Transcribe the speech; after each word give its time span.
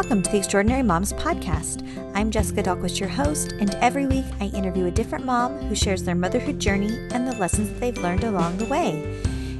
Welcome 0.00 0.22
to 0.22 0.30
the 0.30 0.38
Extraordinary 0.38 0.82
Moms 0.82 1.12
Podcast. 1.12 1.86
I'm 2.14 2.30
Jessica 2.30 2.62
Dahlquist, 2.62 2.98
your 2.98 3.10
host, 3.10 3.52
and 3.60 3.74
every 3.82 4.06
week 4.06 4.24
I 4.40 4.44
interview 4.46 4.86
a 4.86 4.90
different 4.90 5.26
mom 5.26 5.58
who 5.58 5.74
shares 5.74 6.02
their 6.02 6.14
motherhood 6.14 6.58
journey 6.58 7.06
and 7.12 7.28
the 7.28 7.36
lessons 7.36 7.78
they've 7.78 7.98
learned 7.98 8.24
along 8.24 8.56
the 8.56 8.64
way. 8.64 9.02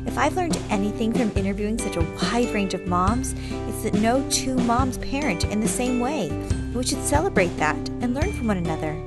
If 0.07 0.17
I've 0.17 0.37
learned 0.37 0.57
anything 0.71 1.13
from 1.13 1.31
interviewing 1.37 1.77
such 1.77 1.97
a 1.97 2.01
wide 2.01 2.55
range 2.55 2.73
of 2.73 2.87
moms, 2.87 3.35
it's 3.69 3.83
that 3.83 3.93
no 3.93 4.27
two 4.31 4.55
moms 4.55 4.97
parent 4.97 5.45
in 5.45 5.61
the 5.61 5.69
same 5.69 6.01
way. 6.01 6.31
We 6.75 6.85
should 6.85 7.05
celebrate 7.05 7.55
that 7.59 7.77
and 8.01 8.15
learn 8.15 8.33
from 8.33 8.47
one 8.47 8.57
another. 8.57 8.99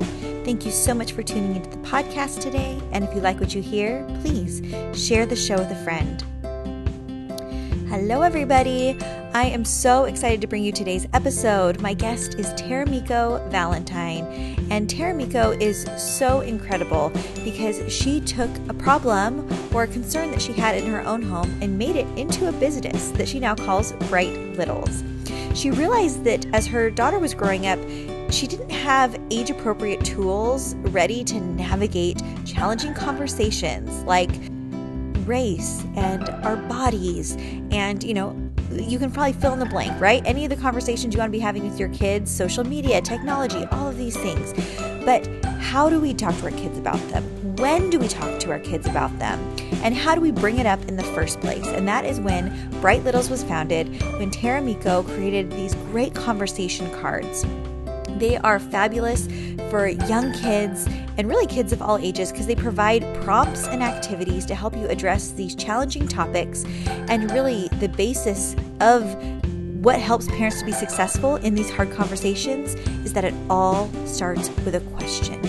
Thank 0.46 0.68
you 0.68 0.72
so 0.72 0.94
much 0.94 1.14
for 1.14 1.24
tuning 1.24 1.56
into 1.56 1.70
the 1.72 1.78
podcast 1.78 2.42
today, 2.42 2.80
and 2.92 3.04
if 3.04 3.16
you 3.16 3.22
like 3.22 3.40
what 3.40 3.56
you 3.56 3.62
hear, 3.64 4.06
please 4.22 4.62
share 4.96 5.26
the 5.26 5.36
show 5.36 5.58
with 5.58 5.72
a 5.72 5.84
friend. 5.84 6.24
Hello, 7.90 8.22
everybody. 8.22 9.00
I 9.36 9.46
am 9.46 9.66
so 9.66 10.04
excited 10.04 10.42
to 10.42 10.48
bring 10.48 10.64
you 10.64 10.72
today's 10.72 11.08
episode. 11.12 11.82
My 11.82 11.96
guest 11.96 12.36
is 12.36 12.54
Taramiko 12.54 13.50
Valentine, 13.50 14.26
and 14.70 14.88
Taramiko 14.88 15.60
is 15.60 15.88
so 15.98 16.42
incredible 16.42 17.12
because 17.44 17.92
she 17.92 18.22
took 18.22 18.52
a 18.70 18.76
problem 18.76 19.50
or 19.74 19.84
a 19.84 19.88
concern 19.88 20.30
that 20.30 20.42
she 20.42 20.54
had 20.54 20.78
in 20.78 20.86
her 20.86 21.02
own 21.02 21.24
home 21.24 21.50
and 21.64 21.80
made 21.80 21.96
it 21.96 22.06
into 22.16 22.48
a 22.48 22.52
business 22.52 23.10
that 23.10 23.28
she 23.28 23.40
now 23.40 23.56
calls 23.56 23.94
Bright 24.08 24.38
Littles. 24.56 25.04
She 25.56 25.72
realized 25.72 26.24
that 26.26 26.46
as 26.54 26.68
her 26.68 26.92
daughter 26.92 27.18
was 27.18 27.34
growing 27.34 27.66
up, 27.66 27.80
she 28.32 28.46
didn't 28.46 28.70
have 28.70 29.20
age 29.32 29.50
appropriate 29.50 30.06
tools 30.06 30.76
ready 30.76 31.24
to 31.24 31.40
navigate 31.40 32.22
challenging 32.46 32.94
conversations 32.94 34.04
like 34.04 34.30
race 35.26 35.84
and 35.96 36.30
our 36.46 36.56
bodies 36.56 37.36
and, 37.72 38.04
you 38.04 38.14
know, 38.14 38.36
you 38.80 39.00
can 39.00 39.12
probably 39.12 39.34
fill 39.34 39.54
in 39.54 39.60
the 39.60 39.66
blank, 39.66 40.00
right? 40.00 40.22
Any 40.26 40.46
of 40.46 40.50
the 40.50 40.56
conversations 40.56 41.14
you 41.14 41.20
want 41.20 41.30
to 41.30 41.38
be 41.38 41.40
having 41.40 41.70
with 41.70 41.80
your 41.80 41.90
kids, 41.90 42.32
social 42.32 42.64
media, 42.64 43.02
technology, 43.02 43.66
all 43.72 43.88
of 43.88 43.98
these 43.98 44.18
things. 44.18 44.54
But 45.06 45.28
how 45.60 45.90
do 45.90 46.00
we 46.00 46.14
talk 46.14 46.36
to 46.38 46.46
our 46.46 46.52
kids 46.52 46.78
about 46.78 47.00
them? 47.10 47.24
When 47.58 47.90
do 47.90 48.00
we 48.00 48.08
talk 48.08 48.40
to 48.42 48.52
our 48.52 48.60
kids 48.60 48.88
about 48.88 49.18
them? 49.20 49.40
And 49.84 49.96
how 49.96 50.16
do 50.16 50.22
we 50.22 50.32
bring 50.32 50.60
it 50.60 50.66
up 50.66 50.84
in 50.86 50.96
the 50.96 51.04
first 51.04 51.40
place? 51.40 51.68
And 51.68 51.88
that 51.88 52.06
is 52.06 52.20
when 52.20 52.70
Bright 52.82 53.04
Littles 53.04 53.30
was 53.30 53.44
founded, 53.44 54.02
when 54.14 54.32
Taramiko 54.32 55.06
created 55.06 55.52
these 55.52 55.76
great 55.76 56.16
conversation 56.16 56.90
cards. 57.00 57.46
They 58.18 58.38
are 58.38 58.60
fabulous 58.60 59.28
for 59.70 59.88
young 59.88 60.34
kids 60.34 60.88
and 61.18 61.28
really 61.28 61.48
kids 61.48 61.74
of 61.74 61.82
all 61.82 61.98
ages 61.98 62.32
because 62.32 62.48
they 62.48 62.56
provide 62.56 63.04
prompts 63.24 63.68
and 63.68 63.84
activities 63.84 64.46
to 64.46 64.56
help 64.56 64.76
you 64.76 64.88
address 64.88 65.32
these 65.32 65.56
challenging 65.56 66.08
topics. 66.08 66.64
And 67.08 67.32
really, 67.32 67.68
the 67.80 67.90
basis 67.90 68.56
of 68.84 69.16
what 69.82 70.00
helps 70.00 70.28
parents 70.28 70.60
to 70.60 70.66
be 70.66 70.74
successful 70.74 71.38
in 71.38 71.56
these 71.56 71.70
hard 71.70 71.92
conversations 71.92 72.76
is 73.06 73.14
that 73.14 73.24
it 73.24 73.34
all 73.50 73.90
starts 74.06 74.50
with 74.66 74.76
a 74.76 74.82
question. 74.96 75.42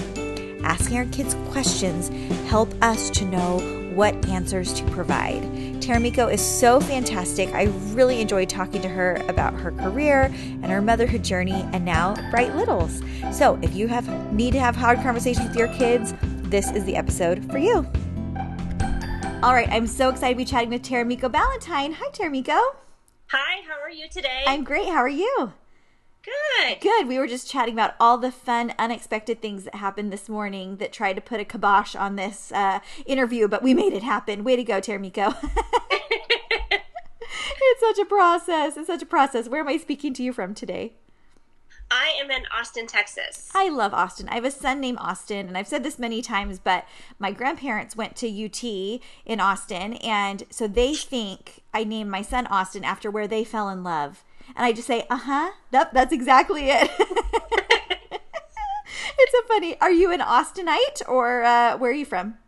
Asking 0.65 0.97
our 0.97 1.05
kids 1.07 1.35
questions 1.51 2.09
help 2.49 2.73
us 2.83 3.11
to 3.11 3.25
know 3.25 3.59
what 3.95 4.15
answers 4.27 4.73
to 4.73 4.85
provide. 4.91 5.43
Taramiko 5.81 6.33
is 6.33 6.41
so 6.41 6.81
fantastic. 6.81 7.49
I 7.55 7.65
really 7.93 8.21
enjoyed 8.21 8.49
talking 8.49 8.81
to 8.83 8.89
her 8.89 9.17
about 9.29 9.55
her 9.55 9.73
career 9.73 10.33
and 10.33 10.67
her 10.67 10.81
motherhood 10.81 11.23
journey 11.23 11.69
and 11.73 11.85
now 11.85 12.15
Bright 12.31 12.57
Littles. 12.57 13.03
So, 13.31 13.59
if 13.63 13.75
you 13.75 13.87
have 13.89 14.09
need 14.33 14.53
to 14.53 14.61
have 14.61 14.75
hard 14.75 15.01
conversations 15.01 15.49
with 15.49 15.57
your 15.57 15.69
kids, 15.69 16.15
this 16.45 16.71
is 16.73 16.85
the 16.85 16.97
episode 16.97 17.49
for 17.51 17.59
you. 17.59 17.87
All 19.43 19.53
right, 19.53 19.69
I'm 19.71 19.87
so 19.87 20.09
excited 20.09 20.35
to 20.35 20.39
be 20.39 20.45
chatting 20.45 20.71
with 20.71 20.83
Taramiko 20.83 21.31
Valentine. 21.31 21.93
Hi, 21.93 22.09
Taramiko. 22.11 22.61
Hi, 23.37 23.63
how 23.67 23.81
are 23.83 23.91
you 23.91 24.09
today? 24.09 24.45
I'm 24.47 24.63
great. 24.63 24.87
How 24.87 24.99
are 24.99 25.09
you? 25.09 25.55
Good. 26.23 26.81
Good. 26.81 27.09
We 27.09 27.19
were 27.19 27.27
just 27.27 27.51
chatting 27.51 27.75
about 27.75 27.97
all 27.99 28.17
the 28.17 28.31
fun, 28.31 28.73
unexpected 28.79 29.43
things 29.43 29.65
that 29.65 29.75
happened 29.75 30.13
this 30.13 30.29
morning 30.29 30.77
that 30.77 30.93
tried 30.93 31.15
to 31.15 31.21
put 31.21 31.41
a 31.41 31.45
kibosh 31.45 31.97
on 31.97 32.15
this 32.15 32.53
uh, 32.53 32.79
interview, 33.07 33.49
but 33.49 33.61
we 33.61 33.75
made 33.75 33.93
it 33.93 34.05
happen. 34.05 34.45
Way 34.45 34.55
to 34.55 34.63
go, 34.63 34.81
Taramiko. 34.81 35.35
it's 36.71 37.81
such 37.81 37.99
a 37.99 38.05
process. 38.05 38.77
It's 38.77 38.87
such 38.87 39.03
a 39.03 39.07
process. 39.07 39.49
Where 39.49 39.63
am 39.63 39.69
I 39.69 39.79
speaking 39.79 40.15
to 40.15 40.23
you 40.23 40.33
from 40.33 40.55
today? 40.55 40.93
I 41.91 42.15
am 42.21 42.31
in 42.31 42.45
Austin, 42.53 42.87
Texas. 42.87 43.51
I 43.55 43.69
love 43.69 43.95
Austin. 43.95 44.29
I 44.29 44.35
have 44.35 44.45
a 44.45 44.51
son 44.51 44.81
named 44.81 44.99
Austin, 45.01 45.49
and 45.49 45.57
I've 45.57 45.69
said 45.69 45.83
this 45.83 45.99
many 45.99 46.23
times, 46.23 46.59
but 46.59 46.87
my 47.19 47.31
grandparents 47.33 47.97
went 47.97 48.17
to 48.17 48.45
UT 48.45 48.65
in 49.25 49.41
Austin, 49.41 49.95
and 49.95 50.45
so 50.51 50.67
they 50.67 50.95
think 50.95 51.63
I 51.73 51.85
named 51.85 52.11
my 52.11 52.23
son 52.23 52.47
Austin 52.49 52.85
after 52.85 53.11
where 53.11 53.29
they 53.29 53.45
fell 53.45 53.69
in 53.69 53.85
love. 53.85 54.25
And 54.57 54.65
I 54.65 54.73
just 54.73 54.87
say, 54.87 55.07
uh 55.09 55.17
huh. 55.17 55.53
Yep, 55.73 55.93
that's 55.93 56.13
exactly 56.13 56.71
it. 56.71 56.91
it's 59.19 59.33
so 59.33 59.43
funny. 59.49 59.81
Are 59.81 59.93
you 59.93 60.13
an 60.13 60.21
Austinite 60.21 61.03
or 61.09 61.43
uh, 61.43 61.77
where 61.77 61.91
are 61.91 61.95
you 61.95 62.07
from? 62.07 62.39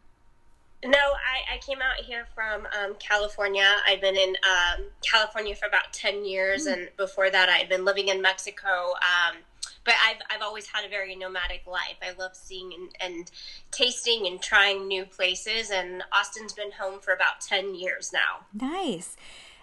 No, 0.86 0.98
I, 0.98 1.54
I 1.54 1.58
came 1.58 1.78
out 1.82 2.04
here 2.04 2.26
from 2.34 2.66
um, 2.66 2.94
California. 2.98 3.69
I've 3.86 4.00
been 4.00 4.16
in 4.16 4.36
um, 4.44 4.86
California 5.02 5.54
for 5.54 5.66
about 5.66 5.92
10 5.92 6.24
years. 6.24 6.66
Mm. 6.66 6.72
And 6.72 6.88
before 6.97 7.30
that, 7.30 7.48
I'd 7.48 7.69
been 7.69 7.84
living 7.84 8.08
in 8.08 8.22
Mexico. 8.22 8.94
Um, 8.94 9.36
but 9.84 9.94
I've, 10.04 10.16
I've 10.30 10.42
always 10.42 10.66
had 10.66 10.84
a 10.84 10.88
very 10.88 11.14
nomadic 11.14 11.62
life. 11.66 11.97
I 12.02 12.12
love 12.19 12.34
seeing 12.34 12.72
and, 12.72 12.88
and 13.00 13.30
tasting 13.70 14.26
and 14.26 14.41
trying 14.41 14.86
new 14.88 15.04
places. 15.04 15.70
And 15.70 16.02
Austin's 16.12 16.52
been 16.52 16.72
home 16.72 17.00
for 17.00 17.12
about 17.12 17.41
10 17.41 17.74
years 17.74 18.12
now. 18.12 18.47
Nice 18.53 19.16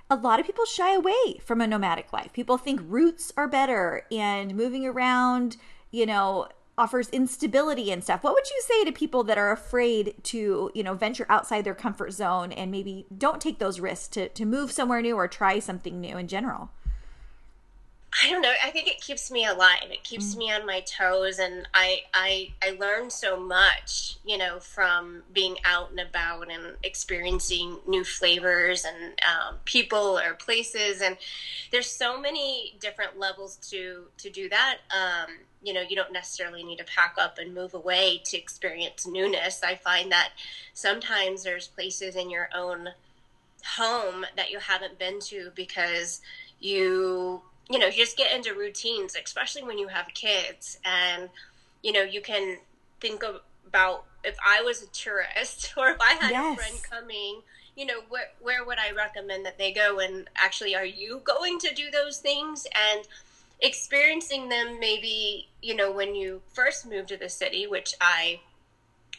a 0.10 0.16
lot 0.16 0.40
of 0.40 0.46
people 0.46 0.66
shy 0.66 0.94
away 0.94 1.40
from 1.44 1.60
a 1.60 1.66
nomadic 1.66 2.14
life. 2.14 2.32
People 2.34 2.58
think 2.58 2.80
roots 2.84 3.34
are 3.36 3.48
better 3.48 4.06
and 4.12 4.54
moving 4.56 4.86
around, 4.86 5.58
you 5.92 6.06
know, 6.06 6.48
offers 6.78 7.10
instability 7.10 7.92
and 7.92 8.04
stuff. 8.04 8.24
What 8.24 8.34
would 8.34 8.50
you 8.50 8.62
say 8.66 8.86
to 8.86 8.92
people 8.92 9.24
that 9.26 9.38
are 9.38 9.52
afraid 9.52 10.16
to, 10.24 10.72
you 10.74 10.84
know, 10.84 10.94
venture 10.94 11.26
outside 11.30 11.64
their 11.64 11.76
comfort 11.76 12.12
zone 12.14 12.52
and 12.52 12.72
maybe 12.72 13.06
don't 13.16 13.40
take 13.40 13.60
those 13.60 13.80
risks 13.80 14.08
to, 14.10 14.30
to 14.30 14.46
move 14.46 14.72
somewhere 14.72 15.02
new 15.02 15.16
or 15.16 15.28
try 15.28 15.60
something 15.60 16.02
new 16.02 16.18
in 16.18 16.28
general? 16.28 16.72
I 18.22 18.30
don't 18.30 18.42
know. 18.42 18.54
I 18.64 18.70
think 18.70 18.88
it 18.88 19.02
keeps 19.02 19.32
me 19.32 19.46
alive. 19.46 19.90
It 19.90 20.04
keeps 20.04 20.36
mm. 20.36 20.38
me 20.38 20.52
on 20.52 20.66
my 20.66 20.82
toes, 20.82 21.40
and 21.40 21.68
I 21.74 22.02
I 22.14 22.52
I 22.62 22.78
learn 22.80 23.10
so 23.10 23.40
much, 23.40 24.18
you 24.24 24.38
know, 24.38 24.60
from 24.60 25.24
being 25.34 25.58
out 25.66 25.90
and 25.90 26.00
about 26.00 26.52
and 26.52 26.76
experiencing 26.84 27.78
new 27.88 28.04
flavors 28.04 28.86
and 28.86 29.14
um, 29.28 29.56
people 29.66 30.20
or 30.20 30.36
places. 30.36 31.02
And 31.02 31.18
there's 31.72 31.90
so 31.90 32.20
many 32.20 32.76
different 32.80 33.18
levels 33.18 33.56
to 33.72 34.04
to 34.20 34.30
do 34.30 34.48
that. 34.50 34.78
Um, 34.92 35.38
you 35.64 35.74
know, 35.74 35.82
you 35.82 35.96
don't 35.96 36.12
necessarily 36.12 36.64
need 36.64 36.78
to 36.78 36.84
pack 36.84 37.16
up 37.18 37.38
and 37.38 37.56
move 37.56 37.74
away 37.74 38.22
to 38.26 38.38
experience 38.38 39.08
newness. 39.08 39.64
I 39.64 39.76
find 39.76 40.12
that 40.12 40.32
sometimes 40.74 41.44
there's 41.44 41.68
places 41.68 42.16
in 42.16 42.30
your 42.30 42.50
own 42.54 42.90
home 43.78 44.26
that 44.36 44.52
you 44.52 44.60
haven't 44.60 45.00
been 45.00 45.20
to 45.22 45.52
because 45.56 46.22
you 46.60 47.42
you 47.70 47.80
know, 47.80 47.88
you 47.88 47.94
just 47.94 48.18
get 48.18 48.36
into 48.36 48.54
routines, 48.54 49.16
especially 49.22 49.64
when 49.64 49.78
you 49.78 49.88
have 49.88 50.08
kids. 50.14 50.80
And, 50.84 51.30
you 51.82 51.92
know, 51.92 52.02
you 52.02 52.22
can 52.22 52.58
think 53.00 53.24
about 53.68 54.06
if 54.24 54.36
I 54.46 54.62
was 54.62 54.84
a 54.84 54.88
tourist 54.88 55.74
or 55.78 55.90
if 55.90 56.02
I 56.02 56.14
had 56.14 56.32
yes. 56.32 56.54
a 56.54 56.62
friend 56.62 56.84
coming, 56.90 57.42
you 57.76 57.86
know, 57.86 58.02
where, 58.10 58.30
where 58.42 58.66
would 58.66 58.78
I 58.80 58.92
recommend 58.92 59.46
that 59.46 59.58
they 59.58 59.72
go? 59.72 60.00
And 60.00 60.30
actually, 60.36 60.76
are 60.76 60.86
you 60.86 61.22
going 61.24 61.58
to 61.60 61.74
do 61.74 61.90
those 61.90 62.20
things? 62.20 62.68
And 62.94 63.08
experiencing 63.64 64.50
them 64.50 64.80
maybe, 64.80 65.50
you 65.62 65.76
know, 65.76 65.92
when 65.92 66.14
you 66.14 66.42
first 66.54 66.86
moved 66.86 67.08
to 67.08 67.18
the 67.18 67.30
city, 67.30 67.66
which 67.66 67.96
I 68.00 68.42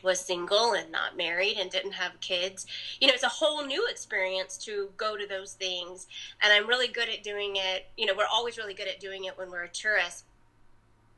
was 0.03 0.21
single 0.21 0.75
and 0.75 0.93
not 0.93 1.17
married 1.17 1.57
and 1.59 1.71
didn't 1.71 1.93
have 1.93 2.21
kids. 2.21 2.67
You 3.01 3.09
know, 3.09 3.15
it's 3.15 3.23
a 3.23 3.29
whole 3.29 3.65
new 3.65 3.87
experience 3.89 4.59
to 4.59 4.91
go 4.99 5.17
to 5.17 5.27
those 5.27 5.55
things. 5.55 6.07
And 6.43 6.53
I'm 6.53 6.69
really 6.69 6.89
good 6.89 7.09
at 7.09 7.23
doing 7.23 7.57
it. 7.57 7.87
You 7.97 8.05
know, 8.05 8.13
we're 8.15 8.27
always 8.31 8.59
really 8.59 8.75
good 8.75 8.87
at 8.87 9.01
doing 9.01 9.25
it 9.25 9.37
when 9.39 9.51
we're 9.51 9.65
a 9.65 9.69
tourist, 9.69 10.25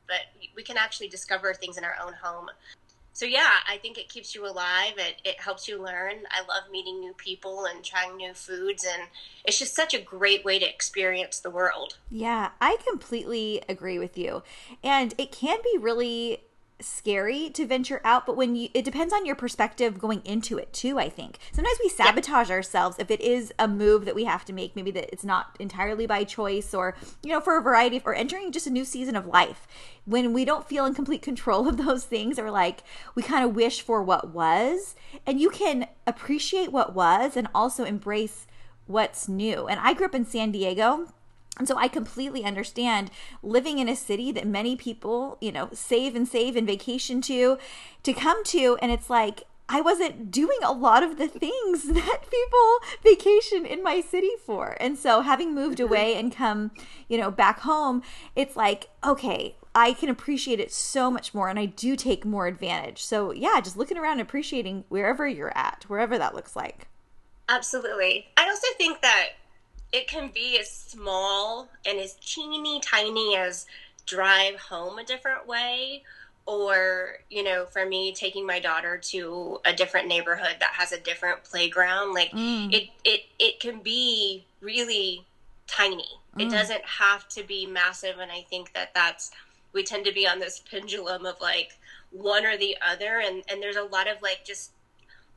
but 0.07 0.21
we 0.55 0.63
can 0.63 0.77
actually 0.77 1.09
discover 1.09 1.53
things 1.53 1.77
in 1.77 1.83
our 1.83 1.97
own 2.01 2.13
home. 2.13 2.49
So 3.17 3.25
yeah, 3.25 3.49
I 3.67 3.77
think 3.77 3.97
it 3.97 4.09
keeps 4.09 4.35
you 4.35 4.45
alive. 4.45 4.93
It, 4.97 5.15
it 5.25 5.41
helps 5.41 5.67
you 5.67 5.81
learn. 5.81 6.17
I 6.29 6.41
love 6.41 6.69
meeting 6.71 6.99
new 6.99 7.13
people 7.13 7.65
and 7.65 7.83
trying 7.83 8.15
new 8.15 8.35
foods, 8.35 8.85
and 8.85 9.09
it's 9.43 9.57
just 9.57 9.75
such 9.75 9.95
a 9.95 9.99
great 9.99 10.45
way 10.45 10.59
to 10.59 10.69
experience 10.69 11.39
the 11.39 11.49
world. 11.49 11.97
Yeah, 12.11 12.49
I 12.61 12.77
completely 12.87 13.63
agree 13.67 13.97
with 13.97 14.19
you. 14.19 14.43
And 14.83 15.15
it 15.17 15.31
can 15.31 15.57
be 15.63 15.79
really 15.79 16.43
scary 16.79 17.49
to 17.49 17.65
venture 17.65 17.99
out 18.03 18.25
but 18.25 18.37
when 18.37 18.55
you 18.55 18.69
it 18.73 18.85
depends 18.85 19.11
on 19.11 19.25
your 19.25 19.35
perspective 19.35 19.97
going 19.97 20.21
into 20.23 20.57
it 20.57 20.71
too 20.71 20.99
i 20.99 21.09
think. 21.09 21.39
Sometimes 21.51 21.77
we 21.83 21.89
sabotage 21.89 22.49
yeah. 22.49 22.55
ourselves 22.55 22.97
if 22.99 23.09
it 23.09 23.19
is 23.21 23.51
a 23.57 23.67
move 23.67 24.05
that 24.05 24.15
we 24.15 24.25
have 24.25 24.45
to 24.45 24.53
make 24.53 24.75
maybe 24.75 24.91
that 24.91 25.09
it's 25.11 25.23
not 25.23 25.55
entirely 25.59 26.05
by 26.05 26.23
choice 26.23 26.73
or 26.73 26.95
you 27.23 27.31
know 27.31 27.41
for 27.41 27.57
a 27.57 27.61
variety 27.61 27.97
of, 27.97 28.05
or 28.05 28.13
entering 28.13 28.51
just 28.51 28.67
a 28.67 28.71
new 28.71 28.85
season 28.85 29.15
of 29.15 29.25
life. 29.25 29.67
When 30.05 30.33
we 30.33 30.45
don't 30.45 30.67
feel 30.67 30.85
in 30.85 30.93
complete 30.93 31.21
control 31.21 31.67
of 31.67 31.77
those 31.77 32.05
things 32.05 32.37
or 32.37 32.51
like 32.51 32.83
we 33.15 33.23
kind 33.23 33.43
of 33.43 33.55
wish 33.55 33.81
for 33.81 34.03
what 34.03 34.33
was 34.33 34.95
and 35.25 35.41
you 35.41 35.49
can 35.49 35.87
appreciate 36.05 36.71
what 36.71 36.93
was 36.93 37.35
and 37.35 37.47
also 37.55 37.83
embrace 37.83 38.45
what's 38.85 39.27
new. 39.27 39.67
And 39.67 39.79
i 39.79 39.93
grew 39.93 40.05
up 40.05 40.15
in 40.15 40.25
san 40.25 40.51
diego 40.51 41.07
And 41.57 41.67
so 41.67 41.77
I 41.77 41.87
completely 41.87 42.43
understand 42.43 43.11
living 43.41 43.79
in 43.79 43.89
a 43.89 43.95
city 43.95 44.31
that 44.31 44.47
many 44.47 44.75
people, 44.75 45.37
you 45.41 45.51
know, 45.51 45.69
save 45.73 46.15
and 46.15 46.27
save 46.27 46.55
and 46.55 46.67
vacation 46.67 47.21
to, 47.21 47.57
to 48.03 48.13
come 48.13 48.43
to. 48.45 48.77
And 48.81 48.91
it's 48.91 49.09
like, 49.09 49.43
I 49.69 49.81
wasn't 49.81 50.31
doing 50.31 50.59
a 50.63 50.71
lot 50.71 51.03
of 51.03 51.17
the 51.17 51.27
things 51.27 51.83
that 51.93 52.21
people 52.29 52.79
vacation 53.03 53.65
in 53.65 53.83
my 53.83 54.01
city 54.01 54.31
for. 54.45 54.77
And 54.79 54.97
so 54.97 55.21
having 55.21 55.53
moved 55.53 55.79
mm-hmm. 55.79 55.87
away 55.87 56.15
and 56.15 56.33
come, 56.33 56.71
you 57.09 57.17
know, 57.17 57.31
back 57.31 57.61
home, 57.61 58.01
it's 58.35 58.55
like, 58.55 58.89
okay, 59.03 59.55
I 59.75 59.93
can 59.93 60.09
appreciate 60.09 60.59
it 60.59 60.71
so 60.71 61.11
much 61.11 61.33
more 61.33 61.49
and 61.49 61.59
I 61.59 61.65
do 61.65 61.95
take 61.95 62.25
more 62.25 62.47
advantage. 62.47 63.03
So, 63.03 63.31
yeah, 63.31 63.59
just 63.61 63.77
looking 63.77 63.97
around 63.97 64.19
appreciating 64.19 64.85
wherever 64.89 65.27
you're 65.27 65.55
at, 65.55 65.85
wherever 65.87 66.17
that 66.17 66.33
looks 66.33 66.55
like. 66.55 66.87
Absolutely. 67.49 68.27
I 68.37 68.47
also 68.49 68.67
think 68.77 69.01
that 69.01 69.29
it 69.91 70.07
can 70.07 70.29
be 70.33 70.57
as 70.59 70.69
small 70.69 71.69
and 71.85 71.99
as 71.99 72.15
teeny 72.15 72.79
tiny 72.81 73.35
as 73.37 73.65
drive 74.05 74.55
home 74.55 74.97
a 74.97 75.03
different 75.03 75.47
way 75.47 76.03
or 76.45 77.19
you 77.29 77.43
know 77.43 77.65
for 77.65 77.85
me 77.85 78.13
taking 78.13 78.45
my 78.45 78.59
daughter 78.59 78.97
to 78.97 79.59
a 79.65 79.73
different 79.73 80.07
neighborhood 80.07 80.55
that 80.59 80.71
has 80.73 80.91
a 80.91 80.99
different 80.99 81.43
playground 81.43 82.13
like 82.13 82.31
mm. 82.31 82.73
it 82.73 82.89
it 83.03 83.21
it 83.37 83.59
can 83.59 83.79
be 83.79 84.45
really 84.61 85.25
tiny 85.67 86.07
mm. 86.35 86.41
it 86.41 86.49
doesn't 86.49 86.83
have 86.85 87.27
to 87.27 87.43
be 87.43 87.65
massive 87.65 88.17
and 88.19 88.31
i 88.31 88.41
think 88.49 88.73
that 88.73 88.93
that's 88.93 89.31
we 89.73 89.83
tend 89.83 90.05
to 90.05 90.13
be 90.13 90.25
on 90.25 90.39
this 90.39 90.63
pendulum 90.71 91.25
of 91.25 91.39
like 91.41 91.77
one 92.11 92.45
or 92.45 92.57
the 92.57 92.77
other 92.81 93.19
and 93.19 93.43
and 93.49 93.61
there's 93.61 93.75
a 93.75 93.83
lot 93.83 94.07
of 94.07 94.21
like 94.21 94.45
just 94.45 94.71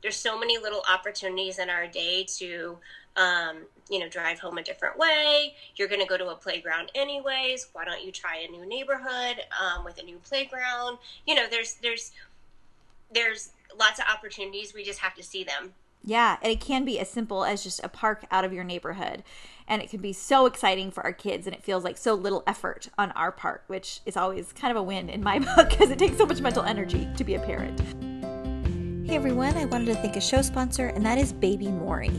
there's 0.01 0.15
so 0.15 0.39
many 0.39 0.57
little 0.57 0.81
opportunities 0.91 1.59
in 1.59 1.69
our 1.69 1.87
day 1.87 2.23
to 2.23 2.77
um, 3.17 3.57
you 3.89 3.99
know, 3.99 4.07
drive 4.07 4.39
home 4.39 4.57
a 4.57 4.63
different 4.63 4.97
way. 4.97 5.55
You're 5.75 5.87
going 5.87 6.01
to 6.01 6.07
go 6.07 6.17
to 6.17 6.29
a 6.29 6.35
playground 6.35 6.91
anyways. 6.95 7.67
Why 7.73 7.85
don't 7.85 8.03
you 8.03 8.11
try 8.11 8.37
a 8.37 8.51
new 8.51 8.65
neighborhood 8.65 9.37
um, 9.61 9.83
with 9.83 9.99
a 9.99 10.03
new 10.03 10.17
playground? 10.17 10.97
You 11.25 11.35
know, 11.35 11.47
there's 11.49 11.75
there's 11.75 12.11
there's 13.13 13.51
lots 13.77 13.99
of 13.99 14.05
opportunities. 14.11 14.73
We 14.73 14.83
just 14.83 14.99
have 14.99 15.15
to 15.15 15.23
see 15.23 15.43
them. 15.43 15.73
Yeah, 16.03 16.37
and 16.41 16.51
it 16.51 16.59
can 16.59 16.83
be 16.83 16.99
as 16.99 17.09
simple 17.09 17.45
as 17.45 17.63
just 17.63 17.83
a 17.83 17.89
park 17.89 18.25
out 18.31 18.43
of 18.43 18.51
your 18.51 18.63
neighborhood. 18.63 19.23
And 19.67 19.81
it 19.81 19.89
can 19.89 20.01
be 20.01 20.13
so 20.13 20.47
exciting 20.47 20.89
for 20.89 21.03
our 21.03 21.13
kids, 21.13 21.45
and 21.45 21.55
it 21.55 21.63
feels 21.63 21.83
like 21.83 21.97
so 21.97 22.15
little 22.15 22.43
effort 22.47 22.89
on 22.97 23.11
our 23.11 23.31
part, 23.31 23.63
which 23.67 24.01
is 24.05 24.17
always 24.17 24.51
kind 24.51 24.71
of 24.71 24.77
a 24.77 24.83
win 24.83 25.09
in 25.09 25.23
my 25.23 25.39
book 25.55 25.69
because 25.69 25.91
it 25.91 25.99
takes 25.99 26.17
so 26.17 26.25
much 26.25 26.41
mental 26.41 26.63
energy 26.63 27.07
to 27.17 27.23
be 27.23 27.35
a 27.35 27.39
parent. 27.39 27.79
Hey 29.11 29.17
everyone, 29.17 29.57
I 29.57 29.65
wanted 29.65 29.87
to 29.87 29.95
thank 29.95 30.15
a 30.15 30.21
show 30.21 30.41
sponsor, 30.41 30.87
and 30.87 31.05
that 31.05 31.17
is 31.17 31.33
Baby 31.33 31.67
Mori. 31.67 32.11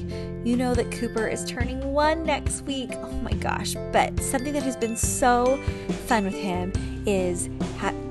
You 0.45 0.59
know 0.59 0.75
that 0.75 0.93
Cooper 0.93 1.27
is 1.27 1.43
turning 1.47 1.95
one 1.95 2.23
next 2.23 2.67
week. 2.67 2.91
Oh 2.97 3.13
my 3.13 3.33
gosh, 3.33 3.77
but 3.93 4.21
something 4.21 4.53
that 4.53 4.63
has 4.63 4.77
been 4.77 4.95
so 4.95 5.57
fun 6.05 6.25
with 6.25 6.35
him 6.35 6.71
is 7.07 7.49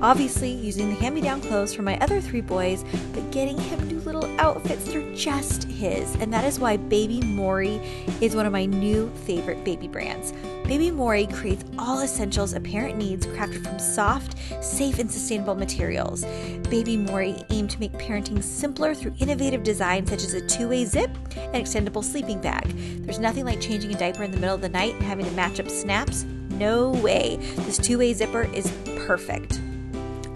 obviously 0.00 0.50
using 0.50 0.88
the 0.88 0.94
hand 0.96 1.14
me 1.14 1.20
down 1.20 1.40
clothes 1.40 1.74
for 1.74 1.82
my 1.82 1.98
other 2.00 2.20
three 2.20 2.40
boys, 2.40 2.84
but 3.12 3.30
getting 3.30 3.58
him 3.58 3.88
new 3.88 4.00
little 4.00 4.24
outfits. 4.40 4.84
They're 4.84 5.14
just 5.14 5.64
his. 5.64 6.14
And 6.16 6.32
that 6.32 6.44
is 6.44 6.58
why 6.58 6.76
Baby 6.76 7.20
Mori 7.20 7.80
is 8.20 8.34
one 8.34 8.46
of 8.46 8.52
my 8.52 8.66
new 8.66 9.10
favorite 9.24 9.64
baby 9.64 9.88
brands. 9.88 10.32
Baby 10.64 10.90
Mori 10.90 11.26
creates 11.26 11.64
all 11.78 12.00
essentials 12.00 12.52
a 12.52 12.60
parent 12.60 12.96
needs 12.96 13.26
crafted 13.26 13.64
from 13.64 13.78
soft, 13.78 14.36
safe, 14.62 14.98
and 14.98 15.10
sustainable 15.10 15.54
materials. 15.54 16.24
Baby 16.68 16.96
Mori 16.96 17.36
aim 17.50 17.68
to 17.68 17.80
make 17.80 17.92
parenting 17.92 18.42
simpler 18.42 18.94
through 18.94 19.14
innovative 19.18 19.62
designs 19.62 20.10
such 20.10 20.22
as 20.24 20.34
a 20.34 20.46
two 20.46 20.68
way 20.68 20.84
zip 20.84 21.10
and 21.36 21.54
extendable 21.54 22.04
sleeping 22.04 22.40
bag. 22.40 22.64
There's 23.04 23.18
nothing 23.18 23.44
like 23.44 23.60
changing 23.60 23.94
a 23.94 23.98
diaper 23.98 24.22
in 24.22 24.30
the 24.30 24.38
middle 24.38 24.54
of 24.54 24.60
the 24.60 24.68
night 24.68 24.94
and 24.94 25.02
having 25.02 25.26
to 25.26 25.32
match 25.32 25.60
up 25.60 25.68
snaps. 25.68 26.24
No 26.62 26.90
way. 26.90 27.38
This 27.56 27.76
two 27.76 27.98
way 27.98 28.12
zipper 28.12 28.42
is 28.54 28.70
perfect. 29.04 29.60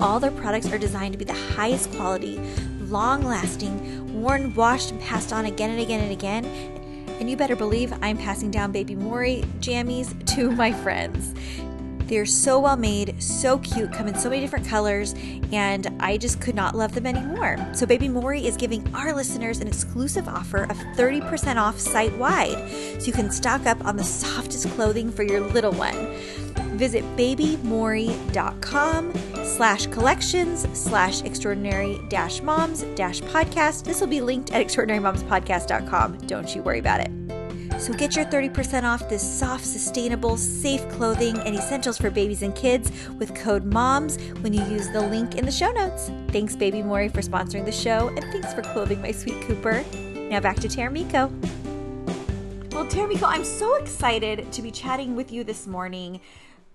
All 0.01 0.19
their 0.19 0.33
products 0.33 0.73
are 0.73 0.77
designed 0.77 1.13
to 1.13 1.19
be 1.19 1.25
the 1.25 1.33
highest 1.33 1.93
quality, 1.93 2.41
long 2.81 3.23
lasting, 3.23 4.13
worn, 4.21 4.53
washed, 4.57 4.91
and 4.91 5.01
passed 5.01 5.33
on 5.33 5.45
again 5.45 5.71
and 5.71 5.79
again 5.79 6.01
and 6.01 6.11
again. 6.11 6.45
And 7.21 7.31
you 7.31 7.37
better 7.37 7.55
believe 7.55 7.95
I'm 8.03 8.19
passing 8.19 8.51
down 8.51 8.73
Baby 8.73 8.97
Mori 8.97 9.45
jammies 9.61 10.11
to 10.35 10.51
my 10.51 10.73
friends. 10.73 11.33
They're 12.07 12.27
so 12.27 12.61
well 12.61 12.77
made, 12.77 13.21
so 13.23 13.59
cute, 13.59 13.93
come 13.93 14.07
in 14.07 14.15
so 14.15 14.31
many 14.31 14.41
different 14.41 14.67
colors, 14.67 15.15
and 15.53 15.89
I 16.01 16.17
just 16.17 16.41
could 16.41 16.55
not 16.55 16.75
love 16.75 16.95
them 16.95 17.07
anymore. 17.07 17.59
So, 17.73 17.85
Baby 17.87 18.09
Mori 18.09 18.47
is 18.47 18.57
giving 18.57 18.87
our 18.95 19.13
listeners 19.13 19.61
an 19.61 19.67
exclusive 19.67 20.29
offer 20.29 20.65
of 20.65 20.77
30% 20.97 21.57
off 21.57 21.79
site 21.79 22.17
wide, 22.17 22.71
so 23.01 23.07
you 23.07 23.13
can 23.13 23.31
stock 23.31 23.67
up 23.67 23.85
on 23.85 23.97
the 23.97 24.05
softest 24.05 24.69
clothing 24.71 25.11
for 25.11 25.25
your 25.25 25.41
little 25.41 25.73
one. 25.73 25.95
Visit 26.77 27.05
babymori.com 27.17 29.13
slash 29.45 29.87
collections 29.87 30.67
slash 30.79 31.23
extraordinary 31.23 32.01
dash 32.09 32.43
moms 32.43 32.83
dash 32.95 33.21
podcast. 33.23 33.85
This 33.85 34.01
will 34.01 34.09
be 34.09 34.21
linked 34.21 34.53
at 34.53 34.65
extraordinarymomspodcast.com. 34.67 36.19
Don't 36.27 36.55
you 36.55 36.63
worry 36.63 36.79
about 36.79 37.01
it. 37.01 37.26
So 37.79 37.93
get 37.93 38.17
your 38.17 38.25
30% 38.25 38.85
off 38.85 39.09
this 39.09 39.23
soft, 39.23 39.65
sustainable, 39.65 40.37
safe 40.37 40.89
clothing 40.89 41.39
and 41.41 41.55
essentials 41.55 41.99
for 41.99 42.11
babies 42.11 42.43
and 42.43 42.55
kids 42.55 42.91
with 43.19 43.35
code 43.35 43.65
MOMS 43.65 44.17
when 44.41 44.53
you 44.53 44.65
use 44.65 44.89
the 44.91 45.01
link 45.01 45.37
in 45.37 45.45
the 45.45 45.53
show 45.53 45.71
notes. 45.73 46.11
Thanks, 46.29 46.57
Baby 46.57 46.83
Mori, 46.83 47.09
for 47.09 47.21
sponsoring 47.21 47.65
the 47.65 47.73
show, 47.73 48.09
and 48.09 48.21
thanks 48.33 48.55
for 48.55 48.63
clothing 48.63 49.03
my 49.03 49.13
sweet 49.13 49.41
Cooper. 49.43 49.85
Now 50.31 50.41
back 50.41 50.57
to 50.57 50.69
Taramiko. 50.69 51.31
Well, 52.73 52.87
Taramiko, 52.87 53.25
I'm 53.25 53.45
so 53.45 53.77
excited 53.77 54.51
to 54.53 54.63
be 54.63 54.71
chatting 54.71 55.15
with 55.15 55.31
you 55.31 55.45
this 55.45 55.67
morning 55.67 56.21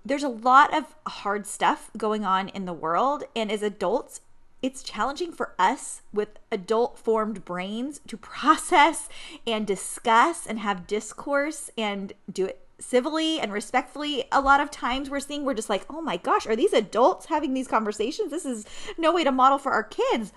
there's 0.04 0.24
a 0.24 0.30
lot 0.30 0.76
of 0.76 0.96
hard 1.08 1.46
stuff 1.46 1.92
going 1.98 2.26
on 2.26 2.50
in 2.50 2.66
the 2.66 2.74
world. 2.74 3.24
And 3.36 3.52
as 3.52 3.62
adults, 3.62 4.22
it's 4.62 4.84
challenging 4.84 5.32
for 5.32 5.54
us 5.58 6.02
with 6.14 6.40
adult 6.52 6.98
formed 7.00 7.44
brains 7.46 8.00
to 8.08 8.18
process 8.18 9.10
and 9.48 9.66
discuss 9.66 10.46
and 10.46 10.60
have 10.60 10.88
discourse 10.88 11.70
and 11.78 12.14
do 12.32 12.46
it 12.46 12.60
civilly 12.80 13.40
and 13.40 13.54
respectfully. 13.54 14.26
A 14.32 14.42
lot 14.42 14.60
of 14.60 14.72
times 14.72 15.10
we're 15.10 15.20
seeing, 15.20 15.46
we're 15.46 15.54
just 15.54 15.70
like, 15.70 15.86
oh 15.90 16.02
my 16.02 16.18
gosh, 16.18 16.48
are 16.48 16.56
these 16.56 16.74
adults 16.74 17.28
having 17.28 17.54
these 17.54 17.68
conversations? 17.68 18.32
This 18.32 18.46
is 18.46 18.66
no 18.98 19.14
way 19.14 19.24
to 19.24 19.32
model 19.32 19.58
for 19.58 19.72
our 19.72 19.84
kids 19.84 20.34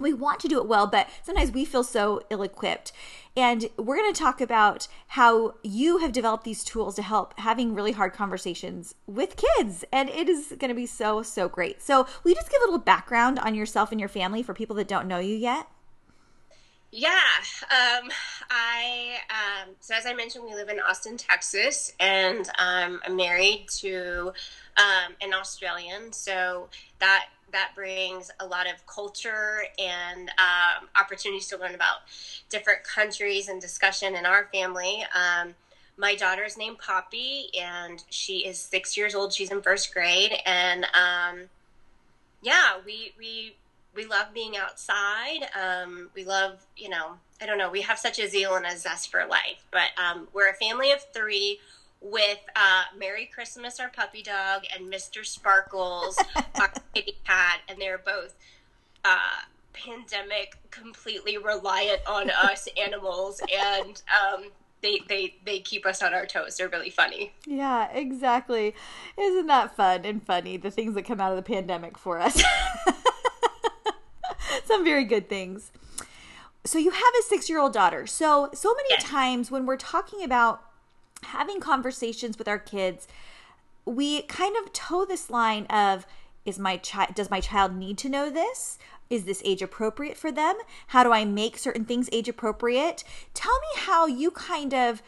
we 0.00 0.12
want 0.12 0.40
to 0.40 0.48
do 0.48 0.58
it 0.58 0.66
well, 0.66 0.86
but 0.86 1.08
sometimes 1.22 1.50
we 1.50 1.64
feel 1.64 1.84
so 1.84 2.22
ill 2.30 2.42
equipped. 2.42 2.92
And 3.36 3.70
we're 3.76 3.96
going 3.96 4.12
to 4.12 4.18
talk 4.18 4.40
about 4.40 4.88
how 5.08 5.54
you 5.62 5.98
have 5.98 6.10
developed 6.10 6.44
these 6.44 6.64
tools 6.64 6.96
to 6.96 7.02
help 7.02 7.38
having 7.38 7.74
really 7.74 7.92
hard 7.92 8.12
conversations 8.12 8.94
with 9.06 9.36
kids. 9.36 9.84
And 9.92 10.08
it 10.08 10.28
is 10.28 10.54
going 10.58 10.68
to 10.68 10.74
be 10.74 10.86
so, 10.86 11.22
so 11.22 11.48
great. 11.48 11.80
So, 11.80 12.06
you 12.24 12.34
just 12.34 12.50
give 12.50 12.60
a 12.62 12.64
little 12.64 12.78
background 12.78 13.38
on 13.38 13.54
yourself 13.54 13.92
and 13.92 14.00
your 14.00 14.08
family 14.08 14.42
for 14.42 14.54
people 14.54 14.76
that 14.76 14.88
don't 14.88 15.06
know 15.06 15.18
you 15.18 15.36
yet? 15.36 15.68
Yeah, 16.92 17.20
um, 17.70 18.10
I 18.50 19.18
um, 19.30 19.76
so 19.78 19.94
as 19.94 20.06
I 20.06 20.12
mentioned, 20.12 20.44
we 20.44 20.54
live 20.54 20.68
in 20.68 20.80
Austin, 20.80 21.16
Texas, 21.16 21.92
and 22.00 22.48
um, 22.58 23.00
I'm 23.06 23.14
married 23.14 23.66
to 23.78 24.32
um, 24.76 25.14
an 25.20 25.32
Australian. 25.32 26.12
So 26.12 26.68
that 26.98 27.26
that 27.52 27.72
brings 27.74 28.30
a 28.40 28.46
lot 28.46 28.66
of 28.66 28.86
culture 28.86 29.64
and 29.78 30.28
um, 30.30 30.88
opportunities 30.98 31.48
to 31.48 31.56
learn 31.56 31.74
about 31.74 31.98
different 32.48 32.84
countries 32.84 33.48
and 33.48 33.60
discussion 33.60 34.14
in 34.14 34.26
our 34.26 34.48
family. 34.52 35.04
Um, 35.14 35.54
my 35.96 36.14
daughter 36.14 36.44
is 36.44 36.56
named 36.56 36.78
Poppy, 36.78 37.48
and 37.58 38.02
she 38.08 38.46
is 38.46 38.58
six 38.58 38.96
years 38.96 39.14
old. 39.14 39.32
She's 39.32 39.50
in 39.50 39.60
first 39.60 39.92
grade, 39.92 40.32
and 40.46 40.84
um, 40.94 41.48
yeah, 42.42 42.78
we 42.84 43.12
we 43.18 43.56
we 43.94 44.06
love 44.06 44.32
being 44.32 44.56
outside. 44.56 45.48
Um, 45.60 46.10
we 46.14 46.24
love, 46.24 46.64
you 46.76 46.88
know, 46.88 47.18
I 47.40 47.46
don't 47.46 47.58
know, 47.58 47.70
we 47.70 47.82
have 47.82 47.98
such 47.98 48.18
a 48.18 48.28
zeal 48.28 48.54
and 48.54 48.64
a 48.64 48.76
zest 48.76 49.10
for 49.10 49.26
life. 49.26 49.64
But 49.70 49.88
um, 49.98 50.28
we're 50.32 50.48
a 50.48 50.54
family 50.54 50.92
of 50.92 51.00
three 51.12 51.58
with 52.00 52.38
uh, 52.56 52.84
Merry 52.98 53.26
Christmas, 53.26 53.78
our 53.78 53.90
puppy 53.90 54.22
dog, 54.22 54.62
and 54.74 54.92
Mr. 54.92 55.24
Sparkles, 55.24 56.18
our 56.60 56.72
kitty 56.94 57.16
cat, 57.26 57.60
and 57.68 57.80
they're 57.80 57.98
both 57.98 58.34
uh, 59.04 59.40
pandemic 59.72 60.56
completely 60.70 61.36
reliant 61.36 62.00
on 62.06 62.30
us 62.44 62.68
animals, 62.82 63.42
and 63.52 64.02
um, 64.10 64.44
they 64.82 65.00
they 65.08 65.34
they 65.44 65.60
keep 65.60 65.86
us 65.86 66.02
on 66.02 66.14
our 66.14 66.26
toes. 66.26 66.56
They're 66.56 66.68
really 66.68 66.90
funny. 66.90 67.32
Yeah, 67.46 67.90
exactly. 67.92 68.74
Isn't 69.18 69.46
that 69.48 69.76
fun 69.76 70.04
and 70.04 70.24
funny? 70.24 70.56
The 70.56 70.70
things 70.70 70.94
that 70.94 71.04
come 71.04 71.20
out 71.20 71.32
of 71.32 71.36
the 71.36 71.42
pandemic 71.42 71.98
for 71.98 72.18
us. 72.18 72.42
Some 74.64 74.84
very 74.84 75.04
good 75.04 75.28
things. 75.28 75.72
So 76.64 76.78
you 76.78 76.90
have 76.90 77.12
a 77.20 77.22
six 77.22 77.48
year 77.48 77.58
old 77.58 77.72
daughter. 77.72 78.06
So 78.06 78.50
so 78.54 78.74
many 78.74 78.88
yes. 78.90 79.04
times 79.04 79.50
when 79.50 79.66
we're 79.66 79.76
talking 79.76 80.22
about 80.22 80.62
having 81.30 81.60
conversations 81.60 82.38
with 82.38 82.48
our 82.48 82.58
kids, 82.58 83.08
we 83.84 84.22
kind 84.22 84.56
of 84.56 84.72
toe 84.72 85.04
this 85.04 85.30
line 85.30 85.66
of 85.66 86.06
is 86.44 86.58
my 86.58 86.76
child 86.76 87.14
does 87.14 87.30
my 87.30 87.40
child 87.40 87.74
need 87.74 87.98
to 87.98 88.08
know 88.08 88.30
this? 88.30 88.78
Is 89.08 89.24
this 89.24 89.42
age 89.44 89.62
appropriate 89.62 90.16
for 90.16 90.30
them? 90.30 90.54
How 90.88 91.02
do 91.02 91.12
I 91.12 91.24
make 91.24 91.58
certain 91.58 91.84
things 91.84 92.08
age 92.12 92.28
appropriate? 92.28 93.02
Tell 93.34 93.58
me 93.60 93.80
how 93.80 94.06
you 94.06 94.30
kind 94.30 94.72
of 94.72 95.02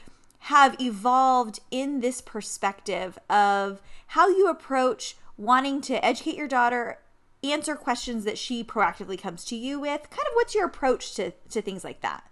have 0.46 0.80
evolved 0.80 1.60
in 1.70 2.00
this 2.00 2.20
perspective 2.20 3.18
of 3.30 3.80
how 4.08 4.28
you 4.28 4.48
approach 4.48 5.16
wanting 5.36 5.80
to 5.82 6.04
educate 6.04 6.36
your 6.36 6.48
daughter 6.48 6.98
answer 7.44 7.74
questions 7.74 8.24
that 8.24 8.38
she 8.38 8.62
proactively 8.62 9.20
comes 9.20 9.44
to 9.44 9.56
you 9.56 9.80
with 9.80 10.02
kind 10.10 10.26
of 10.26 10.34
what's 10.34 10.54
your 10.54 10.64
approach 10.64 11.14
to 11.14 11.32
to 11.50 11.60
things 11.60 11.82
like 11.82 12.00
that 12.00 12.24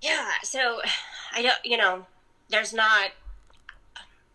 yeah 0.00 0.30
so 0.42 0.80
i 1.32 1.42
don't 1.42 1.58
you 1.64 1.76
know 1.76 2.06
there's 2.50 2.72
not 2.72 3.10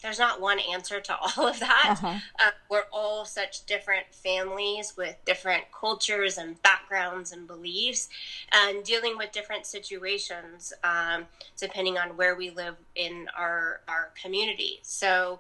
there's 0.02 0.20
not 0.20 0.40
one 0.40 0.60
answer 0.60 1.02
to 1.02 1.18
all 1.38 1.48
of 1.48 1.60
that. 1.60 1.98
Uh-huh. 2.02 2.20
Uh, 2.40 2.52
we're 2.70 2.86
all 2.92 3.26
such 3.26 3.66
different 3.66 4.06
families 4.12 4.94
with 4.96 5.16
different 5.26 5.66
cultures 5.78 6.38
and 6.38 6.62
backgrounds 6.64 7.32
and 7.32 7.48
beliefs, 7.48 8.10
and 8.54 8.84
dealing 8.84 9.18
with 9.18 9.32
different 9.32 9.66
situations 9.66 10.74
um, 10.84 11.26
depending 11.58 11.98
on 11.98 12.16
where 12.16 12.36
we 12.36 12.50
live 12.50 12.76
in 12.96 13.28
our 13.38 13.82
our 13.88 14.12
community. 14.22 14.80
So, 14.82 15.40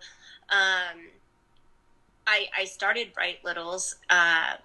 um, 0.49 0.99
I 2.27 2.47
I 2.57 2.65
started 2.65 3.13
Bright 3.13 3.43
Littles. 3.43 3.95
Uh, 4.09 4.55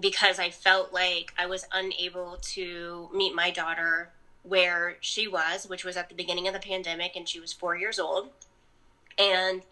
because 0.00 0.40
I 0.40 0.50
felt 0.50 0.92
like 0.92 1.32
I 1.38 1.46
was 1.46 1.66
unable 1.72 2.38
to 2.40 3.08
meet 3.14 3.32
my 3.32 3.52
daughter 3.52 4.10
where 4.44 4.96
she 5.00 5.26
was, 5.26 5.68
which 5.68 5.84
was 5.84 5.96
at 5.96 6.08
the 6.08 6.14
beginning 6.14 6.46
of 6.46 6.54
the 6.54 6.60
pandemic, 6.60 7.16
and 7.16 7.28
she 7.28 7.40
was 7.40 7.52
four 7.52 7.76
years 7.76 7.98
old. 7.98 8.28
And 9.18 9.62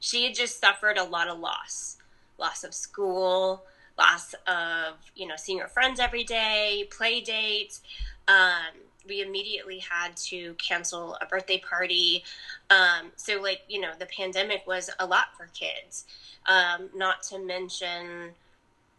she 0.00 0.24
had 0.24 0.34
just 0.34 0.58
suffered 0.58 0.96
a 0.96 1.04
lot 1.04 1.28
of 1.28 1.38
loss. 1.38 1.98
Loss 2.38 2.64
of 2.64 2.72
school 2.72 3.64
loss 3.98 4.34
of 4.46 4.94
you 5.14 5.26
know 5.26 5.36
seeing 5.36 5.58
her 5.58 5.68
friends 5.68 6.00
every 6.00 6.24
day 6.24 6.88
play 6.90 7.20
dates. 7.20 7.80
Um, 8.28 8.80
we 9.06 9.20
immediately 9.20 9.80
had 9.80 10.16
to 10.16 10.54
cancel 10.54 11.16
a 11.20 11.26
birthday 11.26 11.58
party. 11.58 12.22
Um, 12.70 13.10
so 13.16 13.40
like 13.40 13.62
you 13.68 13.80
know 13.80 13.92
the 13.98 14.06
pandemic 14.06 14.66
was 14.66 14.90
a 14.98 15.06
lot 15.06 15.36
for 15.36 15.46
kids. 15.46 16.04
Um, 16.46 16.90
not 16.94 17.22
to 17.24 17.38
mention 17.38 18.30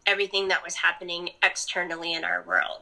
everything 0.05 0.49
that 0.49 0.63
was 0.63 0.75
happening 0.75 1.29
externally 1.41 2.13
in 2.13 2.25
our 2.25 2.43
world. 2.43 2.81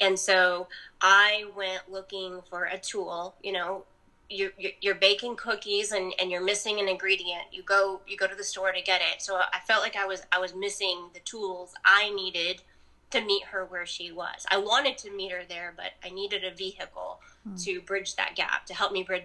And 0.00 0.18
so 0.18 0.68
i 1.02 1.44
went 1.56 1.82
looking 1.90 2.40
for 2.48 2.64
a 2.64 2.78
tool 2.78 3.34
you 3.42 3.52
know 3.52 3.84
you're, 4.32 4.52
you're 4.80 4.94
baking 4.94 5.36
cookies 5.36 5.92
and, 5.92 6.12
and 6.18 6.30
you're 6.30 6.42
missing 6.42 6.80
an 6.80 6.88
ingredient. 6.88 7.42
You 7.52 7.62
go 7.62 8.00
you 8.06 8.16
go 8.16 8.26
to 8.26 8.34
the 8.34 8.44
store 8.44 8.72
to 8.72 8.80
get 8.80 9.00
it. 9.00 9.22
So 9.22 9.36
i 9.36 9.58
felt 9.66 9.82
like 9.82 9.96
i 9.96 10.06
was 10.06 10.22
i 10.32 10.38
was 10.38 10.54
missing 10.54 11.08
the 11.14 11.20
tools 11.20 11.74
i 11.84 12.10
needed 12.10 12.62
to 13.10 13.20
meet 13.20 13.44
her 13.44 13.64
where 13.64 13.84
she 13.84 14.10
was. 14.10 14.46
I 14.50 14.56
wanted 14.58 14.96
to 14.98 15.10
meet 15.14 15.32
her 15.32 15.42
there 15.48 15.72
but 15.76 15.92
i 16.04 16.10
needed 16.10 16.44
a 16.44 16.54
vehicle 16.54 17.20
mm-hmm. 17.46 17.56
to 17.56 17.80
bridge 17.82 18.16
that 18.16 18.34
gap 18.34 18.66
to 18.66 18.74
help 18.74 18.92
me 18.92 19.02
bridge 19.02 19.24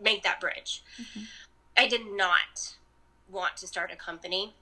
make 0.00 0.22
that 0.22 0.40
bridge. 0.40 0.82
Mm-hmm. 1.00 1.24
i 1.76 1.88
did 1.88 2.02
not 2.06 2.76
want 3.30 3.56
to 3.58 3.66
start 3.66 3.90
a 3.92 3.96
company. 3.96 4.54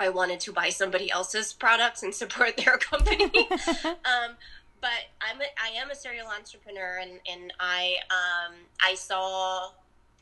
I 0.00 0.08
wanted 0.08 0.40
to 0.40 0.52
buy 0.52 0.70
somebody 0.70 1.08
else's 1.08 1.52
products 1.52 2.02
and 2.02 2.12
support 2.12 2.56
their 2.56 2.78
company. 2.78 3.48
Um, 3.84 4.36
but 4.84 4.90
I'm 5.22 5.40
a, 5.40 5.44
I 5.56 5.80
am 5.80 5.90
a 5.90 5.94
serial 5.94 6.26
entrepreneur, 6.26 6.98
and 7.00 7.12
and 7.26 7.54
I 7.58 7.96
um, 8.10 8.52
I 8.86 8.94
saw 8.94 9.70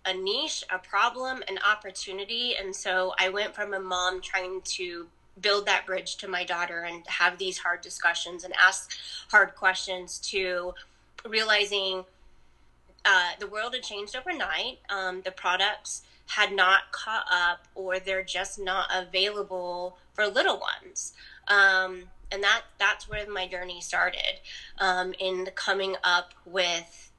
a 0.07 0.14
niche, 0.14 0.62
a 0.71 0.78
problem, 0.78 1.42
an 1.49 1.59
opportunity, 1.69 2.54
and 2.54 2.75
so 2.75 3.12
I 3.19 3.28
went 3.28 3.57
from 3.57 3.75
a 3.75 3.81
mom 3.81 4.21
trying 4.21 4.61
to 4.76 5.09
build 5.40 5.66
that 5.66 5.85
bridge 5.85 6.16
to 6.19 6.28
my 6.28 6.45
daughter 6.45 6.83
and 6.83 7.04
have 7.09 7.38
these 7.38 7.59
hard 7.59 7.81
discussions 7.81 8.45
and 8.45 8.54
ask 8.57 8.92
hard 9.33 9.57
questions 9.57 10.19
to 10.19 10.75
realizing 11.28 12.04
uh, 13.04 13.31
the 13.40 13.49
world 13.49 13.75
had 13.75 13.83
changed 13.83 14.14
overnight. 14.14 14.78
Um, 14.88 15.23
the 15.25 15.33
products 15.33 16.02
had 16.26 16.52
not 16.52 16.92
caught 16.92 17.26
up, 17.33 17.66
or 17.75 17.99
they're 17.99 18.23
just 18.23 18.61
not 18.61 18.88
available 18.95 19.97
for 20.14 20.28
little 20.28 20.61
ones. 20.61 21.14
Um, 21.49 22.04
and 22.33 22.43
that 22.43 22.62
that's 22.79 23.09
where 23.09 23.29
my 23.31 23.47
journey 23.47 23.81
started 23.81 24.41
um, 24.79 25.15
in 25.19 25.47
coming 25.55 25.97
up 26.03 26.33
with 26.47 27.11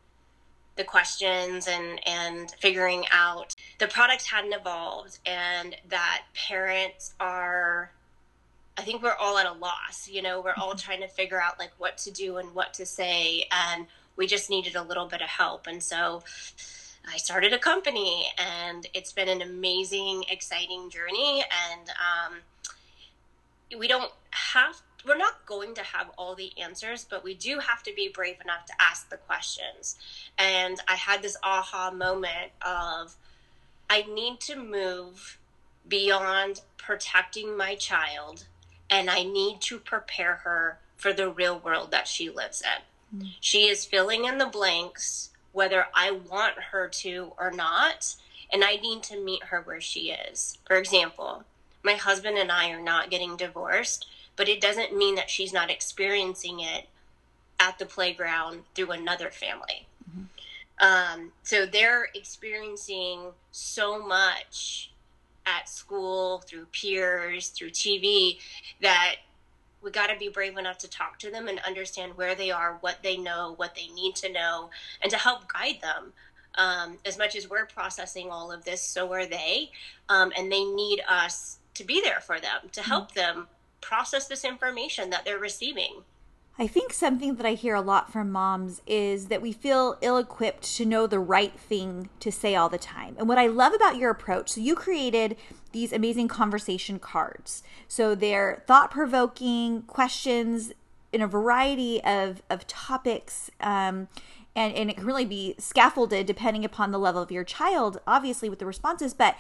the 0.76 0.84
questions 0.84 1.68
and 1.68 2.00
and 2.08 2.52
figuring 2.60 3.06
out 3.12 3.54
the 3.80 3.88
products 3.88 4.30
hadn't 4.30 4.54
evolved 4.54 5.20
and 5.26 5.76
that 5.90 6.24
parents 6.34 7.14
are 7.20 7.92
I 8.78 8.82
think 8.82 9.04
we're 9.04 9.14
all 9.14 9.38
at 9.38 9.46
a 9.46 9.54
loss. 9.54 10.10
You 10.10 10.22
know, 10.22 10.42
we're 10.42 10.56
all 10.58 10.70
mm-hmm. 10.70 10.80
trying 10.80 11.02
to 11.02 11.08
figure 11.08 11.42
out 11.42 11.60
like 11.60 11.72
what 11.78 11.98
to 12.00 12.12
do 12.12 12.38
and 12.38 12.54
what 12.56 12.74
to 12.76 12.86
say, 12.86 13.46
and 13.52 13.86
we 14.16 14.28
just 14.28 14.50
needed 14.50 14.76
a 14.76 14.82
little 14.82 15.06
bit 15.06 15.22
of 15.22 15.28
help. 15.28 15.68
And 15.68 15.82
so 15.82 16.24
I 17.08 17.18
started 17.18 17.54
a 17.54 17.60
company, 17.60 18.28
and 18.38 18.88
it's 18.94 19.12
been 19.12 19.30
an 19.30 19.42
amazing, 19.42 20.26
exciting 20.30 20.90
journey. 20.90 21.44
And 21.72 21.90
um, 21.90 22.40
we 23.76 23.88
don't 23.88 24.12
have 24.32 24.82
we're 25.06 25.18
not 25.18 25.46
going 25.46 25.76
to 25.76 25.84
have 25.84 26.10
all 26.18 26.34
the 26.34 26.52
answers, 26.58 27.06
but 27.10 27.24
we 27.24 27.34
do 27.34 27.60
have 27.60 27.84
to 27.84 27.94
be 27.94 28.08
brave 28.08 28.38
enough 28.42 28.66
to 28.68 28.74
ask 28.80 29.10
the 29.10 29.18
questions. 29.18 29.98
And 30.38 30.80
I 30.88 30.96
had 30.96 31.22
this 31.22 31.36
aha 31.44 31.92
moment 31.92 32.52
of 32.62 33.16
I 33.90 34.04
need 34.04 34.40
to 34.42 34.56
move 34.56 35.38
beyond 35.88 36.62
protecting 36.78 37.58
my 37.58 37.76
child 37.76 38.46
and 38.90 39.10
I 39.10 39.24
need 39.24 39.60
to 39.62 39.80
prepare 39.80 40.36
her 40.44 40.80
for 40.96 41.14
the 41.14 41.30
real 41.30 41.60
world 41.60 41.92
that 41.92 42.08
she 42.08 42.30
lives 42.30 42.62
in. 42.62 43.20
Mm. 43.20 43.32
She 43.42 43.68
is 43.68 43.86
filling 43.86 44.26
in 44.26 44.38
the 44.38 44.46
blanks 44.46 45.32
whether 45.52 45.88
I 45.94 46.12
want 46.12 46.56
her 46.72 46.88
to 46.88 47.34
or 47.38 47.52
not, 47.52 48.16
and 48.52 48.64
I 48.64 48.76
need 48.78 49.04
to 49.04 49.24
meet 49.24 49.46
her 49.46 49.62
where 49.62 49.82
she 49.82 50.12
is. 50.12 50.58
For 50.66 50.78
example, 50.78 51.44
my 51.84 51.94
husband 51.94 52.38
and 52.38 52.52
I 52.52 52.72
are 52.72 52.82
not 52.82 53.10
getting 53.10 53.36
divorced 53.36 54.08
but 54.36 54.50
it 54.50 54.62
doesn't 54.62 54.96
mean 54.96 55.16
that 55.16 55.30
she's 55.30 55.54
not 55.54 55.70
experiencing 55.70 56.60
it 56.60 56.88
at 57.60 57.78
the 57.78 57.86
playground 57.86 58.64
through 58.74 58.92
another 58.92 59.30
family. 59.30 59.88
Mm-hmm. 60.10 60.24
Um, 60.80 61.32
so 61.44 61.66
they're 61.66 62.10
experiencing 62.16 63.32
so 63.52 64.06
much 64.06 64.92
at 65.46 65.70
school 65.70 66.40
through 66.48 66.66
peers, 66.72 67.50
through 67.50 67.70
TV, 67.70 68.40
that 68.82 69.18
we 69.84 69.92
got 69.92 70.08
to 70.08 70.18
be 70.18 70.30
brave 70.30 70.58
enough 70.58 70.78
to 70.80 70.90
talk 70.90 71.20
to 71.20 71.30
them 71.30 71.48
and 71.48 71.60
understand 71.60 72.18
where 72.18 72.36
they 72.36 72.50
are, 72.50 72.78
what 72.82 72.98
they 73.04 73.18
know, 73.18 73.54
what 73.58 73.76
they 73.76 73.88
need 73.94 74.16
to 74.16 74.32
know, 74.32 74.70
and 75.02 75.12
to 75.12 75.18
help 75.18 75.52
guide 75.52 75.80
them. 75.82 76.14
Um, 76.56 76.98
as 77.06 77.18
much 77.18 77.36
as 77.36 77.50
we're 77.50 77.66
processing 77.66 78.30
all 78.30 78.52
of 78.52 78.64
this, 78.64 78.82
so 78.82 79.12
are 79.12 79.26
they. 79.26 79.72
Um, 80.08 80.32
and 80.38 80.52
they 80.52 80.64
need 80.64 81.02
us 81.10 81.58
to 81.74 81.84
be 81.84 82.02
there 82.02 82.20
for 82.20 82.40
them, 82.40 82.70
to 82.72 82.82
help 82.82 83.12
mm-hmm. 83.12 83.20
them 83.20 83.48
process 83.82 84.28
this 84.28 84.46
information 84.46 85.10
that 85.10 85.26
they're 85.26 85.40
receiving. 85.40 86.04
I 86.58 86.68
think 86.68 86.94
something 86.94 87.36
that 87.36 87.48
I 87.48 87.54
hear 87.54 87.74
a 87.74 87.82
lot 87.82 88.12
from 88.12 88.32
moms 88.32 88.82
is 88.86 89.26
that 89.28 89.42
we 89.42 89.52
feel 89.52 89.98
ill 90.02 90.18
equipped 90.18 90.76
to 90.76 90.86
know 90.86 91.08
the 91.08 91.20
right 91.20 91.60
thing 91.60 92.10
to 92.20 92.32
say 92.32 92.56
all 92.56 92.70
the 92.70 92.78
time. 92.78 93.16
And 93.18 93.28
what 93.28 93.40
I 93.40 93.48
love 93.48 93.74
about 93.74 93.98
your 93.98 94.12
approach, 94.12 94.52
so 94.52 94.62
you 94.62 94.76
created 94.76 95.36
these 95.72 95.92
amazing 95.92 96.28
conversation 96.28 97.00
cards. 97.00 97.64
So 97.88 98.14
they're 98.14 98.64
thought 98.68 98.92
provoking 98.92 99.82
questions 99.84 100.74
in 101.12 101.22
a 101.22 101.28
variety 101.28 102.04
of, 102.04 102.44
of 102.52 102.68
topics. 102.68 103.50
Um, 103.60 104.08
and, 104.56 104.76
and 104.76 104.92
it 104.92 104.98
can 104.98 105.08
really 105.08 105.26
be 105.26 105.56
scaffolded 105.58 106.28
depending 106.28 106.64
upon 106.64 106.92
the 106.92 107.00
level 107.00 107.24
of 107.24 107.32
your 107.32 107.44
child, 107.44 108.00
obviously, 108.06 108.48
with 108.48 108.60
the 108.60 108.68
responses. 108.68 109.16
But 109.16 109.36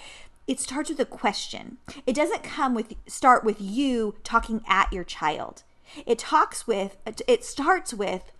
it 0.47 0.59
starts 0.59 0.89
with 0.89 0.99
a 0.99 1.05
question. 1.05 1.77
It 2.05 2.15
doesn't 2.15 2.43
come 2.43 2.73
with 2.73 2.93
start 3.07 3.43
with 3.43 3.57
you 3.59 4.15
talking 4.23 4.61
at 4.67 4.91
your 4.91 5.03
child. 5.03 5.63
It 6.05 6.19
talks 6.19 6.67
with 6.67 6.97
it 7.05 7.43
starts 7.43 7.93
with 7.93 8.31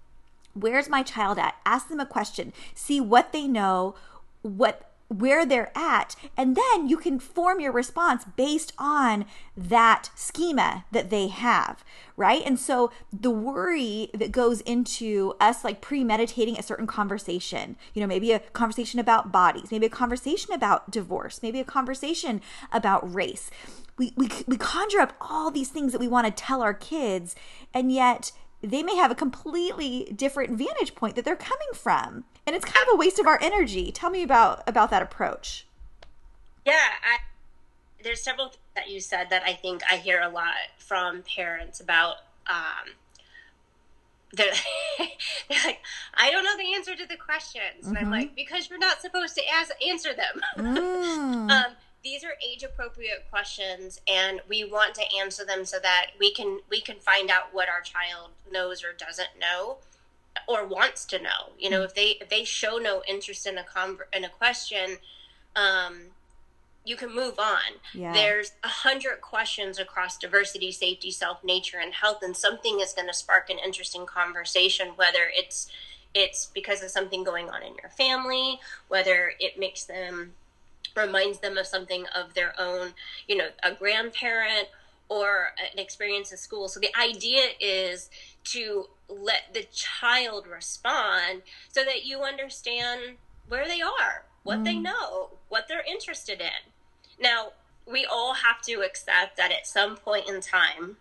where's 0.54 0.90
my 0.90 1.04
child 1.04 1.38
at? 1.40 1.56
Ask 1.66 1.90
them 1.90 2.00
a 2.00 2.06
question. 2.06 2.54
See 2.76 3.00
what 3.02 3.32
they 3.32 3.48
know, 3.48 3.96
what 4.42 4.93
where 5.20 5.46
they're 5.46 5.72
at, 5.76 6.16
and 6.36 6.56
then 6.56 6.88
you 6.88 6.98
can 6.98 7.20
form 7.20 7.60
your 7.60 7.72
response 7.72 8.26
based 8.36 8.74
on 8.78 9.26
that 9.56 10.10
schema 10.16 10.86
that 10.92 11.10
they 11.10 11.28
have, 11.28 11.84
right? 12.18 12.42
And 12.46 12.60
so 12.60 12.92
the 13.12 13.32
worry 13.32 14.10
that 14.14 14.32
goes 14.32 14.62
into 14.62 15.34
us 15.40 15.64
like 15.64 15.82
premeditating 15.82 16.58
a 16.58 16.64
certain 16.64 16.88
conversation, 16.88 17.78
you 17.94 18.02
know, 18.02 18.08
maybe 18.08 18.32
a 18.32 18.40
conversation 18.40 19.00
about 19.00 19.32
bodies, 19.32 19.72
maybe 19.72 19.86
a 19.86 19.90
conversation 19.90 20.54
about 20.54 20.92
divorce, 20.92 21.42
maybe 21.44 21.60
a 21.60 21.66
conversation 21.66 22.42
about 22.72 23.14
race. 23.14 23.52
We, 23.98 24.14
we, 24.18 24.30
we 24.48 24.58
conjure 24.58 25.02
up 25.02 25.14
all 25.22 25.52
these 25.52 25.70
things 25.70 25.92
that 25.92 26.02
we 26.02 26.08
want 26.08 26.26
to 26.26 26.44
tell 26.44 26.64
our 26.64 26.74
kids, 26.74 27.36
and 27.74 27.92
yet 27.92 28.32
they 28.62 28.82
may 28.82 28.96
have 28.96 29.12
a 29.12 29.16
completely 29.16 30.12
different 30.16 30.58
vantage 30.58 30.96
point 30.96 31.16
that 31.16 31.26
they're 31.26 31.36
coming 31.36 31.68
from 31.74 32.24
and 32.46 32.56
it's 32.56 32.66
kind 32.66 32.86
of 32.88 32.94
a 32.94 32.98
waste 32.98 33.20
of 33.20 33.28
our 33.28 33.40
energy 33.42 33.92
tell 33.92 34.10
me 34.10 34.24
about 34.24 34.64
about 34.68 34.90
that 34.90 35.02
approach 35.02 35.66
yeah 36.66 36.74
I, 37.04 37.20
there's 38.04 38.22
several 38.22 38.50
things 38.50 38.60
that 38.76 38.90
you 38.90 39.00
said 39.00 39.30
that 39.30 39.44
i 39.44 39.54
think 39.54 39.82
i 39.90 39.98
hear 39.98 40.22
a 40.22 40.30
lot 40.30 40.56
from 40.78 41.24
parents 41.24 41.80
about 41.80 42.18
um, 42.48 42.96
they're, 44.34 44.52
they're 45.50 45.58
like, 45.64 45.80
I 46.16 46.32
don't 46.32 46.44
know 46.44 46.58
the 46.58 46.74
answer 46.76 46.96
to 46.96 47.08
the 47.08 47.16
questions. 47.16 47.86
And 47.88 47.96
mm-hmm. 47.96 48.06
I'm 48.06 48.12
like, 48.12 48.36
because 48.36 48.70
you're 48.70 48.80
not 48.80 49.02
supposed 49.02 49.36
to 49.36 49.42
ask, 49.48 49.72
answer 49.88 50.10
them. 50.14 50.42
Mm. 50.64 51.52
um, 51.52 51.74
these 52.04 52.24
are 52.24 52.34
age 52.46 52.64
appropriate 52.64 53.26
questions 53.30 54.02
and 54.08 54.42
we 54.48 54.64
want 54.64 54.94
to 54.96 55.04
answer 55.20 55.46
them 55.46 55.66
so 55.66 55.78
that 55.80 56.08
we 56.20 56.34
can 56.34 56.60
we 56.70 56.82
can 56.82 57.00
find 57.00 57.30
out 57.30 57.54
what 57.54 57.70
our 57.70 57.82
child 57.82 58.32
knows 58.52 58.84
or 58.84 58.94
doesn't 58.94 59.30
know 59.40 59.78
or 60.48 60.66
wants 60.66 61.06
to 61.06 61.22
know 61.22 61.52
you 61.58 61.70
know 61.70 61.82
mm. 61.82 61.86
if 61.86 61.96
they 61.96 62.18
if 62.22 62.30
they 62.30 62.44
show 62.44 62.78
no 62.78 63.02
interest 63.08 63.48
in 63.48 63.58
a 63.58 63.64
conver- 63.64 64.08
in 64.14 64.24
a 64.24 64.30
question 64.30 64.98
um 65.56 66.02
you 66.86 66.96
can 66.96 67.14
move 67.14 67.40
on. 67.40 67.80
Yeah. 67.94 68.14
There's 68.14 68.52
a 68.64 68.68
hundred 68.68 69.22
questions 69.22 69.80
across 69.80 70.18
diversity, 70.18 70.72
safety, 70.72 71.12
self, 71.12 71.44
nature, 71.44 71.78
and 71.80 71.94
health, 71.94 72.20
and 72.22 72.36
something 72.36 72.80
is 72.82 72.94
going 72.94 73.08
to 73.08 73.14
spark 73.14 73.50
an 73.50 73.58
interesting 73.58 74.06
conversation. 74.06 74.90
Whether 74.96 75.32
it's 75.34 75.72
it's 76.14 76.48
because 76.54 76.84
of 76.84 76.90
something 76.90 77.24
going 77.24 77.50
on 77.50 77.64
in 77.64 77.74
your 77.76 77.90
family, 77.90 78.60
whether 78.88 79.34
it 79.40 79.58
makes 79.58 79.86
them 79.86 80.34
reminds 80.96 81.40
them 81.40 81.58
of 81.58 81.66
something 81.66 82.06
of 82.14 82.34
their 82.36 82.54
own, 82.60 82.94
you 83.28 83.36
know, 83.36 83.48
a 83.64 83.74
grandparent 83.74 84.68
or 85.14 85.52
an 85.72 85.78
experience 85.78 86.32
in 86.32 86.38
school. 86.38 86.68
So 86.68 86.80
the 86.80 86.96
idea 87.00 87.50
is 87.60 88.10
to 88.46 88.88
let 89.08 89.54
the 89.54 89.64
child 89.72 90.48
respond 90.48 91.44
so 91.70 91.84
that 91.84 92.06
you 92.06 92.22
understand 92.22 93.18
where 93.48 93.68
they 93.68 93.82
are, 93.82 94.26
what 94.44 94.60
mm. 94.60 94.66
they 94.66 94.78
know, 94.78 95.30
what 95.50 95.68
they're 95.68 95.86
interested 95.88 96.42
in. 96.42 96.72
Now, 97.20 97.50
we 97.86 98.06
all 98.06 98.34
have 98.34 98.62
to 98.64 98.82
accept 98.82 99.38
that 99.38 99.52
at 99.52 99.68
some 99.68 99.98
point 99.98 100.28
in 100.28 100.42
time, 100.42 100.98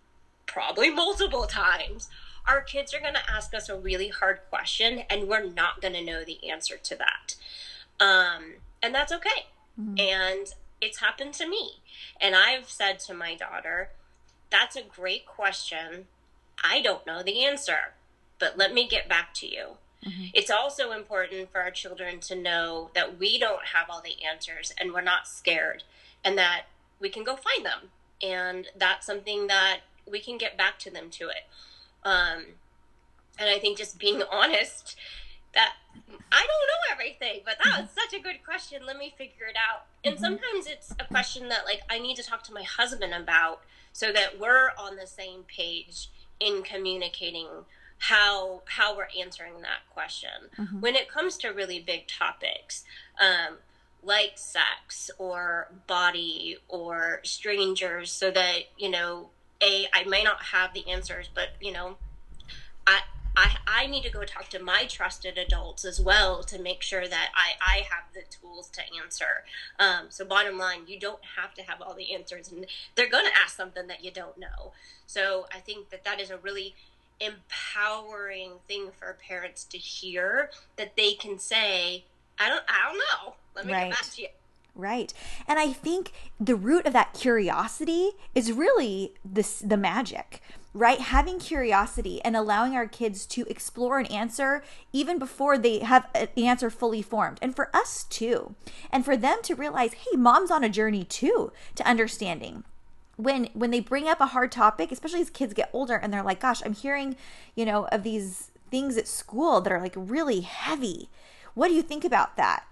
probably 0.46 0.90
multiple 0.90 1.46
times, 1.46 2.10
our 2.46 2.60
kids 2.60 2.92
are 2.92 3.00
going 3.00 3.14
to 3.14 3.30
ask 3.30 3.54
us 3.54 3.68
a 3.68 3.78
really 3.78 4.08
hard 4.08 4.40
question 4.50 5.04
and 5.08 5.28
we're 5.28 5.44
not 5.44 5.80
going 5.80 5.94
to 5.94 6.04
know 6.04 6.22
the 6.24 6.50
answer 6.50 6.76
to 6.76 6.96
that. 6.96 7.36
Um, 7.98 8.54
and 8.82 8.94
that's 8.94 9.12
okay. 9.12 9.46
Mm-hmm. 9.80 9.94
And 9.98 10.54
it's 10.82 10.98
happened 10.98 11.32
to 11.34 11.48
me. 11.48 11.80
And 12.20 12.34
I've 12.34 12.68
said 12.68 12.98
to 13.00 13.14
my 13.14 13.36
daughter, 13.36 13.90
that's 14.52 14.76
a 14.76 14.82
great 14.82 15.26
question. 15.26 16.06
I 16.62 16.80
don't 16.80 17.06
know 17.06 17.22
the 17.22 17.44
answer, 17.44 17.94
but 18.38 18.56
let 18.56 18.72
me 18.72 18.86
get 18.86 19.08
back 19.08 19.34
to 19.34 19.48
you. 19.48 19.70
Mm-hmm. 20.06 20.26
It's 20.34 20.50
also 20.50 20.92
important 20.92 21.50
for 21.50 21.60
our 21.60 21.70
children 21.70 22.20
to 22.20 22.36
know 22.36 22.90
that 22.94 23.18
we 23.18 23.38
don't 23.38 23.66
have 23.72 23.88
all 23.88 24.02
the 24.02 24.24
answers 24.24 24.74
and 24.78 24.92
we're 24.92 25.00
not 25.00 25.26
scared 25.26 25.84
and 26.24 26.36
that 26.38 26.64
we 27.00 27.08
can 27.08 27.24
go 27.24 27.36
find 27.36 27.64
them. 27.64 27.90
And 28.22 28.68
that's 28.76 29.06
something 29.06 29.46
that 29.46 29.80
we 30.08 30.20
can 30.20 30.38
get 30.38 30.58
back 30.58 30.78
to 30.80 30.90
them 30.90 31.08
to 31.10 31.28
it. 31.28 31.46
Um, 32.04 32.44
and 33.38 33.48
I 33.48 33.58
think 33.58 33.78
just 33.78 33.98
being 33.98 34.22
honest 34.30 34.96
that 35.54 35.74
I 36.32 36.40
don't 36.40 36.48
know 36.48 36.92
everything, 36.92 37.42
but 37.44 37.56
that 37.62 37.82
was 37.82 37.90
such 37.90 38.18
a 38.18 38.22
good 38.22 38.44
question. 38.44 38.82
Let 38.86 38.96
me 38.96 39.14
figure 39.16 39.46
it 39.46 39.56
out. 39.56 39.86
And 40.04 40.14
mm-hmm. 40.14 40.24
sometimes 40.24 40.66
it's 40.66 40.92
a 40.98 41.04
question 41.04 41.48
that 41.48 41.64
like 41.64 41.82
I 41.90 41.98
need 41.98 42.16
to 42.16 42.22
talk 42.22 42.42
to 42.44 42.52
my 42.52 42.62
husband 42.62 43.12
about 43.14 43.60
so 43.92 44.12
that 44.12 44.38
we're 44.38 44.70
on 44.78 44.96
the 44.96 45.06
same 45.06 45.42
page 45.42 46.10
in 46.40 46.62
communicating 46.62 47.48
how 47.98 48.62
how 48.66 48.96
we're 48.96 49.08
answering 49.18 49.62
that 49.62 49.80
question. 49.92 50.50
Mm-hmm. 50.58 50.80
When 50.80 50.96
it 50.96 51.08
comes 51.08 51.36
to 51.38 51.50
really 51.50 51.80
big 51.80 52.08
topics, 52.08 52.84
um, 53.20 53.58
like 54.02 54.32
sex 54.34 55.10
or 55.18 55.68
body 55.86 56.58
or 56.68 57.20
strangers 57.22 58.10
so 58.10 58.30
that 58.30 58.64
you 58.76 58.90
know 58.90 59.28
a 59.62 59.86
i 59.94 60.04
may 60.04 60.22
not 60.22 60.42
have 60.42 60.74
the 60.74 60.88
answers 60.90 61.30
but 61.32 61.50
you 61.60 61.72
know 61.72 61.96
i 62.86 63.00
I, 63.36 63.56
I 63.66 63.86
need 63.86 64.02
to 64.04 64.10
go 64.10 64.24
talk 64.24 64.48
to 64.50 64.62
my 64.62 64.84
trusted 64.84 65.38
adults 65.38 65.84
as 65.84 66.00
well 66.00 66.42
to 66.44 66.60
make 66.60 66.82
sure 66.82 67.08
that 67.08 67.30
I, 67.34 67.52
I 67.60 67.76
have 67.90 68.04
the 68.14 68.22
tools 68.30 68.68
to 68.70 68.82
answer. 69.02 69.44
Um, 69.78 70.06
so, 70.10 70.24
bottom 70.24 70.58
line, 70.58 70.82
you 70.86 70.98
don't 70.98 71.24
have 71.36 71.54
to 71.54 71.62
have 71.62 71.80
all 71.80 71.94
the 71.94 72.14
answers, 72.14 72.50
and 72.50 72.66
they're 72.94 73.08
going 73.08 73.24
to 73.24 73.38
ask 73.38 73.56
something 73.56 73.86
that 73.86 74.04
you 74.04 74.10
don't 74.10 74.38
know. 74.38 74.72
So, 75.06 75.46
I 75.54 75.58
think 75.58 75.90
that 75.90 76.04
that 76.04 76.20
is 76.20 76.30
a 76.30 76.36
really 76.36 76.74
empowering 77.20 78.52
thing 78.66 78.90
for 78.98 79.16
parents 79.26 79.64
to 79.64 79.78
hear 79.78 80.50
that 80.76 80.96
they 80.96 81.14
can 81.14 81.38
say, 81.38 82.04
I 82.38 82.48
don't, 82.48 82.64
I 82.68 82.88
don't 82.88 82.98
know. 82.98 83.34
Let 83.54 83.66
me 83.66 83.72
right. 83.72 83.90
get 83.90 83.98
back 83.98 84.10
to 84.12 84.22
you. 84.22 84.28
Right. 84.74 85.12
And 85.46 85.58
I 85.58 85.72
think 85.72 86.12
the 86.40 86.56
root 86.56 86.86
of 86.86 86.92
that 86.94 87.12
curiosity 87.12 88.12
is 88.34 88.52
really 88.52 89.14
this 89.24 89.58
the 89.58 89.76
magic, 89.76 90.42
right? 90.74 91.00
Having 91.00 91.38
curiosity 91.38 92.22
and 92.24 92.36
allowing 92.36 92.74
our 92.74 92.86
kids 92.86 93.26
to 93.26 93.44
explore 93.48 93.98
an 93.98 94.06
answer 94.06 94.62
even 94.92 95.18
before 95.18 95.58
they 95.58 95.80
have 95.80 96.08
an 96.14 96.28
answer 96.36 96.70
fully 96.70 97.02
formed. 97.02 97.38
And 97.42 97.54
for 97.54 97.74
us 97.74 98.04
too. 98.04 98.54
And 98.90 99.04
for 99.04 99.16
them 99.16 99.38
to 99.42 99.54
realize, 99.54 99.92
hey, 99.92 100.16
mom's 100.16 100.50
on 100.50 100.64
a 100.64 100.68
journey 100.68 101.04
too 101.04 101.52
to 101.74 101.88
understanding 101.88 102.64
when 103.16 103.50
when 103.52 103.70
they 103.70 103.80
bring 103.80 104.08
up 104.08 104.22
a 104.22 104.26
hard 104.28 104.50
topic 104.50 104.90
especially 104.90 105.20
as 105.20 105.28
kids 105.28 105.52
get 105.52 105.68
older 105.74 105.96
and 105.96 106.10
they're 106.10 106.22
like 106.22 106.40
gosh 106.40 106.62
i'm 106.64 106.72
hearing 106.72 107.14
you 107.54 107.62
know 107.62 107.86
of 107.88 108.04
these 108.04 108.50
things 108.70 108.96
at 108.96 109.06
school 109.06 109.60
that 109.60 109.70
are 109.70 109.82
like 109.82 109.92
really 109.94 110.40
heavy 110.40 111.10
what 111.52 111.68
do 111.68 111.74
you 111.74 111.82
think 111.82 112.06
about 112.06 112.38
that 112.38 112.64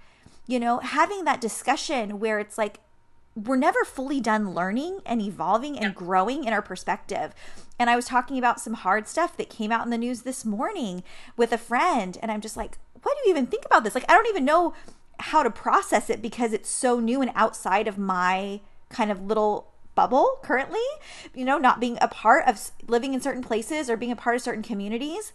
you 0.50 0.58
know, 0.58 0.78
having 0.78 1.24
that 1.24 1.40
discussion 1.40 2.18
where 2.18 2.40
it's 2.40 2.58
like, 2.58 2.80
we're 3.36 3.54
never 3.54 3.84
fully 3.84 4.20
done 4.20 4.52
learning 4.52 4.98
and 5.06 5.22
evolving 5.22 5.78
and 5.78 5.94
growing 5.94 6.42
in 6.42 6.52
our 6.52 6.60
perspective. 6.60 7.32
And 7.80 7.88
I 7.88 7.96
was 7.96 8.04
talking 8.04 8.36
about 8.36 8.60
some 8.60 8.74
hard 8.74 9.08
stuff 9.08 9.38
that 9.38 9.48
came 9.48 9.72
out 9.72 9.86
in 9.86 9.90
the 9.90 9.96
news 9.96 10.20
this 10.20 10.44
morning 10.44 11.02
with 11.34 11.50
a 11.50 11.56
friend. 11.56 12.18
And 12.20 12.30
I'm 12.30 12.42
just 12.42 12.54
like, 12.54 12.76
what 13.02 13.16
do 13.16 13.22
you 13.28 13.34
even 13.34 13.46
think 13.46 13.64
about 13.64 13.84
this? 13.84 13.94
Like, 13.94 14.04
I 14.06 14.12
don't 14.12 14.28
even 14.28 14.44
know 14.44 14.74
how 15.18 15.42
to 15.42 15.50
process 15.50 16.10
it 16.10 16.20
because 16.20 16.52
it's 16.52 16.68
so 16.68 17.00
new 17.00 17.22
and 17.22 17.32
outside 17.34 17.88
of 17.88 17.96
my 17.96 18.60
kind 18.90 19.10
of 19.10 19.22
little 19.22 19.72
bubble 19.94 20.40
currently, 20.42 20.84
you 21.34 21.46
know, 21.46 21.56
not 21.56 21.80
being 21.80 21.96
a 22.02 22.08
part 22.08 22.46
of 22.46 22.70
living 22.86 23.14
in 23.14 23.22
certain 23.22 23.42
places 23.42 23.88
or 23.88 23.96
being 23.96 24.12
a 24.12 24.16
part 24.16 24.36
of 24.36 24.42
certain 24.42 24.62
communities 24.62 25.32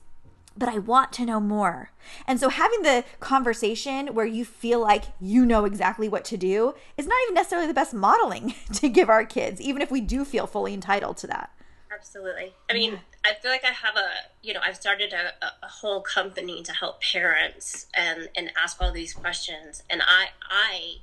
but 0.58 0.70
I 0.70 0.80
want 0.80 1.12
to 1.14 1.26
know 1.26 1.42
more. 1.42 1.92
And 2.26 2.40
so 2.40 2.48
having 2.48 2.84
the 2.84 3.04
conversation 3.20 4.14
where 4.14 4.26
you 4.26 4.46
feel 4.46 4.80
like 4.80 5.04
you 5.20 5.46
know 5.46 5.66
exactly 5.66 6.08
what 6.08 6.24
to 6.26 6.38
do 6.38 6.76
is 6.96 7.08
not 7.08 7.18
even 7.24 7.36
necessarily 7.36 7.68
the 7.68 7.74
best 7.74 7.94
modeling 7.94 8.56
to 8.74 8.88
give 8.88 9.10
our 9.10 9.26
kids, 9.26 9.60
even 9.60 9.82
if 9.82 9.92
we 9.92 10.00
do 10.00 10.24
feel 10.24 10.48
fully 10.48 10.74
entitled 10.74 11.18
to 11.18 11.28
that. 11.28 11.52
Absolutely. 11.96 12.54
I 12.70 12.74
mean, 12.74 12.94
yeah. 12.94 13.00
I 13.26 13.34
feel 13.36 13.52
like 13.52 13.64
I 13.64 13.72
have 13.72 13.96
a, 13.96 14.10
you 14.42 14.54
know, 14.54 14.60
I've 14.64 14.76
started 14.76 15.14
a, 15.14 15.34
a, 15.66 15.68
whole 15.68 16.02
company 16.02 16.62
to 16.64 16.74
help 16.74 17.02
parents 17.02 17.88
and 17.96 18.30
and 18.36 18.52
ask 18.62 18.82
all 18.82 18.92
these 18.92 19.14
questions, 19.14 19.84
and 19.90 20.02
I 20.02 20.28
I 20.50 20.98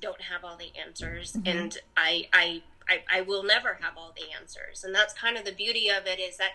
don't 0.00 0.22
have 0.22 0.44
all 0.44 0.56
the 0.56 0.72
answers, 0.80 1.32
mm-hmm. 1.32 1.58
and 1.58 1.78
I, 1.96 2.28
I 2.32 2.62
I 2.88 3.18
I 3.18 3.20
will 3.22 3.42
never 3.42 3.78
have 3.80 3.96
all 3.96 4.14
the 4.16 4.32
answers, 4.38 4.84
and 4.84 4.94
that's 4.94 5.12
kind 5.12 5.36
of 5.36 5.44
the 5.44 5.52
beauty 5.52 5.88
of 5.88 6.06
it 6.06 6.20
is 6.20 6.36
that 6.36 6.52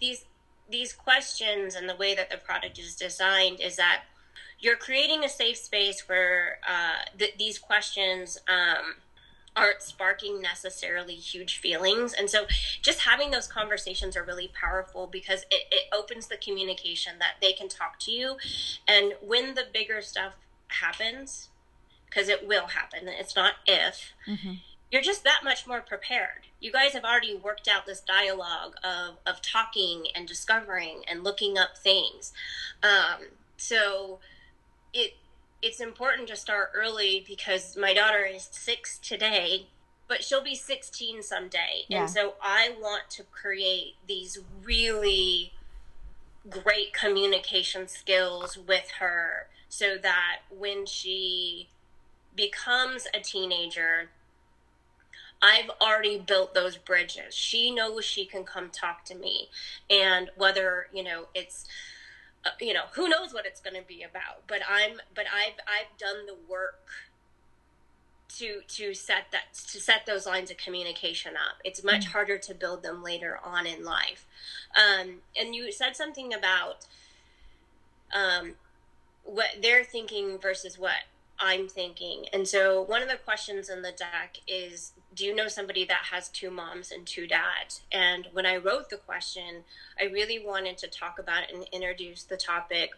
these 0.00 0.24
these 0.68 0.92
questions 0.92 1.74
and 1.74 1.88
the 1.88 1.96
way 1.96 2.14
that 2.14 2.30
the 2.30 2.38
product 2.38 2.78
is 2.78 2.96
designed 2.96 3.60
is 3.60 3.76
that 3.76 4.04
you're 4.58 4.76
creating 4.76 5.24
a 5.24 5.28
safe 5.28 5.56
space 5.56 6.08
where 6.08 6.58
uh, 6.66 7.04
th- 7.18 7.34
these 7.36 7.58
questions 7.58 8.38
um, 8.48 8.94
aren't 9.54 9.82
sparking 9.82 10.40
necessarily 10.40 11.14
huge 11.14 11.58
feelings. 11.58 12.14
And 12.14 12.30
so 12.30 12.46
just 12.80 13.00
having 13.00 13.30
those 13.30 13.46
conversations 13.46 14.16
are 14.16 14.24
really 14.24 14.50
powerful 14.58 15.06
because 15.06 15.42
it, 15.50 15.66
it 15.70 15.84
opens 15.92 16.28
the 16.28 16.36
communication 16.36 17.14
that 17.18 17.34
they 17.40 17.52
can 17.52 17.68
talk 17.68 17.98
to 18.00 18.10
you. 18.10 18.36
And 18.88 19.14
when 19.20 19.54
the 19.54 19.64
bigger 19.72 20.00
stuff 20.00 20.34
happens, 20.68 21.48
because 22.06 22.28
it 22.28 22.46
will 22.46 22.68
happen, 22.68 23.08
it's 23.08 23.36
not 23.36 23.54
if. 23.66 24.12
Mm-hmm 24.26 24.52
you're 24.92 25.02
just 25.02 25.24
that 25.24 25.40
much 25.42 25.66
more 25.66 25.80
prepared. 25.80 26.46
You 26.60 26.70
guys 26.70 26.92
have 26.92 27.02
already 27.02 27.34
worked 27.34 27.66
out 27.66 27.86
this 27.86 28.00
dialogue 28.00 28.76
of, 28.84 29.16
of 29.26 29.40
talking 29.40 30.04
and 30.14 30.28
discovering 30.28 31.02
and 31.08 31.24
looking 31.24 31.56
up 31.56 31.78
things. 31.78 32.34
Um, 32.82 33.28
so 33.56 34.20
it 34.92 35.14
it's 35.62 35.80
important 35.80 36.28
to 36.28 36.36
start 36.36 36.70
early 36.74 37.24
because 37.26 37.76
my 37.76 37.94
daughter 37.94 38.24
is 38.24 38.48
six 38.50 38.98
today, 38.98 39.66
but 40.08 40.24
she'll 40.24 40.42
be 40.42 40.56
16 40.56 41.22
someday. 41.22 41.84
Yeah. 41.88 42.02
And 42.02 42.10
so 42.10 42.34
I 42.42 42.74
want 42.80 43.08
to 43.10 43.22
create 43.24 43.94
these 44.08 44.38
really 44.64 45.52
great 46.50 46.92
communication 46.92 47.86
skills 47.86 48.58
with 48.58 48.90
her 48.98 49.46
so 49.68 49.96
that 50.02 50.40
when 50.50 50.84
she 50.84 51.68
becomes 52.34 53.06
a 53.14 53.20
teenager, 53.20 54.10
I've 55.40 55.70
already 55.80 56.18
built 56.18 56.54
those 56.54 56.76
bridges. 56.76 57.34
She 57.34 57.70
knows 57.70 58.04
she 58.04 58.24
can 58.24 58.44
come 58.44 58.70
talk 58.70 59.04
to 59.06 59.14
me. 59.14 59.48
And 59.88 60.30
whether, 60.36 60.88
you 60.92 61.02
know, 61.02 61.26
it's 61.34 61.66
uh, 62.44 62.50
you 62.60 62.72
know, 62.72 62.84
who 62.94 63.08
knows 63.08 63.32
what 63.32 63.46
it's 63.46 63.60
going 63.60 63.76
to 63.80 63.86
be 63.86 64.02
about, 64.02 64.46
but 64.46 64.60
I'm 64.68 65.00
but 65.14 65.26
I've 65.32 65.54
I've 65.66 65.96
done 65.98 66.26
the 66.26 66.36
work 66.48 66.88
to 68.38 68.60
to 68.66 68.94
set 68.94 69.26
that 69.32 69.54
to 69.54 69.80
set 69.80 70.06
those 70.06 70.26
lines 70.26 70.50
of 70.50 70.56
communication 70.56 71.34
up. 71.34 71.58
It's 71.64 71.84
much 71.84 72.02
mm-hmm. 72.02 72.12
harder 72.12 72.38
to 72.38 72.54
build 72.54 72.82
them 72.82 73.02
later 73.02 73.38
on 73.44 73.66
in 73.66 73.84
life. 73.84 74.26
Um, 74.76 75.20
and 75.38 75.54
you 75.54 75.70
said 75.70 75.96
something 75.96 76.32
about 76.34 76.86
um, 78.12 78.54
what 79.24 79.48
they're 79.60 79.84
thinking 79.84 80.38
versus 80.38 80.78
what 80.78 81.02
I'm 81.42 81.68
thinking. 81.68 82.26
And 82.32 82.46
so 82.46 82.82
one 82.82 83.02
of 83.02 83.08
the 83.08 83.16
questions 83.16 83.68
in 83.68 83.82
the 83.82 83.90
deck 83.90 84.38
is 84.46 84.92
do 85.14 85.26
you 85.26 85.34
know 85.34 85.48
somebody 85.48 85.84
that 85.84 86.06
has 86.12 86.28
two 86.28 86.50
moms 86.50 86.92
and 86.92 87.04
two 87.04 87.26
dads? 87.26 87.82
And 87.90 88.28
when 88.32 88.46
I 88.46 88.56
wrote 88.56 88.88
the 88.88 88.96
question, 88.96 89.64
I 90.00 90.04
really 90.04 90.38
wanted 90.38 90.78
to 90.78 90.86
talk 90.86 91.18
about 91.18 91.50
and 91.52 91.66
introduce 91.72 92.22
the 92.22 92.36
topic 92.36 92.92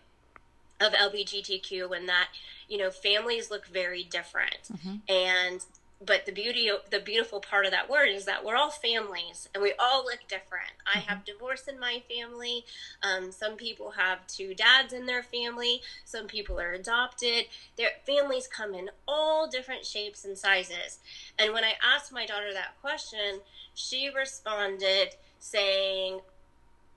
of 0.79 0.93
LGBTQ 0.93 1.97
and 1.97 2.07
that, 2.09 2.29
you 2.69 2.77
know, 2.77 2.91
families 2.91 3.51
look 3.51 3.67
very 3.67 4.05
different. 4.05 4.69
Mm-hmm. 4.73 4.97
And 5.09 5.65
but 6.05 6.27
the 6.27 6.33
beauty 6.33 6.71
the 6.91 7.01
beautiful 7.01 7.41
part 7.41 7.65
of 7.65 7.73
that 7.73 7.89
word 7.89 8.09
is 8.09 8.25
that 8.25 8.45
we're 8.45 8.57
all 8.57 8.71
families 8.71 9.49
and 9.55 9.63
we 9.63 9.73
all 9.79 10.05
look 10.05 10.21
different. 10.29 10.73
Mm-hmm. 10.89 10.99
i 10.99 11.03
have 11.03 11.25
divorce 11.25 11.67
in 11.69 11.79
my 11.79 12.03
family. 12.09 12.65
Um, 13.03 13.31
some 13.33 13.57
people 13.57 13.93
have 13.93 14.27
two 14.27 14.55
dads 14.55 14.93
in 14.93 15.07
their 15.07 15.23
family. 15.23 15.83
Some 16.05 16.27
people 16.27 16.61
are 16.61 16.73
adopted. 16.73 17.47
Their 17.77 17.91
families 18.05 18.47
come 18.47 18.75
in 18.75 18.91
all 19.07 19.49
different 19.49 19.85
shapes 19.85 20.25
and 20.25 20.37
sizes. 20.37 20.99
And 21.39 21.53
when 21.53 21.65
i 21.65 21.75
asked 21.83 22.13
my 22.13 22.27
daughter 22.27 22.53
that 22.53 22.81
question 22.81 23.41
she 23.75 24.09
responded 24.09 25.17
saying 25.39 26.21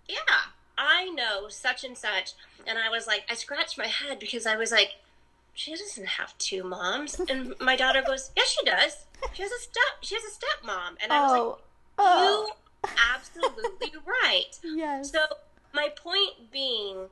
yeah 0.08 0.52
i 0.78 1.10
know 1.10 1.48
such 1.50 1.84
and 1.84 1.98
such. 1.98 2.34
And 2.66 2.78
i 2.78 2.90
was 2.90 3.08
like 3.08 3.24
i 3.30 3.36
scratched 3.36 3.78
my 3.78 3.88
head 3.88 4.20
because 4.20 4.46
i 4.46 4.56
was 4.56 4.72
like 4.72 4.96
she 5.58 5.72
doesn't 5.72 6.06
have 6.06 6.38
two 6.38 6.64
moms. 6.64 7.20
And 7.20 7.56
my 7.60 7.76
daughter 7.76 8.04
goes, 8.06 8.30
yes, 8.38 8.48
she 8.48 8.64
does. 8.64 9.06
She 9.34 9.42
has 9.42 9.52
a 9.52 9.60
step. 9.60 9.84
She 10.02 10.14
has 10.14 10.24
a 10.24 10.28
stepmom. 10.28 10.98
And 11.02 11.12
I 11.12 11.22
was 11.22 11.32
oh. 11.32 11.50
like, 11.50 11.58
oh. 11.98 12.52
you 12.84 12.90
absolutely 13.16 13.94
right. 14.06 14.60
Yes. 14.64 15.12
So 15.12 15.20
my 15.74 15.90
point 15.90 16.52
being 16.52 17.08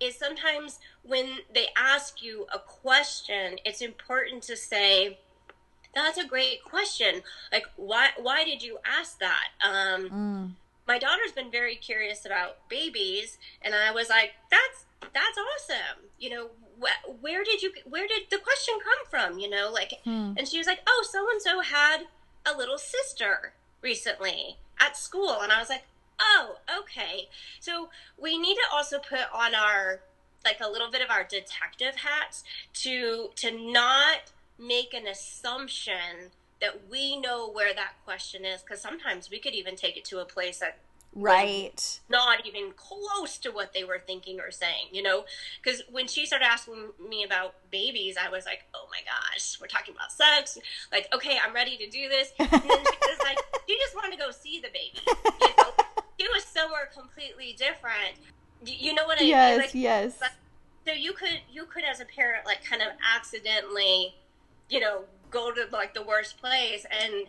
is 0.00 0.16
sometimes 0.16 0.80
when 1.04 1.38
they 1.54 1.68
ask 1.76 2.20
you 2.20 2.46
a 2.52 2.58
question, 2.58 3.58
it's 3.64 3.80
important 3.80 4.42
to 4.42 4.56
say, 4.56 5.20
that's 5.94 6.18
a 6.18 6.26
great 6.26 6.64
question. 6.64 7.22
Like, 7.52 7.66
why, 7.76 8.08
why 8.18 8.42
did 8.42 8.60
you 8.60 8.78
ask 8.84 9.20
that? 9.20 9.46
Um, 9.64 10.10
mm. 10.10 10.50
My 10.88 10.98
daughter's 10.98 11.30
been 11.30 11.52
very 11.52 11.76
curious 11.76 12.26
about 12.26 12.68
babies, 12.68 13.38
and 13.62 13.72
I 13.72 13.92
was 13.92 14.10
like, 14.10 14.32
that's 14.50 14.84
that's 15.00 15.38
awesome. 15.38 16.10
You 16.18 16.30
know, 16.30 16.46
wh- 16.80 17.22
where 17.22 17.44
did 17.44 17.62
you 17.62 17.72
where 17.88 18.06
did 18.06 18.22
the 18.30 18.38
question 18.38 18.74
come 18.82 19.06
from 19.08 19.38
you 19.38 19.48
know 19.48 19.70
like 19.72 20.00
hmm. 20.04 20.32
and 20.36 20.48
she 20.48 20.58
was 20.58 20.66
like 20.66 20.80
oh 20.86 21.04
so 21.10 21.26
and 21.30 21.40
so 21.40 21.60
had 21.60 22.02
a 22.46 22.56
little 22.56 22.78
sister 22.78 23.52
recently 23.82 24.56
at 24.78 24.96
school 24.96 25.38
and 25.40 25.52
i 25.52 25.58
was 25.58 25.68
like 25.68 25.84
oh 26.20 26.56
okay 26.80 27.28
so 27.60 27.88
we 28.20 28.38
need 28.38 28.54
to 28.54 28.64
also 28.72 28.98
put 28.98 29.26
on 29.32 29.54
our 29.54 30.00
like 30.44 30.60
a 30.60 30.68
little 30.68 30.90
bit 30.90 31.02
of 31.02 31.10
our 31.10 31.24
detective 31.24 31.96
hats 31.96 32.44
to 32.72 33.30
to 33.36 33.50
not 33.50 34.32
make 34.58 34.94
an 34.94 35.06
assumption 35.06 36.30
that 36.60 36.88
we 36.90 37.16
know 37.16 37.50
where 37.50 37.74
that 37.74 37.94
question 38.04 38.44
is 38.44 38.62
because 38.62 38.80
sometimes 38.80 39.30
we 39.30 39.38
could 39.38 39.54
even 39.54 39.74
take 39.74 39.96
it 39.96 40.04
to 40.04 40.20
a 40.20 40.24
place 40.24 40.58
that 40.58 40.78
right. 41.14 42.00
not 42.08 42.46
even 42.46 42.72
close 42.72 43.38
to 43.38 43.50
what 43.50 43.72
they 43.72 43.84
were 43.84 44.00
thinking 44.06 44.40
or 44.40 44.50
saying 44.50 44.88
you 44.92 45.02
know? 45.02 45.24
Because 45.62 45.82
when 45.90 46.06
she 46.06 46.26
started 46.26 46.46
asking 46.46 46.90
me 47.08 47.24
about 47.24 47.54
babies 47.70 48.16
i 48.22 48.28
was 48.28 48.44
like 48.44 48.64
oh 48.74 48.86
my 48.90 49.00
gosh 49.04 49.58
we're 49.60 49.66
talking 49.66 49.94
about 49.94 50.12
sex. 50.12 50.58
Like 50.92 51.08
okay 51.14 51.38
i'm 51.44 51.54
ready 51.54 51.76
to 51.76 51.88
do 51.88 52.08
this. 52.08 52.32
And 52.38 52.50
then 52.50 52.60
she 52.60 53.10
was 53.10 53.18
like 53.24 53.38
you 53.68 53.76
just 53.78 53.94
want 53.94 54.12
to 54.12 54.18
go 54.18 54.30
see 54.30 54.60
the 54.60 54.68
baby 54.68 55.00
you 55.40 55.48
know? 55.58 55.70
It 56.16 56.30
was 56.32 56.44
somewhere 56.44 56.88
completely 56.94 57.56
different. 57.58 58.14
You 58.64 58.94
know 58.94 59.04
what 59.04 59.20
i 59.20 59.24
yes, 59.24 59.50
mean 59.50 59.60
like, 59.60 59.74
yes. 59.74 60.20
so 60.86 60.92
you 60.92 61.12
could 61.12 61.40
you 61.52 61.64
could 61.66 61.84
as 61.84 62.00
a 62.00 62.04
parent 62.04 62.46
like 62.46 62.64
kind 62.64 62.82
of 62.82 62.88
accidentally 63.14 64.14
you 64.70 64.80
know 64.80 65.02
go 65.30 65.52
to 65.52 65.66
like 65.72 65.92
the 65.94 66.02
worst 66.02 66.38
place 66.40 66.86
and 66.90 67.26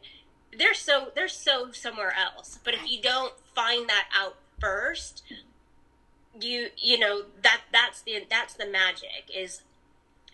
they're 0.58 0.74
so 0.74 1.12
they're 1.16 1.28
so 1.28 1.72
somewhere 1.72 2.14
else. 2.14 2.60
But 2.64 2.74
if 2.74 2.90
you 2.90 3.02
don't 3.02 3.34
find 3.54 3.88
that 3.90 4.08
out 4.18 4.36
first 4.60 5.24
you 6.40 6.70
you 6.78 7.00
know 7.00 7.24
that 7.42 7.62
that's 7.72 8.02
the 8.02 8.26
that's 8.30 8.54
the 8.54 8.68
magic 8.68 9.30
is 9.34 9.62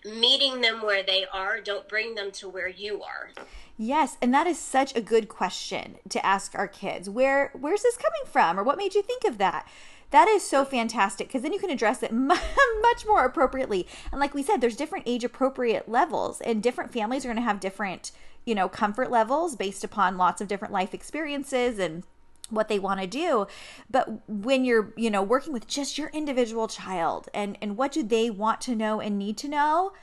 meeting 0.04 0.62
them 0.62 0.82
where 0.82 1.04
they 1.04 1.26
are. 1.32 1.62
Don't 1.62 1.88
bring 1.88 2.16
them 2.16 2.32
to 2.32 2.50
where 2.50 2.68
you 2.68 3.04
are. 3.04 3.30
Yes 3.78 4.18
and 4.22 4.34
that 4.34 4.48
is 4.48 4.58
such 4.58 4.96
a 4.96 5.02
good 5.02 5.30
question 5.30 5.98
to 6.10 6.26
ask 6.26 6.56
our 6.56 6.68
kids. 6.68 7.10
Where 7.10 7.52
where's 7.54 7.84
this 7.84 7.98
coming 7.98 8.32
from 8.32 8.60
or 8.60 8.64
what 8.64 8.78
made 8.78 8.96
you 8.96 9.04
think 9.04 9.24
of 9.26 9.38
that? 9.38 9.68
That 10.10 10.28
is 10.28 10.44
so 10.44 10.66
fantastic 10.66 11.28
because 11.28 11.42
then 11.42 11.54
you 11.54 11.60
can 11.60 11.70
address 11.70 12.04
it 12.04 12.12
much 12.14 13.06
more 13.08 13.24
appropriately. 13.24 13.88
And 14.12 14.20
like 14.20 14.34
we 14.34 14.44
said 14.44 14.60
there's 14.60 14.76
different 14.76 15.08
age 15.08 15.24
appropriate 15.24 15.88
levels 15.88 16.42
and 16.42 16.64
different 16.64 16.92
families 16.92 17.24
are 17.24 17.30
going 17.30 17.38
to 17.38 17.44
have 17.44 17.60
different 17.60 18.12
you 18.46 18.56
know 18.56 18.68
comfort 18.70 19.12
levels 19.12 19.56
based 19.56 19.84
upon 19.84 20.18
lots 20.18 20.42
of 20.42 20.48
different 20.48 20.74
life 20.74 20.94
experiences 20.94 21.80
and 21.80 22.04
what 22.50 22.68
they 22.68 22.80
want 22.80 23.00
to 23.00 23.08
do. 23.08 23.48
But 23.90 24.28
when 24.28 24.66
you're 24.66 24.94
you 24.96 25.10
know 25.10 25.24
working 25.24 25.54
with 25.54 25.68
just 25.68 25.98
your 25.98 26.10
individual 26.10 26.68
child 26.68 27.30
and 27.34 27.58
and 27.62 27.78
what 27.78 27.92
do 27.92 28.04
they 28.04 28.30
want 28.30 28.62
to 28.62 28.76
know 28.76 29.00
and 29.00 29.18
need 29.18 29.38
to 29.38 29.48
know 29.48 29.94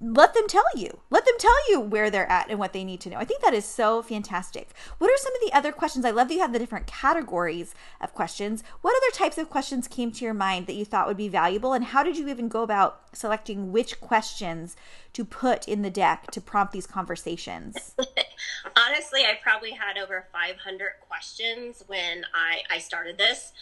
let 0.00 0.34
them 0.34 0.46
tell 0.48 0.64
you. 0.74 1.00
Let 1.10 1.24
them 1.24 1.34
tell 1.38 1.70
you 1.70 1.80
where 1.80 2.10
they're 2.10 2.30
at 2.30 2.50
and 2.50 2.58
what 2.58 2.72
they 2.72 2.84
need 2.84 3.00
to 3.00 3.10
know. 3.10 3.18
I 3.18 3.24
think 3.24 3.42
that 3.42 3.54
is 3.54 3.64
so 3.64 4.02
fantastic. 4.02 4.70
What 4.98 5.10
are 5.10 5.16
some 5.16 5.34
of 5.34 5.40
the 5.40 5.56
other 5.56 5.72
questions? 5.72 6.04
I 6.04 6.10
love 6.10 6.28
that 6.28 6.34
you 6.34 6.40
have 6.40 6.52
the 6.52 6.58
different 6.58 6.86
categories 6.86 7.74
of 8.00 8.14
questions. 8.14 8.62
What 8.82 8.94
other 8.96 9.16
types 9.16 9.38
of 9.38 9.50
questions 9.50 9.88
came 9.88 10.12
to 10.12 10.24
your 10.24 10.34
mind 10.34 10.66
that 10.66 10.74
you 10.74 10.84
thought 10.84 11.06
would 11.08 11.16
be 11.16 11.28
valuable? 11.28 11.72
And 11.72 11.84
how 11.84 12.02
did 12.02 12.16
you 12.16 12.28
even 12.28 12.48
go 12.48 12.62
about 12.62 13.00
selecting 13.12 13.72
which 13.72 14.00
questions 14.00 14.76
to 15.14 15.24
put 15.24 15.66
in 15.66 15.82
the 15.82 15.90
deck 15.90 16.30
to 16.32 16.40
prompt 16.40 16.72
these 16.72 16.86
conversations? 16.86 17.94
Honestly, 18.76 19.22
I 19.22 19.38
probably 19.42 19.72
had 19.72 19.98
over 19.98 20.26
500 20.32 20.90
questions 21.00 21.82
when 21.86 22.24
I, 22.34 22.60
I 22.70 22.78
started 22.78 23.18
this. 23.18 23.52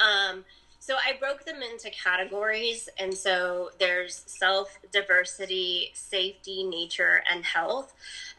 Um, 0.00 0.44
so 0.86 0.96
I 0.96 1.16
broke 1.18 1.46
them 1.46 1.62
into 1.62 1.88
categories. 1.88 2.90
And 2.98 3.14
so 3.14 3.70
there's 3.78 4.22
self, 4.26 4.78
diversity, 4.92 5.92
safety, 5.94 6.62
nature, 6.62 7.22
and 7.32 7.42
health. 7.42 7.94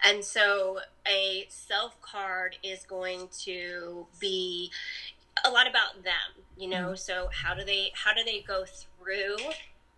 And 0.05 0.23
so 0.23 0.77
a 1.07 1.47
self 1.49 1.99
card 2.03 2.57
is 2.61 2.83
going 2.83 3.29
to 3.45 4.05
be 4.19 4.69
a 5.43 5.49
lot 5.49 5.67
about 5.67 6.03
them, 6.03 6.45
you 6.55 6.69
know, 6.69 6.89
mm-hmm. 6.89 6.95
so 6.97 7.29
how 7.33 7.55
do 7.55 7.65
they 7.65 7.91
how 7.95 8.13
do 8.13 8.23
they 8.23 8.41
go 8.41 8.63
through 8.65 9.37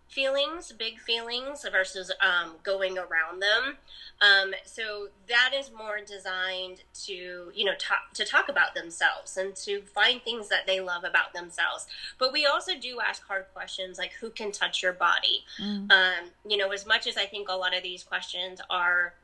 feelings, 0.08 0.72
big 0.72 0.98
feelings, 0.98 1.64
versus 1.70 2.10
um, 2.20 2.54
going 2.62 2.98
around 2.98 3.40
them. 3.40 3.76
Um, 4.20 4.54
so 4.64 5.08
that 5.28 5.52
is 5.54 5.70
more 5.70 5.98
designed 6.04 6.82
to, 7.04 7.52
you 7.54 7.64
know, 7.64 7.74
talk, 7.78 8.12
to 8.14 8.24
talk 8.24 8.48
about 8.48 8.74
themselves 8.74 9.36
and 9.36 9.54
to 9.56 9.82
find 9.82 10.22
things 10.22 10.48
that 10.48 10.66
they 10.66 10.80
love 10.80 11.04
about 11.04 11.34
themselves. 11.34 11.86
But 12.18 12.32
we 12.32 12.46
also 12.46 12.72
do 12.78 12.98
ask 13.00 13.22
hard 13.26 13.46
questions 13.52 13.98
like, 13.98 14.12
who 14.20 14.30
can 14.30 14.50
touch 14.50 14.82
your 14.82 14.92
body? 14.92 15.44
Mm. 15.60 15.92
Um, 15.92 16.30
you 16.46 16.56
know, 16.56 16.70
as 16.72 16.86
much 16.86 17.06
as 17.06 17.16
I 17.16 17.26
think 17.26 17.48
a 17.48 17.54
lot 17.54 17.76
of 17.76 17.82
these 17.82 18.02
questions 18.02 18.60
are 18.68 19.14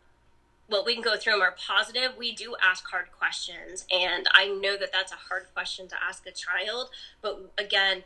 well, 0.68 0.84
we 0.84 0.94
can 0.94 1.02
go 1.02 1.16
through 1.16 1.34
them 1.34 1.42
are 1.42 1.54
positive. 1.58 2.12
We 2.16 2.34
do 2.34 2.56
ask 2.62 2.88
hard 2.88 3.12
questions, 3.12 3.84
and 3.90 4.26
I 4.32 4.48
know 4.48 4.78
that 4.78 4.92
that's 4.92 5.12
a 5.12 5.16
hard 5.16 5.46
question 5.52 5.88
to 5.88 5.94
ask 6.02 6.26
a 6.26 6.32
child. 6.32 6.88
But 7.20 7.52
again, 7.58 8.04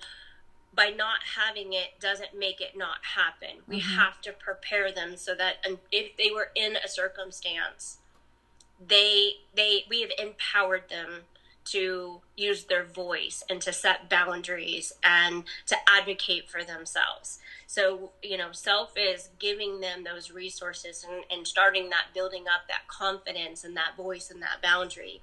by 0.75 0.91
not 0.91 1.19
having 1.37 1.73
it 1.73 1.99
doesn't 2.01 2.39
make 2.39 2.61
it 2.61 2.77
not 2.77 2.99
happen. 3.15 3.63
We 3.67 3.81
mm-hmm. 3.81 3.97
have 3.97 4.21
to 4.23 4.33
prepare 4.33 4.93
them 4.93 5.17
so 5.17 5.35
that 5.35 5.67
if 5.91 6.17
they 6.17 6.31
were 6.31 6.51
in 6.55 6.77
a 6.77 6.89
circumstance, 6.89 7.99
they 8.87 9.33
they 9.57 9.85
we 9.89 10.03
have 10.03 10.11
empowered 10.19 10.89
them 10.89 11.23
to 11.65 12.21
use 12.37 12.65
their 12.65 12.85
voice 12.85 13.45
and 13.51 13.61
to 13.61 13.73
set 13.73 14.09
boundaries 14.09 14.93
and 15.05 15.45
to 15.67 15.77
advocate 15.89 16.49
for 16.49 16.65
themselves. 16.65 17.41
So, 17.67 18.13
you 18.23 18.39
know, 18.39 18.53
self 18.53 18.93
is 18.97 19.29
giving 19.39 19.81
them 19.81 20.05
those 20.05 20.31
resources 20.31 21.05
and, 21.07 21.25
and 21.31 21.47
starting 21.47 21.91
that 21.91 22.07
building 22.15 22.45
up 22.45 22.69
that 22.69 22.89
confidence 22.89 23.65
and 23.65 23.77
that 23.77 23.97
voice 23.97 24.31
and 24.31 24.41
that 24.41 24.63
boundary. 24.63 25.21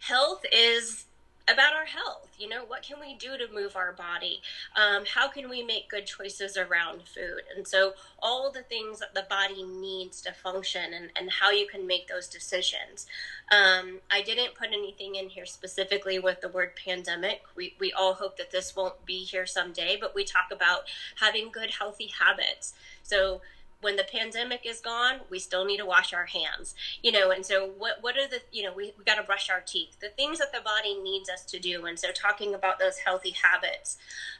Health 0.00 0.42
is 0.50 1.04
about 1.48 1.74
our 1.74 1.84
health. 1.84 2.28
You 2.38 2.48
know, 2.48 2.64
what 2.66 2.82
can 2.82 3.00
we 3.00 3.14
do 3.14 3.36
to 3.36 3.52
move 3.52 3.76
our 3.76 3.92
body? 3.92 4.40
Um, 4.76 5.04
how 5.12 5.28
can 5.28 5.48
we 5.48 5.62
make 5.62 5.88
good 5.88 6.06
choices 6.06 6.56
around 6.56 7.02
food? 7.02 7.42
And 7.56 7.66
so, 7.66 7.94
all 8.20 8.50
the 8.50 8.62
things 8.62 9.00
that 9.00 9.14
the 9.14 9.26
body 9.28 9.62
needs 9.62 10.20
to 10.22 10.32
function 10.32 10.94
and, 10.94 11.10
and 11.16 11.30
how 11.30 11.50
you 11.50 11.66
can 11.66 11.86
make 11.86 12.08
those 12.08 12.28
decisions. 12.28 13.06
Um, 13.50 14.00
I 14.10 14.22
didn't 14.22 14.54
put 14.54 14.68
anything 14.68 15.16
in 15.16 15.28
here 15.28 15.46
specifically 15.46 16.18
with 16.18 16.40
the 16.40 16.48
word 16.48 16.70
pandemic. 16.76 17.42
We, 17.56 17.74
we 17.78 17.92
all 17.92 18.14
hope 18.14 18.38
that 18.38 18.50
this 18.50 18.74
won't 18.74 19.04
be 19.04 19.24
here 19.24 19.46
someday, 19.46 19.98
but 20.00 20.14
we 20.14 20.24
talk 20.24 20.50
about 20.52 20.82
having 21.20 21.50
good, 21.50 21.70
healthy 21.70 22.12
habits. 22.18 22.74
So, 23.02 23.40
when 23.82 23.96
the 23.96 24.04
pandemic 24.04 24.64
is 24.64 24.80
gone, 24.80 25.20
we 25.28 25.38
still 25.38 25.64
need 25.64 25.76
to 25.76 25.86
wash 25.86 26.14
our 26.14 26.26
hands, 26.26 26.74
you 27.02 27.12
know. 27.12 27.30
And 27.30 27.44
so, 27.44 27.70
what 27.76 27.98
what 28.00 28.16
are 28.16 28.28
the 28.28 28.40
you 28.50 28.62
know 28.62 28.72
we 28.72 28.94
we 28.96 29.04
got 29.04 29.16
to 29.16 29.22
brush 29.22 29.50
our 29.50 29.60
teeth, 29.60 29.98
the 30.00 30.08
things 30.08 30.38
that 30.38 30.52
the 30.52 30.60
body 30.60 30.98
needs 31.00 31.28
us 31.28 31.44
to 31.46 31.58
do. 31.58 31.84
And 31.84 31.98
so, 31.98 32.10
talking 32.12 32.54
about 32.54 32.78
those 32.78 32.98
healthy 32.98 33.34
habits, 33.42 33.98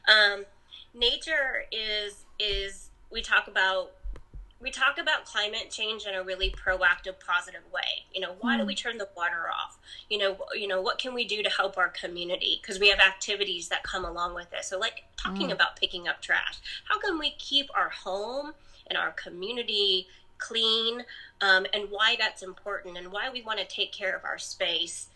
um, 0.09 0.45
nature 0.95 1.65
is 1.71 2.25
is 2.39 2.89
we 3.11 3.21
talk 3.21 3.49
about 3.49 3.93
we 4.61 4.71
talk 4.71 4.97
about 4.97 5.25
climate 5.25 5.71
change 5.71 6.07
in 6.07 6.15
a 6.15 6.23
really 6.23 6.51
proactive 6.51 7.19
positive 7.27 7.63
way 7.73 8.05
you 8.15 8.21
know 8.21 8.35
why 8.41 8.57
do 8.57 8.65
we 8.65 8.75
hmm. 8.75 8.89
turn 8.89 8.99
the 8.99 9.09
water 9.17 9.49
off 9.51 9.79
you 10.09 10.19
know 10.19 10.37
you 10.55 10.69
know 10.69 10.81
what 10.81 10.99
can 10.99 11.13
we 11.15 11.25
do 11.25 11.43
to 11.43 11.51
help 11.51 11.77
our 11.77 11.89
community 11.89 12.61
because 12.63 12.79
we 12.79 12.89
have 12.89 13.01
activities 13.01 13.69
that 13.69 13.83
come 13.83 14.05
along 14.05 14.35
with 14.35 14.53
it 14.53 14.65
so 14.65 14.79
like 14.79 15.05
talking 15.17 15.49
mm. 15.49 15.53
about 15.53 15.77
picking 15.77 16.07
up 16.07 16.23
trash 16.23 16.61
how 16.89 16.99
can 16.99 17.19
we 17.19 17.31
keep 17.39 17.69
our 17.75 17.89
home 17.89 18.53
and 18.89 18.99
our 18.99 19.13
community 19.13 20.07
clean 20.39 21.05
um, 21.41 21.67
and 21.73 21.89
why 21.91 22.17
that's 22.19 22.43
important 22.43 22.97
and 22.99 23.13
why 23.13 23.31
we 23.31 23.43
want 23.43 23.59
to 23.59 23.67
take 23.67 23.93
care 23.93 24.15
of 24.17 24.25
our 24.25 24.39
space 24.39 25.09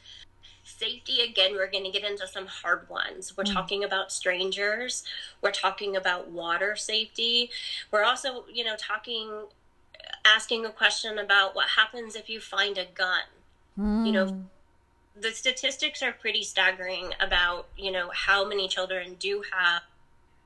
safety 0.63 1.21
again 1.21 1.53
we're 1.53 1.71
going 1.71 1.85
to 1.85 1.91
get 1.91 2.09
into 2.09 2.27
some 2.27 2.47
hard 2.47 2.89
ones 2.89 3.37
we're 3.37 3.45
mm. 3.45 3.53
talking 3.53 3.85
about 3.85 4.11
strangers 4.11 5.05
we're 5.41 5.53
talking 5.53 5.95
about 5.95 6.29
water 6.29 6.75
safety 6.75 7.49
we're 7.93 8.03
also 8.03 8.45
you 8.53 8.65
know 8.65 8.75
talking 8.77 9.31
asking 10.25 10.67
a 10.67 10.71
question 10.71 11.19
about 11.19 11.55
what 11.55 11.69
happens 11.69 12.17
if 12.17 12.29
you 12.29 12.41
find 12.41 12.79
a 12.79 12.85
gun 12.95 13.23
mm. 13.79 14.07
you 14.07 14.13
know 14.13 14.27
hmm. 14.27 14.41
the 15.21 15.31
statistics 15.31 16.03
are 16.03 16.13
pretty 16.13 16.43
staggering 16.43 17.13
about 17.21 17.69
you 17.77 17.93
know 17.93 18.11
how 18.13 18.47
many 18.47 18.67
children 18.67 19.15
do 19.21 19.45
have 19.53 19.83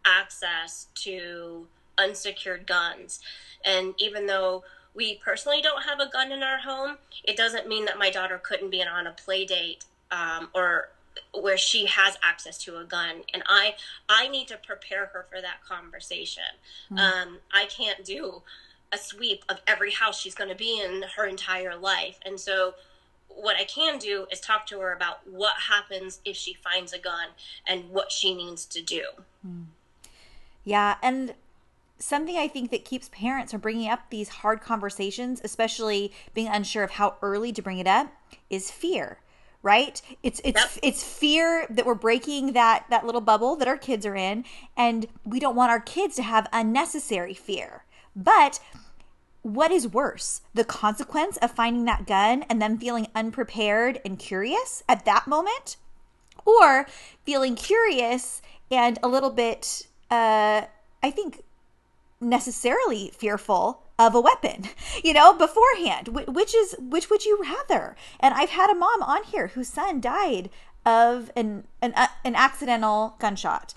access 0.04 0.88
to 0.94 1.66
unsecured 2.00 2.66
guns. 2.66 3.20
And 3.64 3.94
even 3.98 4.26
though 4.26 4.64
we 4.94 5.16
personally 5.16 5.60
don't 5.62 5.82
have 5.82 6.00
a 6.00 6.10
gun 6.10 6.32
in 6.32 6.42
our 6.42 6.58
home, 6.58 6.96
it 7.24 7.36
doesn't 7.36 7.68
mean 7.68 7.84
that 7.84 7.98
my 7.98 8.10
daughter 8.10 8.40
couldn't 8.42 8.70
be 8.70 8.82
on 8.82 9.06
a 9.06 9.12
play 9.12 9.44
date 9.44 9.84
um, 10.10 10.48
or 10.54 10.90
where 11.34 11.58
she 11.58 11.86
has 11.86 12.16
access 12.22 12.58
to 12.58 12.78
a 12.78 12.84
gun. 12.84 13.22
And 13.32 13.42
i 13.46 13.74
i 14.08 14.28
need 14.28 14.48
to 14.48 14.56
prepare 14.56 15.06
her 15.06 15.26
for 15.30 15.40
that 15.40 15.62
conversation. 15.66 16.42
Mm-hmm. 16.90 16.98
um, 16.98 17.38
i 17.52 17.66
can't 17.66 18.04
do 18.04 18.42
a 18.92 18.98
sweep 18.98 19.44
of 19.48 19.60
every 19.68 19.92
house 19.92 20.20
she's 20.20 20.34
going 20.34 20.50
to 20.50 20.56
be 20.56 20.80
in 20.80 21.04
her 21.16 21.26
entire 21.26 21.76
life. 21.76 22.18
And 22.24 22.38
so 22.40 22.74
what 23.28 23.56
i 23.56 23.64
can 23.64 23.98
do 23.98 24.26
is 24.32 24.40
talk 24.40 24.66
to 24.66 24.80
her 24.80 24.92
about 24.92 25.20
what 25.28 25.54
happens 25.68 26.20
if 26.24 26.36
she 26.36 26.54
finds 26.54 26.92
a 26.92 26.98
gun 26.98 27.28
and 27.66 27.88
what 27.90 28.10
she 28.10 28.34
needs 28.34 28.64
to 28.66 28.82
do. 28.82 29.04
Mm. 29.46 29.66
yeah 30.64 30.96
and 31.02 31.34
something 32.00 32.36
I 32.36 32.48
think 32.48 32.70
that 32.70 32.84
keeps 32.84 33.08
parents 33.10 33.52
from 33.52 33.60
bringing 33.60 33.88
up 33.88 34.10
these 34.10 34.28
hard 34.28 34.60
conversations, 34.60 35.40
especially 35.44 36.12
being 36.34 36.48
unsure 36.48 36.82
of 36.82 36.92
how 36.92 37.16
early 37.22 37.52
to 37.52 37.62
bring 37.62 37.78
it 37.78 37.86
up, 37.86 38.12
is 38.48 38.70
fear 38.70 39.18
right 39.62 40.00
it's 40.22 40.40
it's 40.42 40.58
yep. 40.58 40.70
it's 40.82 41.04
fear 41.04 41.66
that 41.68 41.84
we're 41.84 41.94
breaking 41.94 42.52
that 42.52 42.86
that 42.88 43.04
little 43.04 43.20
bubble 43.20 43.56
that 43.56 43.68
our 43.68 43.76
kids 43.76 44.06
are 44.06 44.16
in 44.16 44.44
and 44.76 45.06
we 45.24 45.38
don't 45.38 45.56
want 45.56 45.70
our 45.70 45.80
kids 45.80 46.16
to 46.16 46.22
have 46.22 46.48
unnecessary 46.52 47.34
fear 47.34 47.84
but 48.16 48.58
what 49.42 49.70
is 49.70 49.86
worse 49.86 50.40
the 50.54 50.64
consequence 50.64 51.36
of 51.38 51.50
finding 51.50 51.84
that 51.84 52.06
gun 52.06 52.42
and 52.44 52.60
them 52.60 52.78
feeling 52.78 53.06
unprepared 53.14 54.00
and 54.04 54.18
curious 54.18 54.82
at 54.88 55.04
that 55.04 55.26
moment 55.26 55.76
or 56.46 56.86
feeling 57.24 57.54
curious 57.54 58.40
and 58.70 58.98
a 59.02 59.08
little 59.08 59.30
bit 59.30 59.86
uh 60.10 60.62
i 61.02 61.10
think 61.10 61.42
necessarily 62.20 63.10
fearful 63.16 63.82
of 63.98 64.14
a 64.14 64.20
weapon, 64.20 64.68
you 65.04 65.12
know, 65.12 65.32
beforehand. 65.32 66.08
Which 66.08 66.54
is 66.54 66.76
which 66.78 67.10
would 67.10 67.24
you 67.24 67.40
rather? 67.40 67.96
And 68.18 68.34
I've 68.34 68.50
had 68.50 68.70
a 68.70 68.74
mom 68.74 69.02
on 69.02 69.24
here 69.24 69.48
whose 69.48 69.68
son 69.68 70.00
died 70.00 70.50
of 70.84 71.30
an 71.36 71.64
an, 71.82 71.92
uh, 71.94 72.08
an 72.24 72.34
accidental 72.34 73.16
gunshot, 73.18 73.74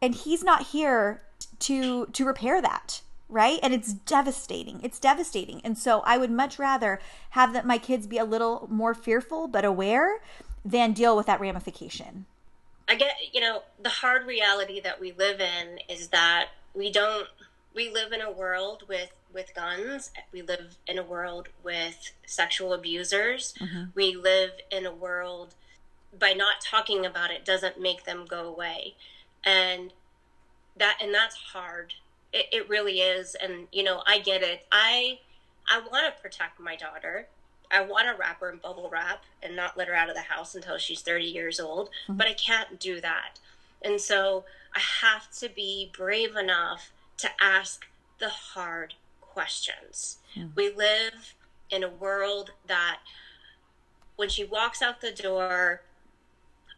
and 0.00 0.14
he's 0.14 0.42
not 0.42 0.68
here 0.68 1.22
to 1.60 2.06
to 2.06 2.24
repair 2.24 2.60
that 2.62 3.02
right? 3.32 3.58
And 3.62 3.72
it's 3.72 3.94
devastating. 3.94 4.78
It's 4.82 4.98
devastating. 4.98 5.62
And 5.64 5.76
so 5.76 6.02
i 6.04 6.18
would 6.18 6.30
much 6.30 6.58
rather 6.58 7.00
have 7.30 7.54
that 7.54 7.66
my 7.66 7.78
kids 7.78 8.06
be 8.06 8.18
a 8.18 8.24
little 8.24 8.68
more 8.70 8.94
fearful 8.94 9.48
but 9.48 9.64
aware 9.64 10.20
than 10.64 10.92
deal 10.92 11.16
with 11.16 11.26
that 11.26 11.40
ramification. 11.40 12.26
I 12.88 12.94
get 12.94 13.14
you 13.32 13.40
know 13.40 13.62
the 13.82 13.88
hard 13.88 14.26
reality 14.26 14.80
that 14.80 15.00
we 15.00 15.12
live 15.12 15.40
in 15.40 15.78
is 15.88 16.08
that 16.08 16.48
we 16.74 16.90
don't 16.90 17.28
we 17.74 17.90
live 17.90 18.12
in 18.12 18.20
a 18.20 18.30
world 18.30 18.84
with 18.88 19.12
with 19.32 19.54
guns. 19.54 20.10
We 20.30 20.42
live 20.42 20.76
in 20.86 20.98
a 20.98 21.02
world 21.02 21.48
with 21.62 22.12
sexual 22.26 22.72
abusers. 22.72 23.54
Mm-hmm. 23.60 23.84
we 23.94 24.14
live 24.14 24.52
in 24.70 24.84
a 24.86 24.92
world 24.92 25.54
by 26.18 26.32
not 26.32 26.60
talking 26.62 27.06
about 27.06 27.30
it 27.30 27.44
doesn't 27.44 27.80
make 27.80 28.04
them 28.04 28.26
go 28.28 28.46
away. 28.46 28.94
And 29.44 29.92
that 30.76 30.98
and 31.02 31.14
that's 31.14 31.36
hard. 31.36 31.94
It, 32.32 32.46
it 32.52 32.68
really 32.68 33.00
is. 33.00 33.34
And 33.34 33.68
you 33.72 33.82
know 33.82 34.02
i 34.06 34.18
get 34.18 34.42
it. 34.42 34.66
I 34.70 35.20
i 35.70 35.78
want 35.78 36.14
to 36.14 36.22
protect 36.22 36.60
my 36.60 36.76
daughter. 36.76 37.28
I 37.70 37.80
want 37.80 38.06
to 38.06 38.14
wrap 38.14 38.40
her 38.40 38.50
in 38.50 38.58
bubble 38.58 38.90
wrap 38.92 39.24
and 39.42 39.56
not 39.56 39.78
let 39.78 39.88
her 39.88 39.94
out 39.94 40.10
of 40.10 40.14
the 40.14 40.20
house 40.22 40.54
until 40.54 40.76
she's 40.76 41.00
30 41.00 41.24
years 41.24 41.58
old. 41.58 41.88
Mm-hmm. 41.88 42.16
but 42.16 42.26
i 42.26 42.34
can't 42.34 42.78
do 42.78 43.00
that. 43.00 43.38
And 43.84 44.00
so 44.00 44.44
i 44.74 44.80
have 44.80 45.30
to 45.30 45.48
be 45.48 45.90
brave 45.96 46.36
enough 46.36 46.92
to 47.18 47.30
ask 47.40 47.86
the 48.18 48.28
hard 48.28 48.94
questions. 49.20 50.18
We 50.54 50.70
live 50.70 51.34
in 51.70 51.82
a 51.82 51.88
world 51.88 52.50
that 52.66 52.98
when 54.16 54.28
she 54.28 54.44
walks 54.44 54.82
out 54.82 55.00
the 55.00 55.10
door, 55.10 55.82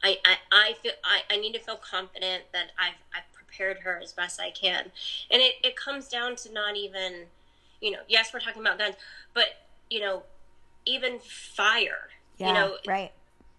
I, 0.02 0.18
I, 0.24 0.37
I 0.52 0.74
feel 0.83 0.92
I, 1.02 1.22
I 1.30 1.37
need 1.37 1.52
to 1.54 1.61
feel 1.61 1.76
confident 1.76 2.44
that 2.52 2.72
I've 2.78 3.00
I've 3.14 3.33
prepared 3.33 3.78
her 3.80 4.00
as 4.02 4.12
best 4.12 4.40
I 4.40 4.50
can. 4.50 4.90
And 5.30 5.42
it, 5.42 5.54
it 5.62 5.76
comes 5.76 6.09
down 6.09 6.37
to 6.37 6.52
not 6.52 6.76
even, 6.76 7.26
you 7.80 7.90
know, 7.90 8.00
yes, 8.09 8.33
we're 8.33 8.40
talking 8.40 8.62
about 8.62 8.78
guns, 8.78 8.94
but 9.35 9.46
you 9.90 10.00
know, 10.00 10.22
even 10.87 11.18
fire. 11.20 12.11
Yeah, 12.38 12.48
you 12.48 12.54
know, 12.54 12.76
right. 12.87 13.12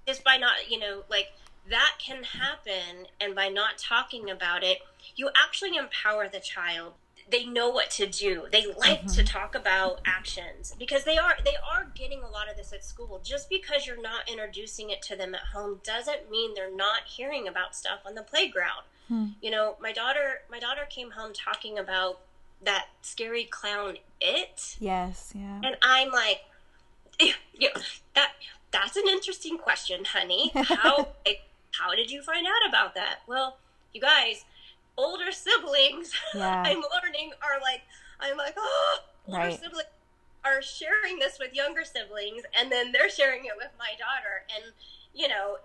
Just 0.08 0.24
by 0.24 0.38
not, 0.38 0.70
you 0.70 0.80
know, 0.80 1.04
like 1.10 1.28
that 1.70 1.94
can 2.00 2.24
happen 2.24 3.08
and 3.20 3.36
by 3.36 3.50
not 3.50 3.78
talking 3.78 4.30
about 4.30 4.64
it 4.64 4.80
you 5.16 5.30
actually 5.36 5.76
empower 5.76 6.28
the 6.28 6.40
child. 6.40 6.94
They 7.30 7.46
know 7.46 7.70
what 7.70 7.90
to 7.92 8.06
do. 8.06 8.46
They 8.52 8.66
like 8.68 9.00
mm-hmm. 9.00 9.08
to 9.08 9.24
talk 9.24 9.56
about 9.56 10.00
actions 10.06 10.76
because 10.78 11.06
they 11.06 11.18
are 11.18 11.36
they 11.44 11.56
are 11.72 11.88
getting 11.96 12.22
a 12.22 12.30
lot 12.30 12.50
of 12.50 12.56
this 12.56 12.72
at 12.72 12.86
school. 12.86 13.20
Just 13.24 13.50
because 13.50 13.88
you're 13.88 14.02
not 14.02 14.30
introducing 14.30 14.92
it 14.92 15.02
to 15.04 15.16
them 15.16 15.34
at 15.34 15.42
home 15.54 15.80
doesn't 15.84 16.30
mean 16.30 16.54
they're 16.54 16.76
not 16.76 17.04
hearing 17.06 17.48
about 17.48 17.76
stuff 17.76 18.00
on 18.06 18.16
the 18.16 18.22
playground. 18.22 18.84
Hmm. 19.08 19.28
you 19.40 19.52
know 19.52 19.76
my 19.80 19.92
daughter 19.92 20.42
my 20.50 20.58
daughter 20.58 20.82
came 20.90 21.12
home 21.12 21.32
talking 21.32 21.78
about 21.78 22.22
that 22.64 22.88
scary 23.04 23.44
clown 23.44 23.98
it. 24.20 24.78
Yes 24.80 25.32
yeah. 25.36 25.62
And 25.64 25.78
i'm 25.84 26.10
like 26.12 26.42
yeah, 27.54 27.70
that 28.16 28.32
that's 28.72 28.96
an 28.98 29.08
interesting 29.08 29.58
question 29.58 30.06
honey. 30.06 30.52
How 30.56 31.10
how 31.80 31.96
did 31.96 32.12
you 32.12 32.22
find 32.22 32.46
out 32.46 32.68
about 32.68 32.96
that? 32.96 33.20
Well, 33.28 33.58
you 33.94 34.02
guys, 34.02 34.46
older 34.98 35.32
siblings, 35.32 36.12
yeah. 36.36 36.64
I'm 36.66 36.78
learning 36.78 37.32
are 37.42 37.60
like, 37.62 37.82
I'm 38.20 38.38
like, 38.38 38.56
oh, 38.58 39.00
older 39.28 39.40
right. 39.40 39.60
siblings 39.60 39.90
are 40.44 40.62
sharing 40.62 41.18
this 41.20 41.38
with 41.40 41.54
younger 41.54 41.84
siblings, 41.84 42.44
and 42.58 42.72
then 42.72 42.92
they're 42.92 43.10
sharing 43.10 43.46
it 43.46 43.54
with 43.58 43.72
my 43.80 43.92
daughter, 43.98 44.46
and 44.54 44.74
you 45.14 45.28
know, 45.28 45.58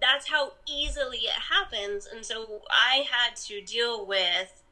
that's 0.00 0.28
how 0.28 0.52
easily 0.68 1.18
it 1.18 1.40
happens. 1.50 2.06
And 2.06 2.24
so 2.24 2.62
I 2.70 3.04
had 3.10 3.36
to 3.36 3.60
deal 3.60 4.04
with 4.06 4.62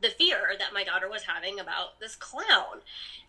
the 0.00 0.10
fear 0.10 0.54
that 0.58 0.72
my 0.72 0.84
daughter 0.84 1.08
was 1.08 1.22
having 1.22 1.58
about 1.58 1.98
this 1.98 2.14
clown, 2.14 2.82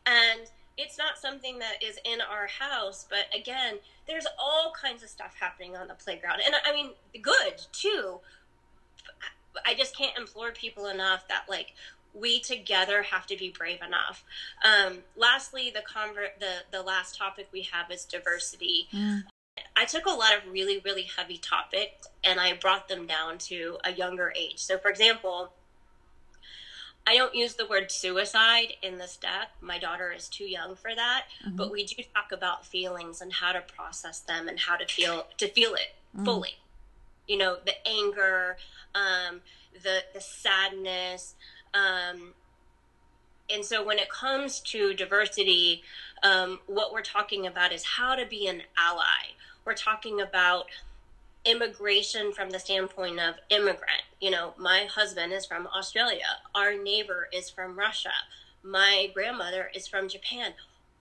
and 0.06 0.50
it's 0.78 0.98
not 0.98 1.18
something 1.18 1.60
that 1.60 1.84
is 1.84 2.00
in 2.06 2.22
our 2.22 2.48
house, 2.48 3.06
but 3.10 3.26
again, 3.38 3.80
there's 4.08 4.28
all 4.40 4.74
kinds 4.80 5.04
of 5.04 5.10
stuff 5.10 5.36
happening 5.40 5.76
on 5.76 5.88
the 5.88 5.96
playground. 5.96 6.42
And 6.46 6.56
I 6.66 6.74
mean, 6.74 6.92
good 7.22 7.66
too. 7.72 8.20
I 9.66 9.74
just 9.74 9.98
can't 9.98 10.16
implore 10.18 10.52
people 10.52 10.88
enough 10.88 11.28
that 11.30 11.46
like 11.50 11.74
we 12.14 12.40
together 12.40 13.04
have 13.04 13.26
to 13.28 13.38
be 13.38 13.50
brave 13.50 13.80
enough. 13.82 14.24
Um, 14.64 15.00
lastly, 15.16 15.72
the 15.74 15.82
convert 15.82 16.40
the 16.40 16.64
the 16.72 16.84
last 16.84 17.18
topic 17.18 17.48
we 17.52 17.64
have 17.74 17.92
is 17.92 18.06
diversity. 18.06 18.88
Mm. 18.94 19.24
I 19.76 19.86
took 19.86 20.06
a 20.06 20.12
lot 20.12 20.38
of 20.38 20.52
really 20.52 20.80
really 20.86 21.08
heavy 21.18 21.38
topics 21.38 22.08
and 22.24 22.40
I 22.40 22.54
brought 22.54 22.88
them 22.88 23.08
down 23.08 23.40
to 23.40 23.78
a 23.84 23.92
younger 23.92 24.32
age. 24.36 24.60
So, 24.60 24.78
for 24.78 24.90
example, 24.90 25.54
I 27.08 27.16
don't 27.16 27.34
use 27.34 27.54
the 27.54 27.66
word 27.66 27.90
suicide 27.90 28.74
in 28.82 28.98
this 28.98 29.16
deck. 29.16 29.52
My 29.62 29.80
daughter 29.80 30.12
is 30.12 30.28
too 30.28 30.44
young 30.44 30.76
for 30.76 30.94
that, 30.94 31.24
mm-hmm. 31.46 31.56
but 31.56 31.72
we 31.72 31.86
do 31.86 32.04
talk 32.14 32.34
about 32.34 32.66
feelings 32.66 33.22
and 33.22 33.32
how 33.32 33.54
to 33.54 33.62
process 33.62 34.20
them 34.20 34.50
and 34.50 34.60
how 34.60 34.76
to 34.76 34.86
feel 34.86 35.26
to 35.38 35.48
feel 35.48 35.74
it 35.74 35.96
mm-hmm. 36.14 36.26
fully. 36.26 36.58
You 37.26 37.38
know, 37.38 37.58
the 37.66 37.76
anger, 37.88 38.58
um, 38.94 39.40
the 39.82 40.04
the 40.14 40.20
sadness, 40.20 41.36
um, 41.74 42.34
and 43.50 43.64
so 43.64 43.86
when 43.86 44.00
it 44.00 44.10
comes 44.10 44.60
to 44.60 44.94
diversity, 44.94 45.84
um, 46.24 46.60
what 46.68 46.92
we're 46.92 47.02
talking 47.02 47.48
about 47.48 47.72
is 47.72 47.86
how 47.86 48.16
to 48.16 48.26
be 48.26 48.48
an 48.48 48.64
ally. 48.78 49.32
We're 49.64 49.76
talking 49.76 50.20
about 50.20 50.66
immigration 51.48 52.34
from 52.34 52.50
the 52.50 52.60
standpoint 52.60 53.20
of 53.20 53.36
immigrant. 53.50 54.04
You 54.20 54.32
know, 54.32 54.54
my 54.58 54.88
husband 54.94 55.34
is 55.34 55.46
from 55.46 55.68
Australia. 55.68 56.26
Our 56.54 56.76
neighbor 56.76 57.30
is 57.34 57.50
from 57.50 57.78
Russia. 57.78 58.12
My 58.64 59.10
grandmother 59.14 59.72
is 59.74 59.88
from 59.88 60.10
Japan. 60.10 60.54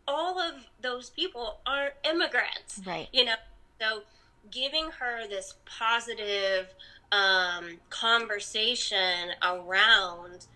All 0.06 0.38
of 0.38 0.66
those 0.80 1.10
people 1.10 1.58
are 1.66 1.94
immigrants. 2.08 2.80
Right. 2.86 3.08
You 3.12 3.24
know, 3.24 3.34
so 3.80 4.02
giving 4.50 4.90
her 5.00 5.26
this 5.28 5.54
positive 5.64 6.68
um, 7.12 7.78
conversation 7.90 9.30
around 9.42 10.46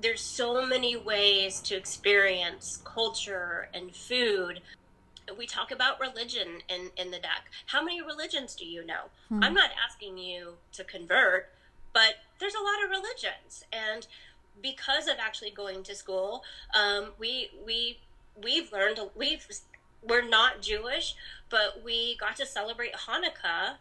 there's 0.00 0.20
so 0.20 0.64
many 0.64 0.96
ways 0.96 1.60
to 1.60 1.76
experience 1.76 2.80
culture 2.84 3.68
and 3.74 3.94
food 3.94 4.60
we 5.36 5.46
talk 5.46 5.70
about 5.70 6.00
religion 6.00 6.62
in, 6.68 6.90
in 6.96 7.10
the 7.10 7.18
deck. 7.18 7.50
How 7.66 7.82
many 7.82 8.00
religions 8.00 8.54
do 8.54 8.64
you 8.64 8.84
know? 8.84 9.04
Hmm. 9.28 9.42
I'm 9.42 9.54
not 9.54 9.70
asking 9.86 10.18
you 10.18 10.54
to 10.72 10.84
convert, 10.84 11.50
but 11.92 12.14
there's 12.38 12.54
a 12.54 12.62
lot 12.62 12.84
of 12.84 12.90
religions. 12.90 13.64
And 13.72 14.06
because 14.62 15.08
of 15.08 15.16
actually 15.18 15.50
going 15.50 15.82
to 15.84 15.94
school, 15.94 16.42
um, 16.74 17.10
we, 17.18 17.50
we, 17.64 17.98
we've 18.42 18.72
learned, 18.72 19.00
we've, 19.16 19.46
we're 20.02 20.26
not 20.26 20.62
Jewish, 20.62 21.14
but 21.50 21.82
we 21.84 22.16
got 22.16 22.36
to 22.36 22.46
celebrate 22.46 22.92
Hanukkah 22.94 23.76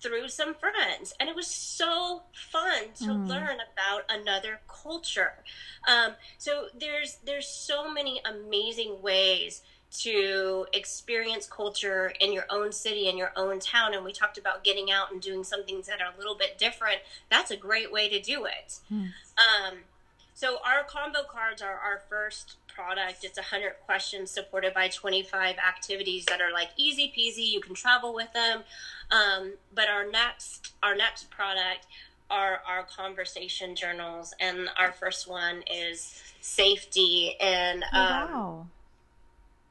through 0.00 0.28
some 0.28 0.54
friends 0.54 1.12
and 1.18 1.28
it 1.28 1.34
was 1.34 1.46
so 1.46 2.22
fun 2.32 2.84
to 2.94 3.06
mm. 3.06 3.28
learn 3.28 3.58
about 3.72 4.02
another 4.08 4.60
culture 4.68 5.32
um, 5.88 6.12
so 6.36 6.66
there's 6.78 7.18
there's 7.24 7.48
so 7.48 7.90
many 7.90 8.20
amazing 8.24 9.02
ways 9.02 9.62
to 9.90 10.66
experience 10.72 11.46
culture 11.46 12.12
in 12.20 12.32
your 12.32 12.44
own 12.50 12.72
city 12.72 13.08
in 13.08 13.16
your 13.16 13.32
own 13.36 13.58
town 13.58 13.94
and 13.94 14.04
we 14.04 14.12
talked 14.12 14.36
about 14.36 14.62
getting 14.62 14.90
out 14.90 15.10
and 15.10 15.22
doing 15.22 15.42
some 15.42 15.64
things 15.64 15.86
that 15.86 16.00
are 16.00 16.12
a 16.14 16.18
little 16.18 16.36
bit 16.36 16.58
different 16.58 16.98
that's 17.30 17.50
a 17.50 17.56
great 17.56 17.90
way 17.90 18.08
to 18.08 18.20
do 18.20 18.44
it. 18.44 18.78
Mm. 18.92 19.10
um, 19.38 19.78
so 20.34 20.58
our 20.64 20.84
convo 20.84 21.26
cards 21.26 21.62
are 21.62 21.74
our 21.74 22.00
first 22.08 22.58
product. 22.68 23.24
It's 23.24 23.38
100 23.38 23.72
questions 23.84 24.30
supported 24.30 24.72
by 24.72 24.86
25 24.86 25.56
activities 25.58 26.26
that 26.26 26.40
are 26.40 26.52
like 26.52 26.68
easy 26.76 27.12
peasy. 27.16 27.50
You 27.50 27.60
can 27.60 27.74
travel 27.74 28.14
with 28.14 28.32
them. 28.32 28.62
Um, 29.10 29.54
but 29.74 29.88
our 29.88 30.08
next 30.08 30.74
our 30.80 30.94
next 30.94 31.28
product 31.28 31.88
are 32.30 32.60
our 32.68 32.84
conversation 32.84 33.74
journals 33.74 34.32
and 34.38 34.68
our 34.78 34.92
first 34.92 35.26
one 35.26 35.64
is 35.68 36.22
safety 36.40 37.34
and 37.40 37.84
oh, 37.92 37.98
um, 37.98 38.32
wow 38.32 38.66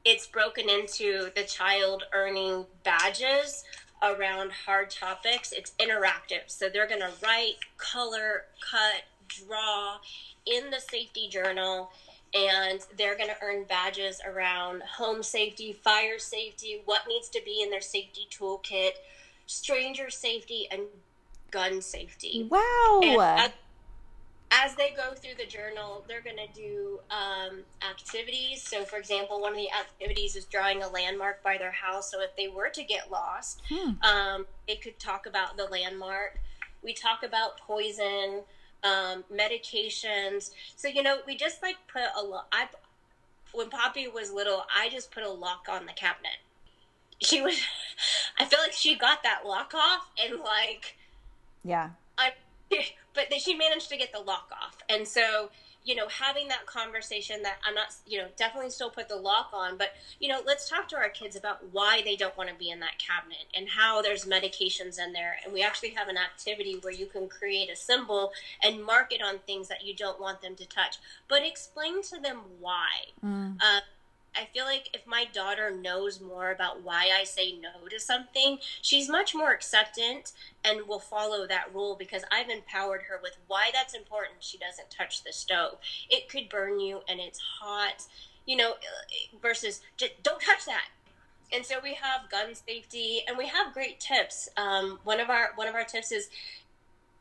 it's 0.04 0.26
broken 0.26 0.68
into 0.68 1.30
the 1.34 1.44
child 1.44 2.04
earning 2.12 2.66
badges 2.84 3.64
around 4.02 4.52
hard 4.52 4.90
topics. 4.90 5.52
It's 5.52 5.72
interactive. 5.78 6.42
So 6.46 6.68
they're 6.68 6.88
going 6.88 7.00
to 7.00 7.12
write, 7.22 7.56
color, 7.76 8.44
cut, 8.60 9.02
draw 9.26 9.98
in 10.46 10.70
the 10.70 10.80
safety 10.80 11.28
journal 11.28 11.90
and 12.34 12.80
they're 12.96 13.16
going 13.16 13.30
to 13.30 13.36
earn 13.42 13.64
badges 13.64 14.20
around 14.26 14.82
home 14.82 15.22
safety, 15.22 15.72
fire 15.72 16.18
safety, 16.18 16.82
what 16.84 17.02
needs 17.08 17.28
to 17.30 17.40
be 17.44 17.62
in 17.62 17.70
their 17.70 17.80
safety 17.80 18.26
toolkit, 18.30 18.92
stranger 19.46 20.10
safety, 20.10 20.68
and 20.70 20.82
gun 21.50 21.80
safety. 21.80 22.46
Wow. 22.50 23.00
And 23.02 23.52
as 24.50 24.74
they 24.74 24.90
go 24.96 25.14
through 25.14 25.34
the 25.38 25.46
journal, 25.46 26.04
they're 26.08 26.22
going 26.22 26.36
to 26.36 26.52
do 26.60 27.00
um, 27.10 27.60
activities. 27.88 28.62
So, 28.62 28.84
for 28.84 28.96
example, 28.96 29.40
one 29.40 29.52
of 29.52 29.58
the 29.58 29.70
activities 29.70 30.36
is 30.36 30.46
drawing 30.46 30.82
a 30.82 30.88
landmark 30.88 31.42
by 31.42 31.58
their 31.58 31.72
house. 31.72 32.10
So, 32.10 32.22
if 32.22 32.34
they 32.36 32.48
were 32.48 32.70
to 32.70 32.82
get 32.82 33.10
lost, 33.10 33.62
hmm. 33.68 34.02
um, 34.02 34.46
they 34.66 34.76
could 34.76 34.98
talk 34.98 35.26
about 35.26 35.56
the 35.56 35.64
landmark. 35.64 36.38
We 36.82 36.94
talk 36.94 37.22
about 37.24 37.58
poison, 37.60 38.42
um, 38.84 39.24
medications. 39.32 40.50
So, 40.76 40.88
you 40.88 41.02
know, 41.02 41.18
we 41.26 41.36
just 41.36 41.62
like 41.62 41.76
put 41.92 42.04
a 42.16 42.22
lot. 42.22 42.46
I 42.52 42.68
when 43.52 43.70
Poppy 43.70 44.08
was 44.08 44.30
little, 44.30 44.64
I 44.74 44.88
just 44.88 45.10
put 45.10 45.22
a 45.22 45.30
lock 45.30 45.66
on 45.70 45.86
the 45.86 45.92
cabinet. 45.92 46.38
She 47.20 47.40
was, 47.42 47.58
I 48.38 48.44
feel 48.44 48.60
like 48.60 48.72
she 48.72 48.96
got 48.96 49.22
that 49.22 49.44
lock 49.44 49.74
off 49.74 50.10
and 50.22 50.40
like, 50.40 50.96
yeah, 51.64 51.90
I 52.16 52.32
but 53.28 53.40
she 53.40 53.54
managed 53.54 53.88
to 53.90 53.96
get 53.96 54.12
the 54.12 54.20
lock 54.20 54.50
off. 54.52 54.76
And 54.88 55.06
so, 55.06 55.50
you 55.84 55.94
know, 55.94 56.08
having 56.08 56.48
that 56.48 56.66
conversation 56.66 57.42
that 57.42 57.56
I'm 57.66 57.74
not, 57.74 57.94
you 58.06 58.18
know, 58.18 58.26
definitely 58.36 58.70
still 58.70 58.90
put 58.90 59.08
the 59.08 59.16
lock 59.16 59.50
on, 59.52 59.78
but, 59.78 59.94
you 60.20 60.28
know, 60.28 60.40
let's 60.44 60.68
talk 60.68 60.88
to 60.88 60.96
our 60.96 61.08
kids 61.08 61.34
about 61.34 61.58
why 61.72 62.02
they 62.04 62.14
don't 62.14 62.36
want 62.36 62.50
to 62.50 62.54
be 62.56 62.70
in 62.70 62.80
that 62.80 62.98
cabinet 62.98 63.46
and 63.54 63.68
how 63.70 64.02
there's 64.02 64.24
medications 64.24 64.98
in 65.02 65.12
there. 65.12 65.36
And 65.44 65.52
we 65.52 65.62
actually 65.62 65.90
have 65.90 66.08
an 66.08 66.18
activity 66.18 66.78
where 66.80 66.92
you 66.92 67.06
can 67.06 67.28
create 67.28 67.70
a 67.70 67.76
symbol 67.76 68.32
and 68.62 68.84
mark 68.84 69.12
it 69.12 69.22
on 69.22 69.38
things 69.46 69.68
that 69.68 69.84
you 69.84 69.94
don't 69.94 70.20
want 70.20 70.42
them 70.42 70.54
to 70.56 70.66
touch, 70.66 70.98
but 71.26 71.42
explain 71.42 72.02
to 72.02 72.20
them 72.20 72.40
why. 72.60 72.88
Mm. 73.24 73.56
Uh, 73.60 73.80
I 74.36 74.46
feel 74.52 74.64
like 74.64 74.90
if 74.94 75.06
my 75.06 75.24
daughter 75.24 75.70
knows 75.70 76.20
more 76.20 76.50
about 76.50 76.82
why 76.82 77.08
I 77.18 77.24
say 77.24 77.52
no 77.52 77.88
to 77.88 77.98
something, 77.98 78.58
she's 78.82 79.08
much 79.08 79.34
more 79.34 79.52
acceptant 79.52 80.32
and 80.64 80.86
will 80.86 81.00
follow 81.00 81.46
that 81.46 81.74
rule 81.74 81.96
because 81.98 82.22
I've 82.30 82.48
empowered 82.48 83.02
her 83.08 83.18
with 83.22 83.36
why 83.46 83.70
that's 83.72 83.94
important. 83.94 84.42
She 84.44 84.58
doesn't 84.58 84.90
touch 84.90 85.24
the 85.24 85.32
stove. 85.32 85.78
It 86.08 86.28
could 86.28 86.48
burn 86.48 86.80
you 86.80 87.00
and 87.08 87.20
it's 87.20 87.40
hot, 87.60 88.04
you 88.46 88.56
know, 88.56 88.74
versus 89.40 89.80
just 89.96 90.22
don't 90.22 90.40
touch 90.40 90.64
that. 90.66 90.88
And 91.52 91.64
so 91.64 91.76
we 91.82 91.94
have 91.94 92.30
gun 92.30 92.54
safety 92.54 93.22
and 93.26 93.38
we 93.38 93.46
have 93.46 93.72
great 93.72 93.98
tips. 93.98 94.48
Um, 94.56 94.98
one 95.04 95.18
of 95.18 95.30
our 95.30 95.52
one 95.56 95.66
of 95.66 95.74
our 95.74 95.84
tips 95.84 96.12
is 96.12 96.28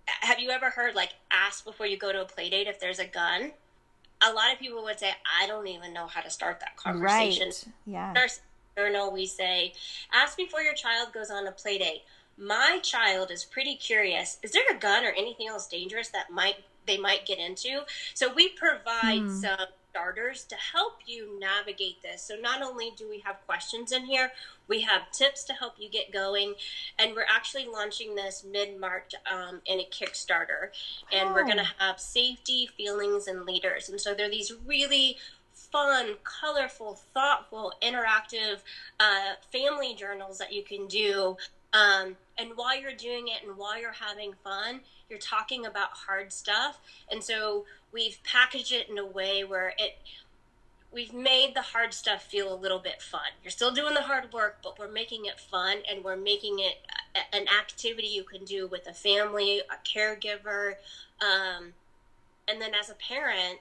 have 0.06 0.40
you 0.40 0.50
ever 0.50 0.70
heard 0.70 0.96
like 0.96 1.14
ask 1.32 1.66
before 1.66 1.86
you 1.86 1.98
go 1.98 2.12
to 2.12 2.22
a 2.22 2.26
play 2.26 2.50
date 2.50 2.68
if 2.68 2.80
there's 2.80 3.00
a 3.00 3.06
gun? 3.06 3.54
A 4.22 4.34
lot 4.34 4.54
of 4.54 4.60
people 4.60 4.84
would 4.84 5.00
say, 5.00 5.12
I 5.42 5.48
don't 5.48 5.68
even 5.68 5.94
know 5.94 6.08
how 6.08 6.22
to 6.22 6.30
start 6.30 6.60
that 6.60 6.76
conversation. 6.78 7.48
Right. 7.48 7.66
Yeah. 7.86 8.14
First 8.14 8.42
journal, 8.78 9.12
we 9.12 9.26
say, 9.26 9.74
ask 10.14 10.38
before 10.38 10.62
your 10.62 10.74
child 10.74 11.14
goes 11.14 11.30
on 11.30 11.48
a 11.48 11.52
play 11.52 11.78
date. 11.78 12.04
My 12.38 12.80
child 12.84 13.32
is 13.32 13.44
pretty 13.44 13.76
curious. 13.76 14.38
Is 14.44 14.52
there 14.52 14.64
a 14.72 14.78
gun 14.78 15.04
or 15.04 15.10
anything 15.10 15.48
else 15.48 15.68
dangerous 15.68 16.10
that 16.10 16.30
might 16.32 16.58
they 16.86 16.98
might 16.98 17.26
get 17.26 17.40
into? 17.40 17.82
So 18.14 18.32
we 18.34 18.50
provide 18.50 19.22
hmm. 19.22 19.30
some 19.30 19.68
starters 19.98 20.44
to 20.44 20.56
help 20.56 21.00
you 21.06 21.40
navigate 21.40 22.02
this. 22.02 22.22
So 22.22 22.36
not 22.36 22.62
only 22.62 22.92
do 22.96 23.10
we 23.10 23.20
have 23.20 23.38
questions 23.46 23.92
in 23.92 24.06
here, 24.06 24.32
we 24.68 24.82
have 24.82 25.12
tips 25.12 25.44
to 25.46 25.54
help 25.54 25.74
you 25.80 25.90
get 25.90 26.12
going, 26.14 26.54
and 27.00 27.16
we're 27.16 27.26
actually 27.30 27.66
launching 27.66 28.16
this 28.16 28.46
mid 28.50 28.80
March 28.80 29.14
um, 29.32 29.62
in 29.66 29.80
a 29.80 29.86
Kickstarter, 29.86 30.70
and 31.12 31.30
oh. 31.30 31.34
we're 31.34 31.46
going 31.46 31.58
to 31.58 31.72
have 31.80 32.00
safety, 32.00 32.70
feelings, 32.78 33.28
and 33.28 33.46
leaders. 33.46 33.90
And 33.90 34.00
so 34.00 34.14
there 34.14 34.28
are 34.28 34.32
these 34.32 34.54
really 34.66 35.18
fun, 35.54 36.16
colorful, 36.24 37.00
thoughtful, 37.14 37.74
interactive 37.82 38.60
uh, 39.00 39.34
family 39.52 39.96
journals 39.96 40.38
that 40.38 40.54
you 40.54 40.64
can 40.64 40.88
do. 40.88 41.38
Um, 41.74 42.16
and 42.38 42.52
while 42.56 42.80
you're 42.80 42.94
doing 42.94 43.28
it 43.28 43.48
and 43.48 43.58
while 43.58 43.80
you're 43.80 43.92
having 43.92 44.34
fun, 44.44 44.82
you're 45.10 45.20
talking 45.20 45.66
about 45.66 45.90
hard 45.92 46.34
stuff. 46.34 46.80
And 47.12 47.24
so 47.24 47.66
we've 47.92 48.20
packaged 48.24 48.72
it 48.72 48.90
in 48.90 48.98
a 48.98 49.06
way 49.06 49.44
where 49.44 49.74
it 49.78 49.98
we've 50.92 51.14
made 51.14 51.54
the 51.54 51.62
hard 51.62 51.94
stuff 51.94 52.24
feel 52.24 52.54
a 52.54 52.56
little 52.56 52.80
bit 52.80 53.02
fun. 53.02 53.30
You're 53.44 53.52
still 53.52 53.74
doing 53.74 53.94
the 53.94 54.04
hard 54.04 54.32
work, 54.32 54.60
but 54.64 54.80
we're 54.80 54.92
making 54.92 55.26
it 55.26 55.40
fun 55.40 55.80
and 55.90 56.04
we're 56.04 56.16
making 56.16 56.60
it 56.60 56.78
an 57.34 57.46
activity 57.48 58.08
you 58.08 58.24
can 58.24 58.46
do 58.46 58.68
with 58.68 58.88
a 58.88 58.94
family, 58.94 59.60
a 59.60 59.88
caregiver, 59.88 60.76
um, 61.22 61.74
and 62.48 62.62
then 62.62 62.72
as 62.74 62.90
a 62.90 62.96
parent, 62.96 63.60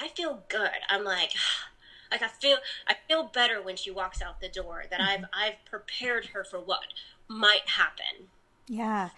I 0.00 0.08
feel 0.08 0.42
good. 0.48 0.70
I'm 0.88 1.04
like, 1.04 1.32
like 2.10 2.22
I 2.22 2.28
feel 2.28 2.58
I 2.86 2.96
feel 3.08 3.24
better 3.24 3.62
when 3.62 3.76
she 3.76 3.90
walks 3.90 4.20
out 4.20 4.40
the 4.40 4.48
door 4.48 4.84
that 4.90 5.00
mm-hmm. 5.00 5.24
I've 5.32 5.52
I've 5.52 5.64
prepared 5.64 6.26
her 6.26 6.44
for 6.44 6.58
what 6.58 6.84
might 7.28 7.68
happen. 7.68 8.28
Yeah. 8.66 9.10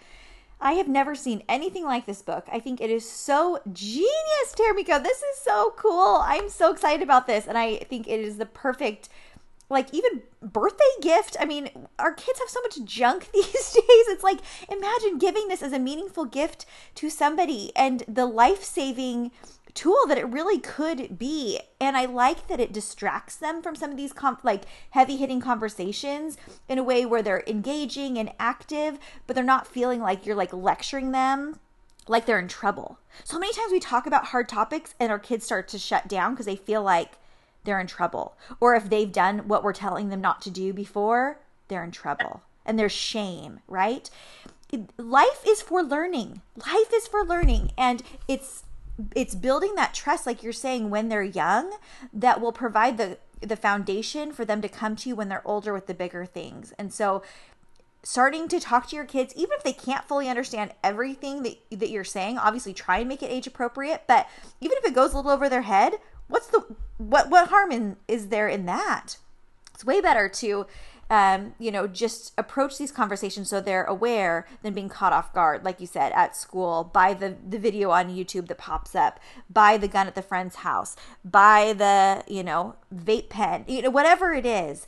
I 0.59 0.73
have 0.73 0.87
never 0.87 1.15
seen 1.15 1.43
anything 1.49 1.83
like 1.83 2.05
this 2.05 2.21
book. 2.21 2.47
I 2.51 2.59
think 2.59 2.79
it 2.81 2.89
is 2.89 3.09
so 3.09 3.59
genius, 3.71 4.55
Taramiko. 4.55 5.01
This 5.03 5.17
is 5.21 5.37
so 5.43 5.73
cool. 5.77 6.21
I'm 6.23 6.49
so 6.49 6.71
excited 6.71 7.03
about 7.03 7.27
this. 7.27 7.47
And 7.47 7.57
I 7.57 7.77
think 7.77 8.07
it 8.07 8.19
is 8.19 8.37
the 8.37 8.45
perfect, 8.45 9.09
like, 9.69 9.93
even 9.93 10.23
birthday 10.41 10.83
gift. 11.01 11.35
I 11.39 11.45
mean, 11.45 11.69
our 11.99 12.13
kids 12.13 12.39
have 12.39 12.49
so 12.49 12.61
much 12.61 12.83
junk 12.83 13.29
these 13.33 13.73
days. 13.73 14.07
It's 14.07 14.23
like, 14.23 14.39
imagine 14.69 15.17
giving 15.17 15.49
this 15.49 15.61
as 15.61 15.73
a 15.73 15.79
meaningful 15.79 16.25
gift 16.25 16.65
to 16.95 17.09
somebody 17.09 17.71
and 17.75 18.03
the 18.07 18.25
life 18.25 18.63
saving 18.63 19.31
tool 19.75 20.07
that 20.07 20.17
it 20.17 20.27
really 20.27 20.57
could 20.57 21.19
be. 21.19 21.59
And 21.79 21.95
I 21.95 22.05
like 22.05 22.47
that 22.47 22.59
it 22.59 22.73
distracts 22.73 23.35
them 23.35 23.61
from 23.61 23.75
some 23.75 23.91
of 23.91 23.97
these 23.97 24.13
com- 24.13 24.39
like 24.41 24.63
heavy 24.91 25.17
hitting 25.17 25.41
conversations 25.41 26.37
in 26.67 26.79
a 26.79 26.83
way 26.83 27.05
where 27.05 27.21
they're 27.21 27.43
engaging 27.45 28.17
and 28.17 28.31
active, 28.39 28.97
but 29.27 29.35
they're 29.35 29.43
not 29.43 29.67
feeling 29.67 30.01
like 30.01 30.25
you're 30.25 30.35
like 30.35 30.53
lecturing 30.53 31.11
them 31.11 31.59
like 32.07 32.25
they're 32.25 32.39
in 32.39 32.47
trouble. 32.47 32.99
So 33.23 33.39
many 33.39 33.53
times 33.53 33.71
we 33.71 33.79
talk 33.79 34.05
about 34.05 34.27
hard 34.27 34.47
topics 34.47 34.93
and 34.99 35.11
our 35.11 35.19
kids 35.19 35.45
start 35.45 35.67
to 35.69 35.79
shut 35.79 36.07
down 36.07 36.33
because 36.33 36.45
they 36.45 36.55
feel 36.55 36.83
like 36.83 37.13
they're 37.63 37.79
in 37.79 37.87
trouble. 37.87 38.37
Or 38.59 38.75
if 38.75 38.89
they've 38.89 39.11
done 39.11 39.47
what 39.47 39.63
we're 39.63 39.73
telling 39.73 40.09
them 40.09 40.21
not 40.21 40.41
to 40.43 40.51
do 40.51 40.73
before, 40.73 41.39
they're 41.67 41.83
in 41.83 41.91
trouble. 41.91 42.43
And 42.65 42.77
there's 42.77 42.91
shame, 42.91 43.59
right? 43.67 44.09
Life 44.97 45.43
is 45.47 45.61
for 45.61 45.83
learning. 45.83 46.41
Life 46.55 46.93
is 46.93 47.07
for 47.07 47.23
learning 47.23 47.71
and 47.77 48.03
it's 48.27 48.63
it's 49.15 49.35
building 49.35 49.75
that 49.75 49.93
trust 49.93 50.25
like 50.25 50.41
you're 50.43 50.53
saying 50.53 50.89
when 50.89 51.09
they're 51.09 51.23
young 51.23 51.73
that 52.13 52.39
will 52.39 52.51
provide 52.51 52.97
the 52.97 53.17
the 53.41 53.55
foundation 53.55 54.31
for 54.31 54.45
them 54.45 54.61
to 54.61 54.69
come 54.69 54.95
to 54.95 55.09
you 55.09 55.15
when 55.15 55.29
they're 55.29 55.45
older 55.45 55.73
with 55.73 55.87
the 55.87 55.93
bigger 55.93 56.25
things. 56.25 56.73
And 56.79 56.93
so 56.93 57.21
starting 58.01 58.47
to 58.47 58.59
talk 58.59 58.87
to 58.87 58.95
your 58.95 59.05
kids 59.05 59.33
even 59.35 59.51
if 59.57 59.63
they 59.63 59.73
can't 59.73 60.05
fully 60.05 60.29
understand 60.29 60.71
everything 60.83 61.41
that, 61.43 61.57
that 61.71 61.89
you're 61.89 62.03
saying 62.03 62.37
obviously 62.37 62.71
try 62.71 62.99
and 62.99 63.09
make 63.09 63.23
it 63.23 63.31
age 63.31 63.47
appropriate 63.47 64.03
but 64.05 64.29
even 64.61 64.77
if 64.77 64.85
it 64.85 64.93
goes 64.93 65.11
a 65.11 65.15
little 65.15 65.31
over 65.31 65.49
their 65.49 65.63
head 65.63 65.93
what's 66.27 66.45
the 66.45 66.63
what 66.99 67.31
what 67.31 67.49
harm 67.49 67.71
in 67.71 67.97
is 68.07 68.27
there 68.27 68.47
in 68.47 68.67
that 68.67 69.17
it's 69.73 69.83
way 69.83 70.01
better 70.01 70.29
to 70.29 70.67
um, 71.09 71.53
you 71.59 71.71
know, 71.71 71.87
just 71.87 72.33
approach 72.37 72.77
these 72.77 72.91
conversations 72.91 73.49
so 73.49 73.61
they're 73.61 73.83
aware 73.83 74.47
than 74.63 74.73
being 74.73 74.89
caught 74.89 75.13
off 75.13 75.33
guard, 75.33 75.63
like 75.63 75.79
you 75.79 75.87
said, 75.87 76.11
at 76.13 76.35
school, 76.35 76.89
by 76.91 77.13
the, 77.13 77.35
the 77.47 77.59
video 77.59 77.91
on 77.91 78.09
YouTube 78.09 78.47
that 78.47 78.57
pops 78.57 78.95
up, 78.95 79.19
by 79.49 79.77
the 79.77 79.87
gun 79.87 80.07
at 80.07 80.15
the 80.15 80.21
friend's 80.21 80.55
house, 80.57 80.95
by 81.23 81.73
the, 81.73 82.23
you 82.27 82.43
know, 82.43 82.75
vape 82.93 83.29
pen, 83.29 83.65
you 83.67 83.81
know, 83.83 83.89
whatever 83.89 84.33
it 84.33 84.45
is. 84.45 84.87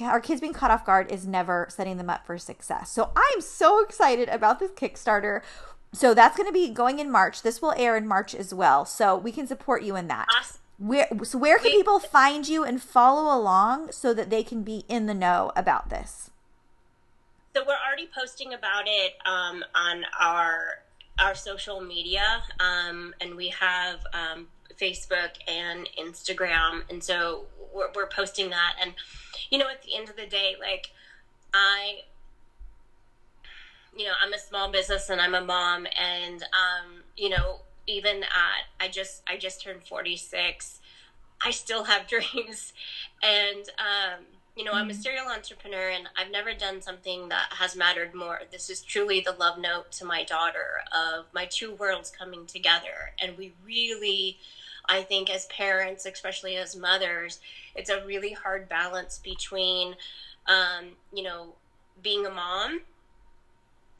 Our 0.00 0.20
kids 0.20 0.40
being 0.40 0.52
caught 0.52 0.72
off 0.72 0.84
guard 0.84 1.12
is 1.12 1.24
never 1.24 1.68
setting 1.70 1.98
them 1.98 2.10
up 2.10 2.26
for 2.26 2.36
success. 2.36 2.90
So 2.90 3.12
I'm 3.14 3.40
so 3.40 3.80
excited 3.84 4.28
about 4.28 4.58
this 4.58 4.72
Kickstarter. 4.72 5.42
So 5.92 6.14
that's 6.14 6.36
going 6.36 6.48
to 6.48 6.52
be 6.52 6.70
going 6.70 6.98
in 6.98 7.12
March. 7.12 7.42
This 7.42 7.62
will 7.62 7.74
air 7.76 7.96
in 7.96 8.08
March 8.08 8.34
as 8.34 8.52
well. 8.52 8.84
So 8.84 9.16
we 9.16 9.30
can 9.30 9.46
support 9.46 9.84
you 9.84 9.94
in 9.94 10.08
that. 10.08 10.26
Awesome. 10.36 10.60
Where 10.78 11.08
so 11.22 11.38
where 11.38 11.58
can 11.58 11.70
people 11.70 12.00
find 12.00 12.48
you 12.48 12.64
and 12.64 12.82
follow 12.82 13.36
along 13.36 13.92
so 13.92 14.12
that 14.12 14.28
they 14.28 14.42
can 14.42 14.62
be 14.62 14.84
in 14.88 15.06
the 15.06 15.14
know 15.14 15.52
about 15.54 15.88
this? 15.88 16.30
So 17.54 17.62
we're 17.64 17.76
already 17.86 18.08
posting 18.12 18.52
about 18.52 18.84
it 18.86 19.14
um, 19.24 19.64
on 19.74 20.04
our 20.20 20.80
our 21.20 21.34
social 21.36 21.80
media, 21.80 22.42
um, 22.58 23.14
and 23.20 23.36
we 23.36 23.48
have 23.50 24.00
um, 24.12 24.48
Facebook 24.80 25.30
and 25.46 25.88
Instagram, 25.96 26.82
and 26.90 27.02
so 27.02 27.44
we're, 27.72 27.90
we're 27.94 28.08
posting 28.08 28.50
that. 28.50 28.74
And 28.82 28.94
you 29.50 29.58
know, 29.58 29.68
at 29.68 29.82
the 29.82 29.96
end 29.96 30.08
of 30.08 30.16
the 30.16 30.26
day, 30.26 30.56
like 30.60 30.90
I 31.52 32.00
you 33.96 34.04
know 34.04 34.12
i'm 34.22 34.32
a 34.32 34.38
small 34.38 34.70
business 34.70 35.08
and 35.08 35.20
i'm 35.20 35.34
a 35.34 35.40
mom 35.40 35.86
and 35.96 36.42
um, 36.42 37.02
you 37.16 37.28
know 37.28 37.60
even 37.86 38.22
at 38.22 38.64
I 38.80 38.88
just 38.88 39.22
I 39.28 39.36
just 39.36 39.62
turned 39.62 39.82
46, 39.84 40.80
I 41.44 41.50
still 41.50 41.84
have 41.84 42.06
dreams, 42.08 42.72
and 43.22 43.68
um, 43.78 44.24
you 44.56 44.64
know 44.64 44.72
I'm 44.72 44.88
a 44.88 44.92
mm-hmm. 44.92 45.00
serial 45.00 45.26
entrepreneur, 45.28 45.90
and 45.90 46.08
I've 46.16 46.30
never 46.30 46.54
done 46.54 46.80
something 46.82 47.28
that 47.28 47.48
has 47.58 47.76
mattered 47.76 48.14
more. 48.14 48.40
This 48.50 48.70
is 48.70 48.80
truly 48.80 49.20
the 49.20 49.32
love 49.32 49.58
note 49.58 49.92
to 49.92 50.04
my 50.04 50.24
daughter 50.24 50.82
of 50.92 51.26
my 51.32 51.46
two 51.46 51.74
worlds 51.74 52.10
coming 52.10 52.46
together, 52.46 53.12
and 53.20 53.36
we 53.36 53.52
really. 53.64 54.38
I 54.86 55.00
think 55.00 55.30
as 55.30 55.46
parents, 55.46 56.04
especially 56.04 56.56
as 56.56 56.76
mothers, 56.76 57.40
it's 57.74 57.88
a 57.88 58.04
really 58.04 58.32
hard 58.32 58.68
balance 58.68 59.18
between, 59.18 59.94
um, 60.46 60.90
you 61.10 61.22
know, 61.22 61.54
being 62.02 62.26
a 62.26 62.30
mom 62.30 62.82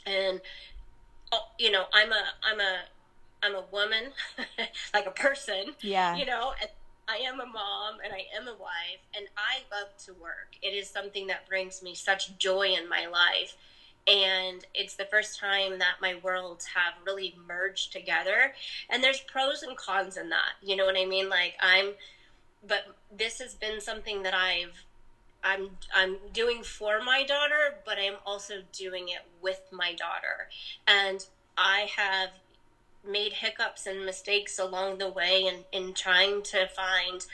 and 0.07 0.41
oh, 1.33 1.49
you 1.59 1.71
know 1.71 1.85
i'm 1.93 2.13
a 2.13 2.25
i'm 2.43 2.61
a 2.61 2.81
I'm 3.45 3.55
a 3.55 3.65
woman, 3.71 4.13
like 4.95 5.07
a 5.07 5.11
person. 5.11 5.75
Yeah. 5.81 6.17
You 6.17 6.27
know, 6.27 6.53
and 6.61 6.71
I 7.07 7.17
am 7.19 7.41
a 7.41 7.47
mom 7.47 7.99
and 8.03 8.13
I 8.13 8.27
am 8.35 8.49
a 8.49 8.55
wife 8.55 9.03
and 9.17 9.27
I 9.37 9.63
love 9.75 9.97
to 10.07 10.15
work. 10.15 10.57
It 10.63 10.69
is 10.69 10.89
something 10.89 11.27
that 11.27 11.47
brings 11.47 11.83
me 11.83 11.95
such 11.95 12.37
joy 12.39 12.69
in 12.69 12.89
my 12.89 13.07
life. 13.07 13.57
And 14.07 14.65
it's 14.75 14.95
the 14.95 15.07
first 15.07 15.39
time 15.39 15.79
that 15.79 15.97
my 16.01 16.15
worlds 16.23 16.67
have 16.75 16.95
really 17.07 17.35
merged 17.47 17.93
together. 17.93 18.55
And 18.91 19.03
there's 19.03 19.21
pros 19.21 19.63
and 19.63 19.77
cons 19.77 20.17
in 20.17 20.29
that. 20.31 20.53
You 20.63 20.77
know 20.77 20.85
what 20.87 20.97
I 20.97 21.05
mean? 21.05 21.29
Like 21.29 21.55
I'm 21.61 21.95
but 22.67 22.97
this 23.15 23.39
has 23.41 23.55
been 23.55 23.81
something 23.81 24.23
that 24.23 24.35
I've 24.35 24.85
I'm 25.43 25.71
I'm 25.95 26.17
doing 26.33 26.63
for 26.63 27.03
my 27.03 27.23
daughter, 27.25 27.77
but 27.85 27.99
I'm 27.99 28.17
also 28.25 28.63
doing 28.73 29.09
it 29.09 29.27
with 29.43 29.61
my 29.71 29.93
daughter. 29.93 30.49
And 30.87 31.25
I 31.57 31.91
have 31.97 32.31
made 33.07 33.33
hiccups 33.33 33.87
and 33.87 34.05
mistakes 34.05 34.59
along 34.59 34.99
the 34.99 35.09
way 35.09 35.45
in, 35.47 35.65
in 35.73 35.95
trying 35.95 36.43
to 36.43 36.69
find 36.69 37.27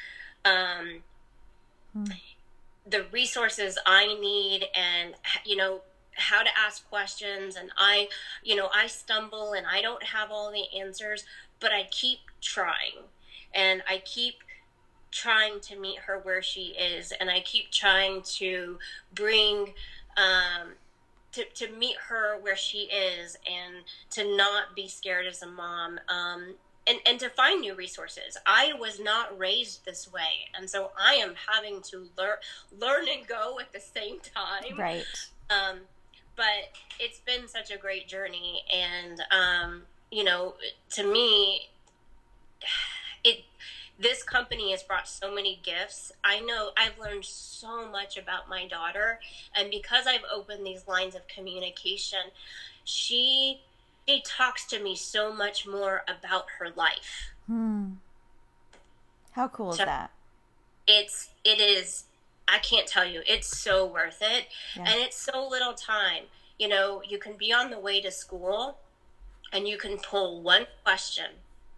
um, 0.45 1.03
hmm. 1.93 2.05
the 2.87 3.05
resources 3.13 3.79
I 3.87 4.07
need 4.21 4.67
and, 4.75 5.15
you 5.45 5.57
know, 5.57 5.81
how 6.15 6.43
to 6.43 6.51
ask 6.59 6.89
questions. 6.89 7.57
And 7.57 7.71
I, 7.77 8.09
you 8.43 8.57
know, 8.57 8.69
I 8.75 8.87
stumble 8.87 9.53
and 9.53 9.67
I 9.67 9.83
don't 9.83 10.03
have 10.03 10.31
all 10.31 10.53
the 10.53 10.79
answers, 10.79 11.25
but 11.61 11.73
I 11.73 11.85
keep 11.91 12.19
trying 12.41 13.05
and 13.55 13.83
I 13.89 13.99
keep 13.99 14.37
trying 15.11 15.61
to 15.61 15.77
meet 15.79 15.99
her 16.01 16.19
where 16.21 16.43
she 16.43 16.69
is 16.69 17.13
and 17.13 17.31
I 17.31 17.41
keep 17.41 17.71
trying 17.71 18.23
to 18.23 18.79
bring 19.15 19.75
um, 20.17 20.75
to, 21.33 21.45
to 21.55 21.73
meet 21.73 21.97
her 22.09 22.39
where 22.41 22.57
she 22.57 22.89
is 22.91 23.37
and 23.47 23.85
to 24.11 24.37
not 24.37 24.75
be 24.75 24.89
scared 24.89 25.27
as 25.27 25.43
a 25.43 25.47
mom 25.47 26.01
um, 26.09 26.55
and, 26.87 26.99
and 27.07 27.21
to 27.21 27.31
find 27.31 27.61
new 27.61 27.75
resources. 27.75 28.37
I 28.47 28.73
was 28.79 28.99
not 29.01 29.39
raised 29.39 29.85
this 29.85 30.11
way. 30.13 30.49
And 30.57 30.69
so 30.69 30.91
I 30.99 31.15
am 31.15 31.35
having 31.53 31.83
to 31.91 32.09
learn, 32.19 32.37
learn 32.79 33.07
and 33.09 33.27
go 33.27 33.59
at 33.61 33.73
the 33.73 33.81
same 33.81 34.19
time. 34.21 34.79
Right. 34.79 35.05
Um, 35.51 35.81
but 36.37 36.79
it's 36.99 37.21
been 37.21 37.49
such 37.49 37.71
a 37.71 37.77
great 37.77 38.09
journey. 38.09 38.65
And, 38.73 39.23
um, 39.31 39.83
you 40.11 40.25
know, 40.25 40.55
to 40.91 41.11
me, 41.11 41.69
this 44.01 44.23
company 44.23 44.71
has 44.71 44.83
brought 44.83 45.07
so 45.07 45.33
many 45.33 45.61
gifts. 45.63 46.11
I 46.25 46.41
know 46.41 46.71
I've 46.77 46.99
learned 46.99 47.25
so 47.25 47.89
much 47.91 48.17
about 48.17 48.49
my 48.49 48.67
daughter, 48.67 49.21
and 49.55 49.71
because 49.71 50.07
I've 50.07 50.25
opened 50.33 50.67
these 50.67 50.89
lines 50.89 51.15
of 51.15 51.29
communication, 51.29 52.21
she 52.85 53.61
she 54.09 54.23
talks 54.27 54.67
to 54.69 54.83
me 54.83 54.97
so 54.97 55.33
much 55.33 55.67
more 55.67 56.03
about 56.09 56.47
her 56.59 56.71
life. 56.75 57.33
Hmm. 57.47 57.91
How 59.33 59.49
cool 59.49 59.73
so 59.73 59.83
is 59.83 59.87
that? 59.87 60.11
It's 60.87 61.29
it 61.45 61.61
is 61.61 62.05
I 62.49 62.59
can't 62.59 62.87
tell 62.87 63.05
you. 63.05 63.23
It's 63.27 63.57
so 63.57 63.87
worth 63.87 64.23
it. 64.23 64.47
Yeah. 64.75 64.85
And 64.89 65.01
it's 65.01 65.17
so 65.17 65.47
little 65.47 65.75
time. 65.75 66.25
You 66.59 66.69
know, 66.69 67.03
you 67.07 67.19
can 67.19 67.35
be 67.35 67.53
on 67.53 67.71
the 67.71 67.79
way 67.79 68.01
to 68.01 68.11
school 68.11 68.79
and 69.53 69.69
you 69.69 69.79
can 69.79 69.99
pull 69.99 70.41
one 70.43 70.67
question. 70.85 71.27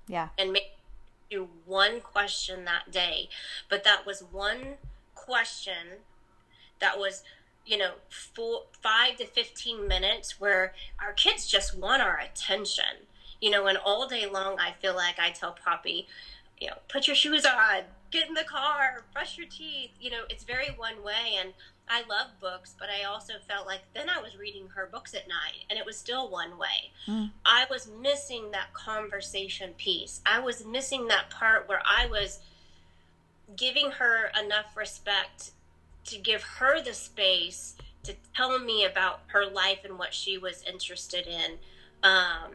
Yeah. 0.08 0.28
And 0.38 0.52
make 0.52 0.72
one 1.64 2.00
question 2.00 2.64
that 2.64 2.90
day, 2.90 3.28
but 3.68 3.84
that 3.84 4.06
was 4.06 4.22
one 4.30 4.74
question 5.14 6.00
that 6.80 6.98
was 6.98 7.22
you 7.64 7.78
know 7.78 7.92
four, 8.08 8.64
five 8.82 9.16
to 9.16 9.26
15 9.26 9.86
minutes 9.86 10.40
where 10.40 10.74
our 11.00 11.12
kids 11.12 11.46
just 11.46 11.76
want 11.76 12.02
our 12.02 12.18
attention. 12.18 13.06
You 13.40 13.50
know 13.50 13.66
and 13.66 13.76
all 13.76 14.06
day 14.06 14.26
long 14.26 14.60
i 14.60 14.70
feel 14.80 14.94
like 14.94 15.18
i 15.18 15.30
tell 15.30 15.50
poppy 15.64 16.06
you 16.60 16.68
know 16.68 16.76
put 16.88 17.08
your 17.08 17.16
shoes 17.16 17.44
on. 17.44 17.82
Get 18.12 18.28
in 18.28 18.34
the 18.34 18.44
car. 18.44 19.04
Brush 19.12 19.36
your 19.36 19.48
teeth. 19.48 19.90
You 20.00 20.10
know 20.10 20.22
it's 20.30 20.44
very 20.44 20.68
one 20.76 21.02
way. 21.02 21.36
And 21.38 21.54
I 21.88 22.00
love 22.08 22.28
books, 22.40 22.74
but 22.78 22.88
I 22.88 23.04
also 23.04 23.34
felt 23.46 23.66
like 23.66 23.82
then 23.94 24.08
I 24.08 24.20
was 24.20 24.36
reading 24.38 24.68
her 24.74 24.88
books 24.90 25.14
at 25.14 25.28
night 25.28 25.64
and 25.68 25.78
it 25.78 25.84
was 25.84 25.96
still 25.96 26.30
one 26.30 26.56
way. 26.58 26.90
Mm. 27.06 27.30
I 27.44 27.66
was 27.68 27.90
missing 28.00 28.50
that 28.52 28.72
conversation 28.72 29.74
piece. 29.76 30.20
I 30.24 30.40
was 30.40 30.64
missing 30.64 31.08
that 31.08 31.30
part 31.30 31.68
where 31.68 31.82
I 31.84 32.06
was 32.06 32.40
giving 33.56 33.90
her 33.92 34.30
enough 34.42 34.76
respect 34.76 35.50
to 36.06 36.18
give 36.18 36.42
her 36.42 36.82
the 36.82 36.94
space 36.94 37.76
to 38.04 38.14
tell 38.34 38.58
me 38.58 38.84
about 38.84 39.20
her 39.28 39.46
life 39.46 39.80
and 39.84 39.98
what 39.98 40.14
she 40.14 40.38
was 40.38 40.64
interested 40.66 41.26
in 41.26 41.58
um, 42.02 42.52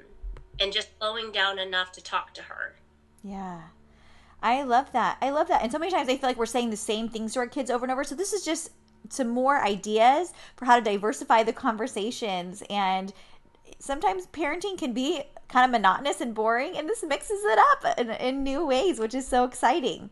and 0.59 0.73
just 0.73 0.89
slowing 0.97 1.31
down 1.31 1.59
enough 1.59 1.91
to 1.93 2.01
talk 2.01 2.33
to 2.33 2.43
her. 2.43 2.75
Yeah. 3.23 3.61
I 4.41 4.63
love 4.63 4.91
that. 4.91 5.17
I 5.21 5.29
love 5.29 5.47
that. 5.47 5.63
And 5.63 5.71
so 5.71 5.79
many 5.79 5.91
times 5.91 6.09
I 6.09 6.17
feel 6.17 6.29
like 6.29 6.37
we're 6.37 6.45
saying 6.45 6.69
the 6.69 6.77
same 6.77 7.09
things 7.09 7.33
to 7.33 7.39
our 7.39 7.47
kids 7.47 7.71
over 7.71 7.85
and 7.85 7.91
over. 7.91 8.03
So 8.03 8.15
this 8.15 8.33
is 8.33 8.43
just 8.43 8.71
some 9.09 9.29
more 9.29 9.63
ideas 9.63 10.33
for 10.55 10.65
how 10.65 10.77
to 10.77 10.83
diversify 10.83 11.43
the 11.43 11.53
conversations. 11.53 12.63
And 12.69 13.13
sometimes 13.79 14.27
parenting 14.27 14.77
can 14.77 14.93
be 14.93 15.23
kind 15.47 15.65
of 15.65 15.71
monotonous 15.71 16.19
and 16.19 16.35
boring 16.35 16.75
and 16.75 16.89
this 16.89 17.03
mixes 17.03 17.39
it 17.43 17.57
up 17.57 17.97
in, 17.97 18.09
in 18.09 18.43
new 18.43 18.65
ways 18.65 18.99
which 18.99 19.15
is 19.15 19.27
so 19.27 19.45
exciting. 19.45 20.09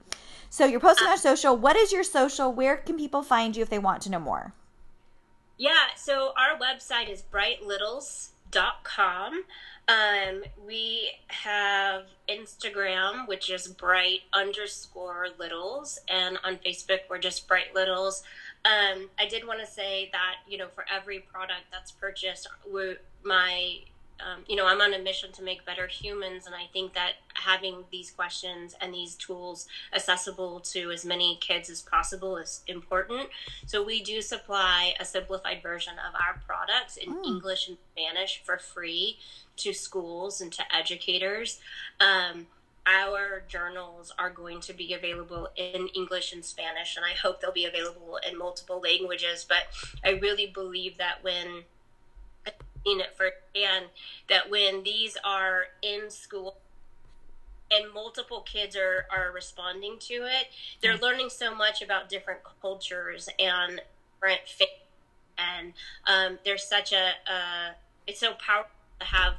So 0.49 0.65
you're 0.65 0.79
posting 0.79 1.07
on 1.07 1.17
social. 1.17 1.57
What 1.57 1.75
is 1.75 1.91
your 1.91 2.03
social? 2.03 2.53
Where 2.53 2.77
can 2.77 2.95
people 2.95 3.21
find 3.21 3.55
you 3.55 3.61
if 3.61 3.69
they 3.69 3.79
want 3.79 4.01
to 4.03 4.09
know 4.09 4.19
more? 4.19 4.53
Yeah 5.57 5.87
so 5.97 6.31
our 6.37 6.57
website 6.57 7.09
is 7.09 7.21
brightlittles.com 7.21 9.43
Um, 9.87 10.43
we 10.65 11.11
have 11.27 12.05
Instagram, 12.27 13.27
which 13.27 13.51
is 13.51 13.67
bright 13.67 14.21
underscore 14.33 15.27
littles, 15.37 15.99
and 16.07 16.39
on 16.43 16.57
Facebook, 16.57 17.01
we're 17.07 17.19
just 17.19 17.47
bright 17.47 17.75
littles. 17.75 18.23
Um, 18.65 19.09
I 19.19 19.27
did 19.29 19.45
want 19.45 19.59
to 19.59 19.67
say 19.67 20.09
that, 20.11 20.37
you 20.47 20.57
know, 20.57 20.67
for 20.67 20.85
every 20.91 21.19
product 21.19 21.65
that's 21.71 21.91
purchased, 21.91 22.47
my 23.23 23.79
um, 24.19 24.43
you 24.47 24.55
know, 24.55 24.65
I'm 24.65 24.79
on 24.79 24.93
a 24.93 24.99
mission 24.99 25.31
to 25.33 25.43
make 25.43 25.65
better 25.65 25.87
humans, 25.87 26.45
and 26.45 26.55
I 26.55 26.67
think 26.71 26.93
that 26.93 27.13
having 27.33 27.83
these 27.91 28.11
questions 28.11 28.73
and 28.79 28.93
these 28.93 29.15
tools 29.15 29.67
accessible 29.93 30.61
to 30.61 30.91
as 30.91 31.05
many 31.05 31.37
kids 31.41 31.69
as 31.69 31.81
possible 31.81 32.37
is 32.37 32.61
important. 32.67 33.29
So 33.65 33.83
we 33.83 34.01
do 34.01 34.21
supply 34.21 34.93
a 34.99 35.05
simplified 35.05 35.61
version 35.61 35.93
of 36.07 36.15
our 36.15 36.41
products 36.47 36.95
in 36.95 37.13
mm. 37.13 37.25
English 37.25 37.67
and 37.67 37.77
Spanish 37.91 38.41
for 38.45 38.57
free 38.57 39.17
to 39.57 39.73
schools 39.73 40.39
and 40.39 40.51
to 40.53 40.63
educators. 40.73 41.59
Um, 41.99 42.47
our 42.87 43.41
journals 43.47 44.13
are 44.17 44.29
going 44.29 44.61
to 44.61 44.73
be 44.73 44.93
available 44.93 45.49
in 45.55 45.87
English 45.95 46.33
and 46.33 46.45
Spanish, 46.45 46.95
and 46.95 47.05
I 47.05 47.13
hope 47.13 47.41
they'll 47.41 47.51
be 47.51 47.65
available 47.65 48.19
in 48.27 48.37
multiple 48.37 48.79
languages. 48.79 49.45
But 49.47 49.63
I 50.03 50.11
really 50.11 50.47
believe 50.47 50.97
that 50.97 51.23
when 51.23 51.63
I 52.45 52.51
seen 52.85 52.99
it 52.99 53.15
firsthand 53.17 53.85
that 54.29 54.49
when 54.49 54.83
these 54.83 55.17
are 55.23 55.65
in 55.81 56.09
school 56.09 56.57
and 57.71 57.91
multiple 57.93 58.41
kids 58.41 58.75
are, 58.75 59.07
are 59.11 59.31
responding 59.31 59.97
to 59.99 60.13
it, 60.13 60.47
they're 60.81 60.93
mm-hmm. 60.93 61.03
learning 61.03 61.29
so 61.29 61.55
much 61.55 61.81
about 61.81 62.09
different 62.09 62.41
cultures 62.61 63.27
and 63.39 63.81
different 64.13 64.41
faiths. 64.45 64.71
And 65.37 65.73
um, 66.05 66.39
there's 66.45 66.63
such 66.63 66.93
a, 66.93 67.07
uh, 67.27 67.73
it's 68.07 68.19
so 68.19 68.33
powerful 68.33 68.69
to 68.99 69.05
have 69.07 69.33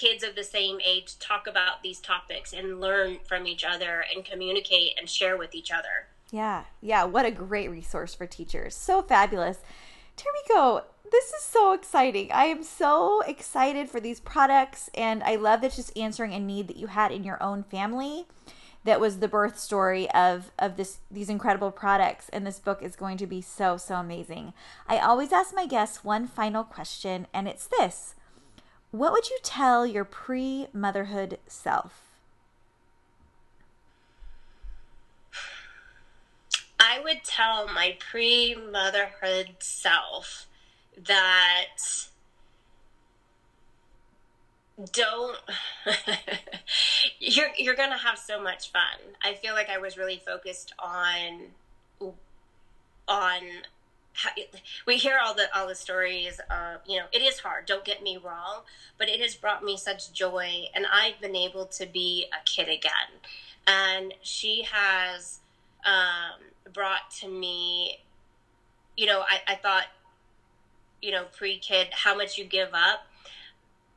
kids 0.00 0.24
of 0.24 0.34
the 0.34 0.44
same 0.44 0.78
age 0.84 1.18
talk 1.18 1.46
about 1.46 1.82
these 1.82 2.00
topics 2.00 2.54
and 2.54 2.80
learn 2.80 3.18
from 3.28 3.46
each 3.46 3.64
other 3.64 4.02
and 4.14 4.24
communicate 4.24 4.92
and 4.98 5.10
share 5.10 5.36
with 5.36 5.54
each 5.54 5.70
other. 5.70 6.08
Yeah, 6.30 6.64
yeah. 6.80 7.04
What 7.04 7.26
a 7.26 7.30
great 7.30 7.70
resource 7.70 8.14
for 8.14 8.26
teachers. 8.26 8.74
So 8.74 9.02
fabulous. 9.02 9.58
Tamiko, 10.16 10.84
this 11.10 11.32
is 11.32 11.42
so 11.42 11.72
exciting. 11.72 12.30
I 12.32 12.44
am 12.44 12.62
so 12.62 13.20
excited 13.26 13.90
for 13.90 14.00
these 14.00 14.20
products, 14.20 14.88
and 14.94 15.22
I 15.22 15.36
love 15.36 15.60
that 15.60 15.72
just 15.72 15.96
answering 15.98 16.32
a 16.32 16.40
need 16.40 16.68
that 16.68 16.76
you 16.76 16.86
had 16.86 17.12
in 17.12 17.24
your 17.24 17.42
own 17.42 17.62
family. 17.64 18.26
That 18.84 19.00
was 19.00 19.18
the 19.18 19.28
birth 19.28 19.58
story 19.58 20.10
of 20.12 20.50
of 20.58 20.78
this 20.78 21.00
these 21.10 21.28
incredible 21.28 21.70
products, 21.70 22.30
and 22.30 22.46
this 22.46 22.58
book 22.58 22.82
is 22.82 22.96
going 22.96 23.18
to 23.18 23.26
be 23.26 23.42
so 23.42 23.76
so 23.76 23.96
amazing. 23.96 24.54
I 24.88 24.98
always 24.98 25.32
ask 25.32 25.54
my 25.54 25.66
guests 25.66 26.02
one 26.02 26.26
final 26.26 26.64
question, 26.64 27.26
and 27.34 27.46
it's 27.46 27.66
this: 27.66 28.14
What 28.90 29.12
would 29.12 29.30
you 29.30 29.38
tell 29.42 29.86
your 29.86 30.04
pre 30.04 30.66
motherhood 30.72 31.38
self? 31.46 32.02
I 36.80 37.00
would 37.04 37.22
tell 37.24 37.66
my 37.68 37.96
pre 38.00 38.54
motherhood 38.54 39.56
self 39.60 40.46
that 41.06 41.76
don't 44.92 45.38
you're 47.18 47.50
you're 47.58 47.74
gonna 47.74 47.98
have 47.98 48.18
so 48.18 48.42
much 48.42 48.72
fun 48.72 48.82
i 49.22 49.34
feel 49.34 49.52
like 49.52 49.68
i 49.68 49.76
was 49.76 49.98
really 49.98 50.22
focused 50.24 50.72
on 50.78 51.48
on 53.06 53.40
we 54.86 54.96
hear 54.96 55.18
all 55.22 55.34
the 55.34 55.46
all 55.56 55.66
the 55.66 55.74
stories 55.74 56.40
uh, 56.50 56.76
you 56.86 56.98
know 56.98 57.04
it 57.12 57.22
is 57.22 57.38
hard 57.38 57.64
don't 57.66 57.84
get 57.84 58.02
me 58.02 58.16
wrong 58.16 58.62
but 58.98 59.08
it 59.08 59.20
has 59.20 59.34
brought 59.34 59.64
me 59.64 59.76
such 59.76 60.12
joy 60.12 60.64
and 60.74 60.84
i've 60.92 61.20
been 61.20 61.36
able 61.36 61.64
to 61.64 61.86
be 61.86 62.26
a 62.32 62.44
kid 62.44 62.68
again 62.68 63.20
and 63.66 64.14
she 64.20 64.66
has 64.70 65.38
um, 65.86 66.72
brought 66.72 67.10
to 67.10 67.28
me 67.28 67.98
you 68.96 69.06
know 69.06 69.20
I, 69.20 69.52
I 69.52 69.54
thought 69.54 69.86
you 71.02 71.12
know, 71.12 71.24
pre 71.36 71.58
kid, 71.58 71.88
how 71.92 72.16
much 72.16 72.38
you 72.38 72.44
give 72.44 72.70
up. 72.72 73.06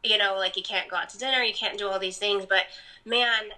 You 0.03 0.17
know, 0.17 0.35
like 0.37 0.57
you 0.57 0.63
can't 0.63 0.89
go 0.89 0.97
out 0.97 1.09
to 1.09 1.17
dinner, 1.17 1.41
you 1.43 1.53
can't 1.53 1.77
do 1.77 1.87
all 1.87 1.99
these 1.99 2.17
things, 2.17 2.45
but 2.45 2.65
man, 3.05 3.51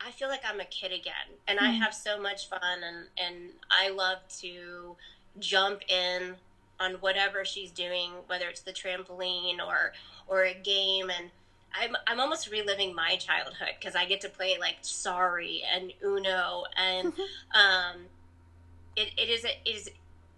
I 0.00 0.12
feel 0.12 0.28
like 0.28 0.42
I'm 0.48 0.60
a 0.60 0.64
kid 0.64 0.92
again, 0.92 1.38
and 1.48 1.58
mm-hmm. 1.58 1.66
I 1.66 1.70
have 1.72 1.92
so 1.92 2.20
much 2.20 2.48
fun, 2.48 2.60
and 2.62 3.06
and 3.18 3.50
I 3.70 3.90
love 3.90 4.18
to 4.40 4.96
jump 5.38 5.80
in 5.88 6.36
on 6.78 6.92
whatever 6.94 7.44
she's 7.44 7.70
doing, 7.70 8.10
whether 8.26 8.48
it's 8.48 8.62
the 8.62 8.72
trampoline 8.72 9.58
or 9.64 9.92
or 10.26 10.44
a 10.44 10.54
game, 10.54 11.10
and 11.10 11.30
I'm 11.74 11.96
I'm 12.06 12.20
almost 12.20 12.50
reliving 12.50 12.94
my 12.94 13.16
childhood 13.16 13.74
because 13.78 13.94
I 13.94 14.06
get 14.06 14.20
to 14.22 14.28
play 14.28 14.56
like 14.58 14.76
Sorry 14.82 15.62
and 15.72 15.92
Uno, 16.02 16.64
and 16.76 17.06
um, 17.54 18.06
it, 18.96 19.10
it 19.16 19.28
is 19.28 19.44
it 19.44 19.58
is 19.64 19.90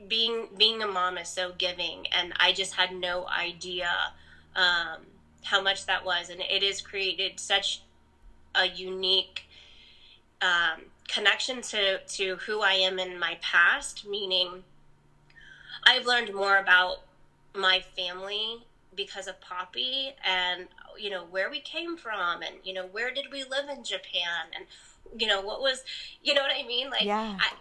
being 0.09 0.49
being 0.57 0.82
a 0.82 0.86
mom 0.86 1.18
is 1.18 1.28
so 1.28 1.53
giving, 1.57 2.07
and 2.12 2.32
I 2.36 2.53
just 2.53 2.74
had 2.74 2.95
no 2.95 3.26
idea 3.28 3.90
um, 4.57 5.07
how 5.45 5.62
much 5.62 5.86
that 5.86 6.05
was, 6.05 6.28
and 6.28 6.40
it 6.40 6.62
has 6.62 6.80
created 6.80 7.38
such 7.38 7.82
a 8.55 8.66
unique 8.66 9.45
um, 10.40 10.82
connection 11.09 11.62
to 11.62 12.01
to 12.01 12.36
who 12.47 12.61
I 12.61 12.74
am 12.74 12.99
in 12.99 13.18
my 13.18 13.38
past. 13.40 14.07
Meaning, 14.07 14.64
I've 15.85 16.07
learned 16.07 16.33
more 16.35 16.59
about 16.59 16.99
my 17.55 17.80
family 17.97 18.64
because 18.95 19.26
of 19.26 19.41
Poppy, 19.41 20.12
and 20.24 20.68
you 20.99 21.11
know 21.11 21.24
where 21.24 21.51
we 21.51 21.61
came 21.61 21.97
from, 21.97 22.43
and 22.43 22.57
you 22.64 22.72
know 22.72 22.87
where 22.87 23.12
did 23.12 23.26
we 23.33 23.45
live 23.45 23.68
in 23.68 23.85
Japan, 23.85 24.53
and 24.55 24.66
you 25.18 25.26
know 25.26 25.41
what 25.41 25.61
was, 25.61 25.83
you 26.22 26.35
know 26.35 26.43
what 26.43 26.53
I 26.55 26.66
mean? 26.66 26.91
Like, 26.91 27.05
yeah. 27.05 27.39
I, 27.41 27.53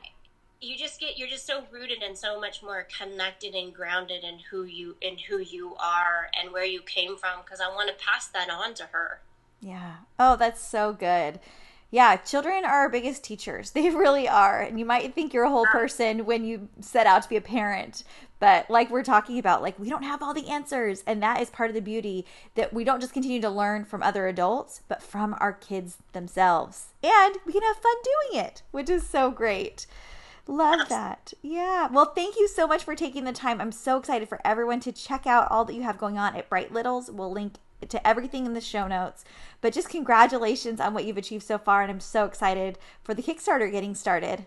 you 0.62 0.78
just 0.78 1.00
get 1.00 1.18
you're 1.18 1.28
just 1.28 1.48
so 1.48 1.64
rooted 1.72 2.04
and 2.04 2.18
so 2.18 2.40
much 2.40 2.62
more 2.62 2.88
connected 2.98 3.56
and 3.56 3.74
grounded 3.74 4.24
in 4.24 4.40
who 4.52 4.64
you 4.64 4.96
in 5.02 5.18
who 5.18 5.40
you 5.40 5.76
are 5.80 6.30
and 6.40 6.54
where 6.54 6.66
you 6.66 6.82
came 6.82 7.18
from 7.18 7.42
because 7.44 7.60
I 7.60 7.68
want 7.68 7.90
to 7.90 8.06
pass 8.06 8.28
that 8.28 8.50
on 8.50 8.76
to 8.76 8.84
her. 8.92 9.22
Yeah. 9.60 9.96
Oh, 10.20 10.36
that's 10.36 10.62
so 10.62 10.94
good. 10.94 11.40
Yeah, 11.92 12.16
children 12.16 12.64
are 12.64 12.72
our 12.72 12.90
biggest 12.90 13.24
teachers. 13.24 13.72
They 13.82 13.90
really 13.90 14.28
are. 14.28 14.62
And 14.62 14.80
you 14.80 14.86
might 14.86 15.14
think 15.14 15.34
you're 15.34 15.44
a 15.44 15.50
whole 15.50 15.66
person 15.66 16.26
when 16.26 16.46
you 16.46 16.70
set 16.80 17.06
out 17.06 17.24
to 17.24 17.30
be 17.30 17.36
a 17.36 17.42
parent. 17.42 18.04
But 18.40 18.70
like 18.70 18.90
we're 18.90 19.04
talking 19.04 19.38
about, 19.38 19.62
like 19.62 19.78
we 19.78 19.90
don't 19.90 20.04
have 20.04 20.24
all 20.24 20.34
the 20.34 20.48
answers. 20.48 21.04
And 21.06 21.22
that 21.22 21.42
is 21.42 21.50
part 21.50 21.70
of 21.70 21.74
the 21.76 21.82
beauty 21.82 22.26
that 22.56 22.74
we 22.74 22.84
don't 22.84 23.02
just 23.02 23.14
continue 23.14 23.42
to 23.42 23.50
learn 23.50 23.86
from 23.86 24.02
other 24.02 24.28
adults, 24.28 24.82
but 24.88 25.04
from 25.04 25.36
our 25.40 25.54
kids 25.54 25.98
themselves. 26.14 26.94
And 27.04 27.38
we 27.46 27.54
can 27.54 27.64
have 27.64 27.78
fun 27.78 27.96
doing 28.04 28.46
it, 28.46 28.62
which 28.72 28.90
is 28.90 29.08
so 29.08 29.30
great. 29.30 29.86
Love 30.48 30.90
that. 30.90 31.34
Yeah. 31.42 31.88
Well, 31.92 32.14
thank 32.14 32.36
you 32.36 32.48
so 32.48 32.66
much 32.68 32.84
for 32.84 32.96
taking 32.96 33.26
the 33.26 33.32
time. 33.32 33.62
I'm 33.62 33.72
so 33.72 33.98
excited 33.98 34.28
for 34.28 34.42
everyone 34.46 34.80
to 34.82 34.92
check 34.92 35.28
out 35.28 35.52
all 35.52 35.66
that 35.66 35.76
you 35.76 35.84
have 35.84 35.98
going 35.98 36.18
on 36.18 36.36
at 36.36 36.50
Bright 36.50 36.74
Littles. 36.74 37.12
We'll 37.12 37.32
link 37.32 37.56
to 37.90 38.08
everything 38.08 38.46
in 38.46 38.54
the 38.54 38.62
show 38.62 38.88
notes. 38.88 39.24
But 39.62 39.74
just 39.74 39.90
congratulations 39.90 40.80
on 40.80 40.94
what 40.94 41.06
you've 41.06 41.18
achieved 41.18 41.44
so 41.44 41.58
far. 41.58 41.82
And 41.82 41.92
I'm 41.92 42.00
so 42.00 42.26
excited 42.26 42.78
for 43.04 43.14
the 43.14 43.22
Kickstarter 43.22 43.72
getting 43.72 43.96
started. 43.96 44.46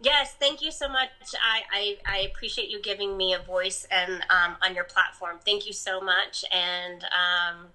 Yes, 0.00 0.34
thank 0.38 0.60
you 0.62 0.72
so 0.72 0.88
much. 0.88 1.10
I, 1.40 1.62
I, 1.72 1.96
I 2.04 2.18
appreciate 2.20 2.68
you 2.68 2.82
giving 2.82 3.16
me 3.16 3.34
a 3.34 3.38
voice 3.38 3.86
and 3.90 4.24
um, 4.30 4.56
on 4.60 4.74
your 4.74 4.84
platform. 4.84 5.38
Thank 5.44 5.66
you 5.66 5.72
so 5.72 6.00
much. 6.00 6.44
And 6.52 7.04
um, 7.04 7.66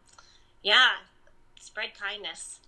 yeah, 0.61 0.89
spread 1.59 1.91
kindness. 1.97 2.59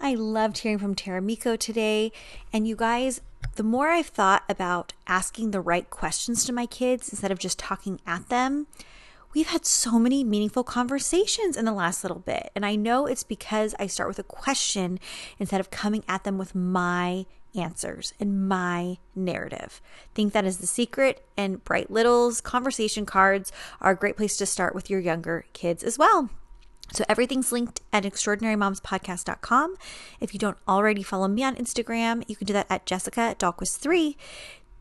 I 0.00 0.14
loved 0.14 0.58
hearing 0.58 0.78
from 0.78 0.94
Taramiko 0.94 1.58
today. 1.58 2.12
And 2.52 2.66
you 2.66 2.74
guys, 2.74 3.20
the 3.54 3.62
more 3.62 3.88
I've 3.88 4.06
thought 4.06 4.42
about 4.48 4.92
asking 5.06 5.50
the 5.52 5.60
right 5.60 5.88
questions 5.88 6.44
to 6.44 6.52
my 6.52 6.66
kids 6.66 7.08
instead 7.08 7.30
of 7.30 7.38
just 7.38 7.58
talking 7.58 8.00
at 8.06 8.28
them, 8.28 8.66
we've 9.36 9.48
had 9.48 9.66
so 9.66 9.98
many 9.98 10.24
meaningful 10.24 10.64
conversations 10.64 11.58
in 11.58 11.66
the 11.66 11.72
last 11.72 12.02
little 12.02 12.20
bit. 12.20 12.50
And 12.54 12.64
I 12.64 12.74
know 12.74 13.04
it's 13.04 13.22
because 13.22 13.74
I 13.78 13.86
start 13.86 14.08
with 14.08 14.18
a 14.18 14.22
question 14.22 14.98
instead 15.38 15.60
of 15.60 15.70
coming 15.70 16.04
at 16.08 16.24
them 16.24 16.38
with 16.38 16.54
my 16.54 17.26
answers 17.54 18.14
and 18.18 18.48
my 18.48 18.96
narrative. 19.14 19.82
think 20.14 20.32
that 20.32 20.46
is 20.46 20.56
the 20.56 20.66
secret, 20.66 21.22
and 21.36 21.62
Bright 21.64 21.90
Littles 21.90 22.40
conversation 22.40 23.04
cards 23.04 23.52
are 23.82 23.92
a 23.92 23.96
great 23.96 24.16
place 24.16 24.38
to 24.38 24.46
start 24.46 24.74
with 24.74 24.88
your 24.88 25.00
younger 25.00 25.44
kids 25.52 25.84
as 25.84 25.98
well. 25.98 26.30
So 26.92 27.04
everything's 27.06 27.52
linked 27.52 27.82
at 27.92 28.04
extraordinarymomspodcast.com. 28.04 29.74
If 30.18 30.32
you 30.32 30.40
don't 30.40 30.58
already 30.66 31.02
follow 31.02 31.28
me 31.28 31.44
on 31.44 31.56
Instagram, 31.56 32.24
you 32.26 32.36
can 32.36 32.46
do 32.46 32.54
that 32.54 32.68
at 32.70 32.86
Jessica 32.86 33.36
Dahlquist3. 33.38 34.16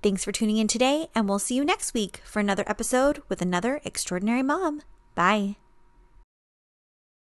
Thanks 0.05 0.23
for 0.23 0.31
tuning 0.31 0.57
in 0.57 0.67
today, 0.67 1.07
and 1.15 1.27
we'll 1.27 1.39
see 1.39 1.55
you 1.55 1.65
next 1.65 1.95
week 1.95 2.21
for 2.23 2.39
another 2.39 2.63
episode 2.67 3.23
with 3.27 3.41
another 3.41 3.81
extraordinary 3.83 4.43
mom. 4.43 4.83
Bye. 5.15 5.55